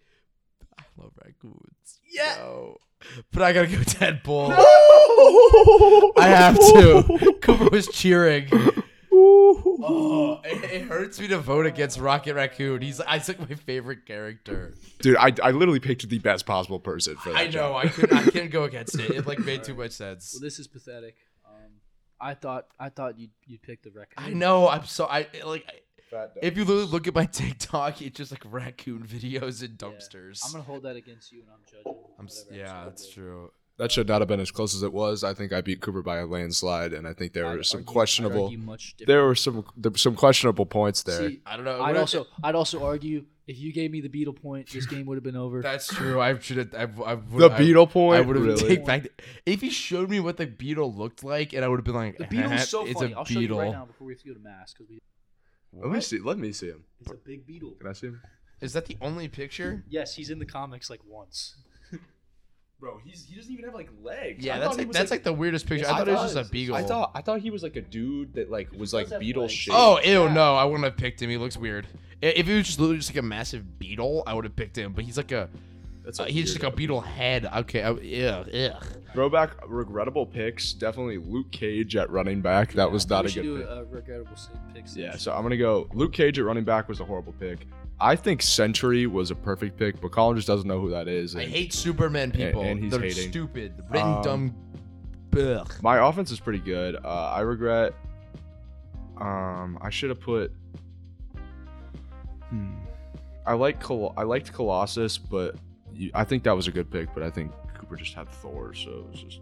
[0.98, 2.00] I love raccoons.
[2.10, 2.36] Yeah.
[2.38, 2.78] No.
[3.32, 4.50] But I gotta go Deadpool.
[4.50, 6.14] No!
[6.18, 7.36] I have to.
[7.42, 8.50] Cooper was cheering.
[9.18, 12.82] Oh, it, it hurts me to vote against Rocket Raccoon.
[12.82, 14.74] He's he's like my favorite character.
[15.00, 17.38] Dude, I, I literally picked the best possible person for that.
[17.38, 17.52] I know.
[17.52, 17.86] job.
[17.86, 18.12] I could.
[18.12, 19.12] I can't go against it.
[19.12, 20.32] It like made too much sense.
[20.34, 21.16] Well, this is pathetic.
[21.46, 21.72] Um,
[22.20, 22.68] I thought.
[22.80, 24.16] I thought you'd you'd pick the raccoon.
[24.18, 24.68] I know.
[24.68, 25.06] I'm so.
[25.06, 25.66] I like.
[26.14, 29.88] I- If you literally look at my TikTok, it's just like raccoon videos and Yeah.
[29.90, 30.42] dumpsters.
[30.46, 32.00] I'm gonna hold that against you, and I'm judging.
[32.20, 33.14] I'm s- whatever yeah, episode that's it is.
[33.14, 33.52] true.
[33.78, 35.22] That should not have been as close as it was.
[35.26, 37.80] I think I beat Cooper by a landslide, and I think there I'd were some
[37.80, 38.44] argue- I'd questionable.
[38.46, 41.30] argue much There were some there were some questionable points there.
[41.30, 41.82] See, I don't know.
[41.82, 45.06] I'd What- also I'd also argue if you gave me the beetle point, this game
[45.08, 45.62] would have been over.
[45.62, 46.22] That's true.
[46.22, 46.74] I should have.
[46.74, 48.68] I, I would, the beetle point, I would have really?
[48.76, 49.04] take back.
[49.04, 49.10] The,
[49.46, 52.18] if he showed me what the beetle looked like, and I would have been like,
[52.18, 53.12] the beetle "Eh, is so it's funny.
[53.12, 53.60] a I'll show you beetle.
[53.60, 55.00] right now before we have to go to mass because we.
[55.76, 56.20] Let me see.
[56.20, 56.84] Let me see him.
[57.02, 57.72] It's a big beetle.
[57.80, 58.22] Can I see him?
[58.62, 59.84] Is that the only picture?
[59.90, 61.56] Yes, he's in the comics like once.
[62.80, 64.44] Bro, he's he doesn't even have like legs.
[64.44, 65.88] Yeah, that's like, that's like, the weirdest picture.
[65.88, 66.76] I, thought it was just a beagle.
[66.76, 69.44] I thought I thought he was like a dude that like was like have beetle
[69.44, 69.54] legs.
[69.54, 69.78] shaped.
[69.78, 71.30] Oh, ew, no, I wouldn't have picked him.
[71.30, 71.88] He looks weird.
[72.22, 74.78] I- If he was just literally just like a massive beetle, I would have picked
[74.78, 74.92] him.
[74.92, 75.50] But he's like a,
[76.04, 77.46] that's uh, he's just like a beetle head.
[77.46, 78.80] Okay, I, yeah, yeah.
[79.16, 80.74] Throwback regrettable picks.
[80.74, 82.74] Definitely Luke Cage at running back.
[82.74, 83.68] That was not a good do pick.
[83.70, 84.36] a regrettable
[84.74, 84.86] pick.
[84.94, 85.88] Yeah, so I'm gonna go.
[85.94, 87.68] Luke Cage at running back was a horrible pick.
[88.00, 91.36] I think Sentry was a perfect pick, but Colin just doesn't know who that is.
[91.36, 92.62] I hate Superman people.
[92.62, 93.30] and he's They're hating.
[93.32, 94.56] stupid, written Um, dumb.
[95.38, 95.74] Ugh.
[95.82, 96.96] My offense is pretty good.
[96.98, 97.94] Uh, I regret.
[99.18, 100.52] Um, I should have put.
[102.50, 102.74] Hmm.
[103.46, 105.56] I like Col- I liked Colossus, but
[105.94, 107.14] you, I think that was a good pick.
[107.14, 107.52] But I think
[107.86, 109.40] Cooper just had Thor, so it was just.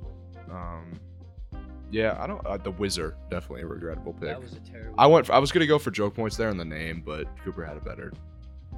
[0.51, 0.99] Um,
[1.91, 2.45] yeah, I don't.
[2.45, 4.23] Uh, the Wizard definitely a regrettable pick.
[4.29, 4.95] That was a terrible.
[4.97, 5.29] I went.
[5.29, 7.81] I was gonna go for joke points there in the name, but Cooper had a
[7.81, 8.11] better.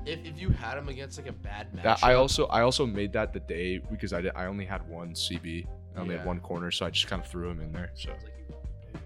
[0.06, 2.86] If, if you had him against like a bad match, That I also I also
[2.86, 5.66] made that the day because I did, I only had one CB.
[5.96, 6.20] I only Yeah.
[6.20, 7.90] had one corner, so I just kind of threw him in there.
[7.96, 9.04] So like you weren't prepared.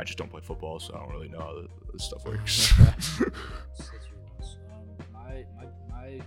[0.00, 2.72] I just don't play football, so I don't really know how this stuff works.
[2.78, 3.30] That's your
[4.40, 4.56] loss.
[4.72, 6.20] Um, my my my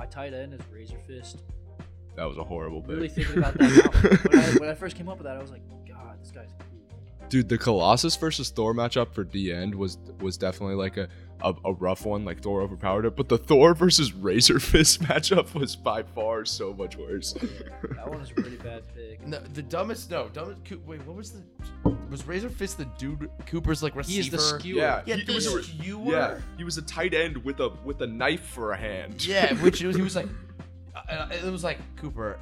[0.00, 1.42] my tight end is Razor Fist.
[2.16, 2.92] that was a horrible pick.
[2.92, 4.30] Really thinking about that now.
[4.30, 6.48] when, I, when I first came up with that, I was like, God, this guy's
[6.58, 7.28] cool.
[7.28, 11.06] Dude, the Colossus versus Thor matchup for D end was was definitely like a,
[11.42, 12.24] a, a rough one.
[12.24, 16.72] Like Thor overpowered it, but the Thor versus Razor Fist matchup was by far so
[16.74, 17.32] much worse.
[17.32, 19.26] That one was a pretty bad pick.
[19.26, 20.10] No, the dumbest.
[20.10, 20.64] No, dumbest.
[20.64, 21.42] Coo- Wait, what was the?
[22.10, 24.14] Was Razor Fist the dude Cooper's like receiver?
[24.14, 24.78] He is the skewer.
[24.78, 26.12] yeah, Yeah, he, the was a, skewer.
[26.12, 29.24] yeah, he was a tight end with a with a knife for a hand.
[29.24, 30.26] Yeah, which was, he was like,
[31.08, 32.38] uh, it was like Cooper.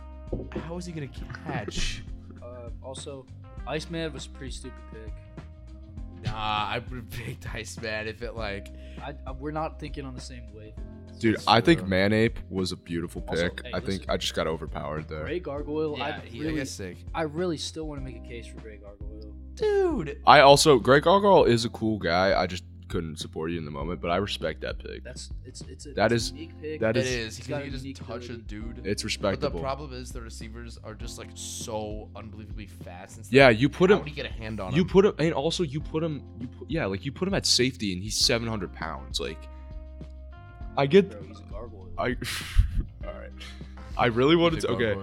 [0.64, 1.08] How is he gonna
[1.46, 2.02] catch?
[2.42, 3.26] Uh, also,
[3.66, 5.12] Iceman was a pretty stupid pick.
[6.24, 8.68] Nah, I would have picked Iceman if it like.
[9.02, 11.20] I, I, we're not thinking on the same wavelength.
[11.20, 11.86] Dude, I think.
[11.86, 13.64] Man-Ape was a beautiful Also, pick.
[13.64, 14.10] hey, I think listen.
[14.10, 15.24] I just got overpowered there.
[15.24, 16.96] Ray Gargoyle, Yeah, I he, I really, guess sick.
[17.14, 19.34] I really still want to make a case for Ray Gargoyle.
[19.54, 22.40] Dude, I also Greg Gargoyle is a cool guy.
[22.40, 25.04] I just couldn't support you in the moment, but I respect that pick.
[25.04, 26.80] That's it's it's a, That it's is- a unique pick.
[26.80, 27.36] that it is- is.
[27.36, 28.42] He's He got can a just unique touch a ability.
[28.48, 28.86] dude.
[28.86, 29.30] It's respectable.
[29.36, 29.60] But the respectable.
[29.60, 33.32] problem is the receivers are just like so unbelievably fast and stuff.
[33.34, 34.02] yeah, you put How him.
[34.02, 34.88] would he get a hand on You him?
[34.88, 36.22] put him, and also you put him.
[36.40, 39.20] You put, yeah, like you put him at safety, and he's seven hundred pounds.
[39.20, 39.38] Like,
[40.76, 41.10] I get.
[41.10, 41.88] Bro, he's a gargoyle.
[41.98, 42.16] I.
[43.06, 43.30] all right.
[43.96, 44.68] I really wanted to.
[44.68, 44.94] Okay.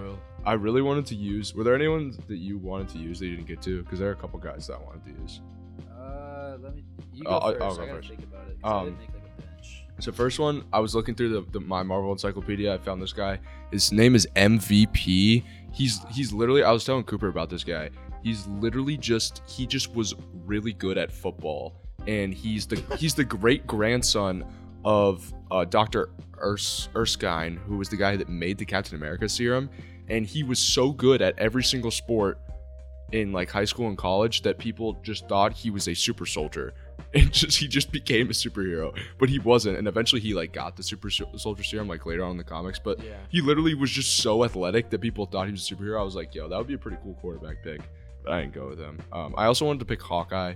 [0.44, 1.54] I really wanted to use.
[1.54, 3.82] Were there anyone that you wanted to use that you didn't get to?
[3.82, 5.40] Because there are a couple guys that I wanted to use.
[6.56, 6.82] Uh, let me.
[7.12, 8.08] You go I'll- I'll- 1st I'll go I gotta first.
[8.08, 8.62] think about it.
[8.62, 9.84] 'cause I Um, didn't make like a bench.
[10.00, 12.74] So first one, I was looking through the, the my Marvel Encyclopedia.
[12.74, 13.38] I found this guy.
[13.70, 15.44] His name is MVP.
[15.72, 16.62] He's he's literally.
[16.62, 17.90] I was telling Cooper about this guy.
[18.22, 20.14] He's literally just he just was
[20.44, 21.74] really good at football,
[22.06, 24.44] and he's the he's the great grandson
[24.84, 26.10] of uh, Doctor
[26.42, 29.68] Ers- Erskine, who was the guy that made the Captain America serum,
[30.08, 32.38] and he was so good at every single sport
[33.12, 36.72] in like high school and college that people just thought he was a super soldier.
[37.14, 38.94] And just he just became a superhero.
[39.18, 39.78] But he wasn't.
[39.78, 42.78] And eventually he like got the super soldier serum like later on in the comics.
[42.78, 43.14] But Yeah.
[43.30, 46.00] he literally was just so athletic that people thought he was a superhero.
[46.00, 47.80] I was like yo that would be a pretty cool quarterback pick.
[48.24, 48.98] But i didn't go with him.
[49.12, 50.54] Um, i also wanted to pick hawkeye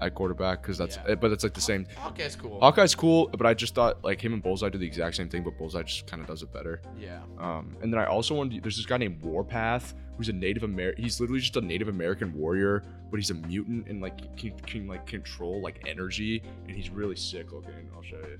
[0.00, 1.14] at quarterback because that's Yeah.
[1.16, 2.58] but it's like the same Hawkeye's cool.
[2.60, 5.42] hawkeye's cool but i just thought like him and bullseye do the exact same thing
[5.42, 7.20] but bullseye just kind of does it better Yeah.
[7.38, 10.62] um, and then I also wanted to, there's this guy named Warpath who's a Native
[10.64, 11.02] American.
[11.02, 14.86] He's literally just a Native American warrior, but he's a mutant and like can, can
[14.86, 17.88] like control like energy, and he's really sick looking.
[17.96, 18.38] I'll show you.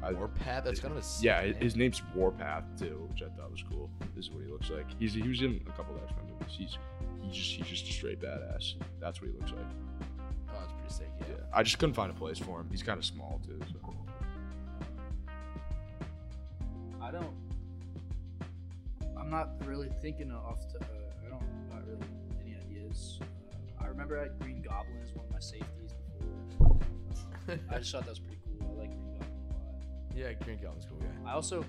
[0.00, 0.64] I, Warpath.
[0.64, 1.54] That's kind of a sick yeah, name.
[1.54, 3.90] his, name's Warpath too, which I thought was cool.
[4.14, 4.86] This is what he looks like.
[5.00, 6.54] He's he was in a couple of X Men movies.
[6.56, 6.78] He's
[7.22, 8.74] he just he's just a straight badass.
[9.00, 9.66] That's what he looks like.
[10.58, 11.08] Oh, that's pretty sick.
[11.20, 11.26] Yeah.
[11.36, 12.68] Yeah, I just couldn't find a place for him.
[12.70, 13.60] He's kind of small too.
[13.72, 13.94] So.
[17.00, 17.34] I don't.
[19.18, 20.68] I'm not really thinking off.
[20.72, 20.86] To, uh,
[21.24, 21.70] I don't.
[21.70, 22.06] Not really
[22.42, 23.18] any ideas.
[23.22, 25.94] Uh, I remember I had Green Goblin as one of my safeties
[26.50, 26.78] before.
[27.70, 28.76] I just thought that was pretty cool.
[28.76, 30.16] I like Green Goblin a lot.
[30.16, 30.98] Yeah, Green Goblin's cool.
[31.00, 31.30] Yeah.
[31.30, 31.64] I also.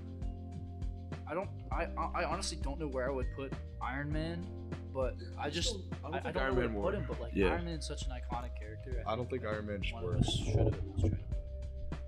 [1.30, 1.50] I don't.
[1.72, 4.46] I I honestly don't know where I would put Iron Man,
[4.94, 5.76] but I just.
[6.04, 6.86] I, I don't, think know Iron where Man to would.
[6.86, 7.48] put him, but like Yeah.
[7.50, 9.04] Iron Man's such an iconic character.
[9.08, 11.14] I don't think Iron Man just one of should have at least tried to put.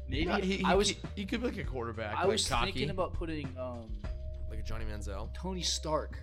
[0.09, 0.89] Maybe Yeah, he, he, I was.
[0.89, 2.15] He, he could be like a quarterback.
[2.15, 3.89] I like was cocky, thinking about putting um,
[4.49, 5.29] like a Johnny Manziel.
[5.33, 6.17] Tony Stark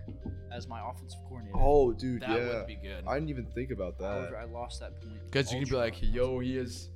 [0.53, 1.57] as my offensive coordinator.
[1.59, 3.05] Oh, dude, That would be good.
[3.07, 5.25] I didn't even think about However, I lost that point.
[5.25, 6.91] Because you could be like, yo, he is.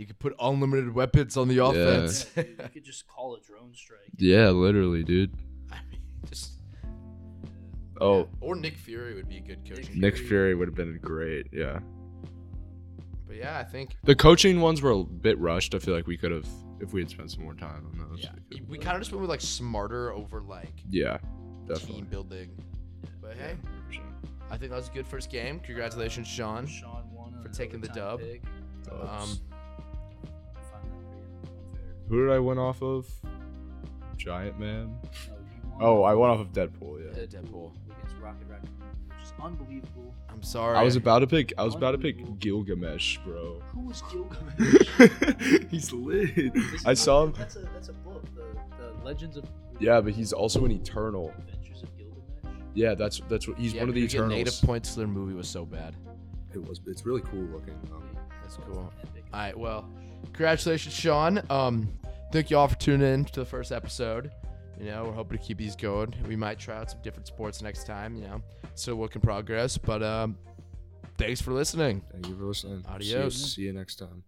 [0.00, 2.24] He could put unlimited weapons on the offense.
[2.24, 4.00] Dude, you could just call a drone strike.
[4.16, 5.34] Yeah, literally, dude.
[5.70, 6.52] I mean, just.
[8.00, 10.00] Oh, Or Nick Fury would be a good coaching.
[10.00, 10.28] Nick Fury.
[10.28, 11.48] Fury would have been great.
[11.52, 11.80] Yeah.
[13.26, 13.94] But yeah, I think.
[14.04, 15.74] The coaching ones were a bit rushed.
[15.74, 16.46] I feel like we could have,
[16.80, 18.20] if we had spent some more time on those.
[18.22, 21.18] Yeah, we we kind of just went with like smarter over like Yeah,
[21.68, 21.96] Definitely.
[21.96, 22.50] team building.
[23.20, 23.54] But hey,
[23.92, 24.00] 100%.
[24.50, 25.60] I think that was a good first game.
[25.60, 26.66] Congratulations, Sean.
[26.66, 28.20] Sean won For taking the dub.
[28.20, 28.42] pick.
[28.90, 29.38] Um,
[32.10, 33.06] Who did I win off of?
[34.16, 34.94] Giant Man.
[35.78, 37.00] No, Oh, I went off of Deadpool.
[37.02, 37.20] Yeah.
[37.20, 37.70] yeah, Deadpool.
[37.86, 38.68] against Rocket Raccoon,
[39.08, 40.14] which is unbelievable.
[40.28, 40.76] I'm sorry.
[40.76, 41.54] I was about to pick.
[41.56, 43.60] I was about to pick Gilgamesh, bro.
[43.72, 45.66] Who was Gilgamesh?
[45.70, 46.34] he's lit.
[46.52, 47.32] This I saw him.
[47.38, 48.24] That's a that's a book.
[48.34, 48.42] The,
[48.76, 49.44] the Legends of
[49.78, 51.32] Yeah, but he's also an Eternal.
[51.38, 52.64] Adventures of Gilgamesh.
[52.74, 54.36] Yeah, that's that's what he's yeah, one of the but you get Eternals.
[54.38, 55.94] Native points to their movie was so bad.
[56.52, 56.80] It was.
[56.86, 57.74] It's really cool looking.
[57.94, 58.02] Um,
[58.42, 58.78] That's cool.
[58.78, 58.92] All
[59.32, 59.88] right, well,
[60.24, 61.40] congratulations, Sean.
[61.48, 61.88] Um,
[62.32, 64.30] thank you all for tuning in to the first episode.
[64.78, 66.14] You know, we're hoping to keep these going.
[66.26, 68.16] We might try out some different sports next time.
[68.16, 68.42] You know,
[68.74, 69.76] still work in progress.
[69.76, 70.38] But um,
[71.18, 72.02] thanks for listening.
[72.12, 72.82] thank you for listening.
[72.82, 73.54] See you- Adios.
[73.54, 74.22] see you next time.